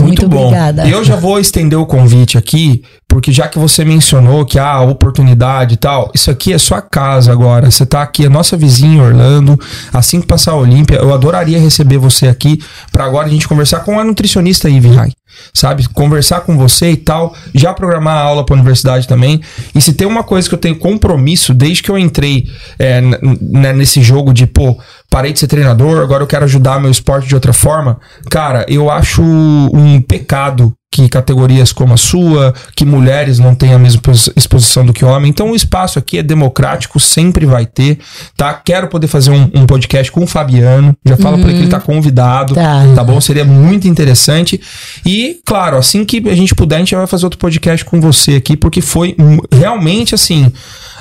[0.00, 0.46] Muito, bom.
[0.46, 0.86] obrigada.
[0.86, 4.80] E eu já vou estender o convite aqui, porque já que você mencionou que há
[4.80, 7.70] oportunidade e tal, isso aqui é sua casa agora.
[7.70, 9.58] Você tá aqui, é nossa vizinha em Orlando.
[9.92, 13.80] Assim que passar a Olímpia, eu adoraria receber você aqui para agora a gente conversar
[13.80, 15.12] com a nutricionista Ivy Rai.
[15.54, 15.86] Sabe?
[15.88, 19.40] Conversar com você e tal, já programar a aula para universidade também.
[19.74, 22.46] E se tem uma coisa que eu tenho compromisso desde que eu entrei
[22.78, 24.78] é, n- n- nesse jogo de, pô,
[25.10, 27.98] parei de ser treinador, agora eu quero ajudar meu esporte de outra forma.
[28.30, 33.78] Cara, eu acho um pecado que categorias como a sua, que mulheres não têm a
[33.78, 35.30] mesma pos- exposição do que homem.
[35.30, 37.98] Então o espaço aqui é democrático, sempre vai ter,
[38.36, 38.52] tá?
[38.52, 40.94] Quero poder fazer um, um podcast com o Fabiano.
[41.04, 42.84] Já fala por aqui que ele tá convidado, Tá.
[42.94, 43.18] tá bom?
[43.22, 44.60] Seria muito interessante.
[45.06, 48.34] E, claro, assim que a gente puder, a gente vai fazer outro podcast com você
[48.34, 49.16] aqui, porque foi
[49.50, 50.52] realmente assim.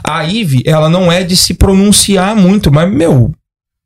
[0.03, 3.31] A Ive, ela não é de se pronunciar muito, mas, meu,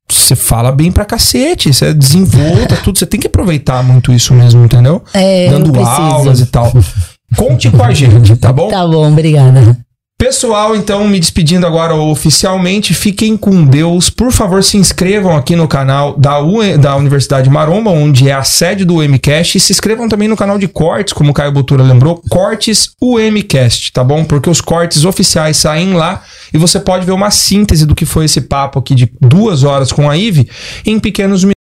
[0.09, 2.97] você fala bem pra cacete, você desenvolta, tudo.
[2.97, 5.03] Você tem que aproveitar muito isso mesmo, entendeu?
[5.13, 6.71] É, Dando aulas e tal.
[7.35, 8.69] Conte com a gente, tá bom?
[8.75, 9.77] Tá bom, obrigada.
[10.17, 14.09] Pessoal, então, me despedindo agora oficialmente, fiquem com Deus.
[14.09, 18.41] Por favor, se inscrevam aqui no canal da, U- da Universidade Maromba, onde é a
[18.43, 21.83] sede do UMCast, e se inscrevam também no canal de cortes, como o Caio Botura
[21.83, 24.23] lembrou, Cortes UMCast, tá bom?
[24.23, 26.23] Porque os cortes oficiais saem lá
[26.53, 29.91] e você pode ver uma síntese do que foi esse papo aqui de duas horas
[29.91, 30.49] com a Ive
[30.85, 31.54] em pequenos minutos.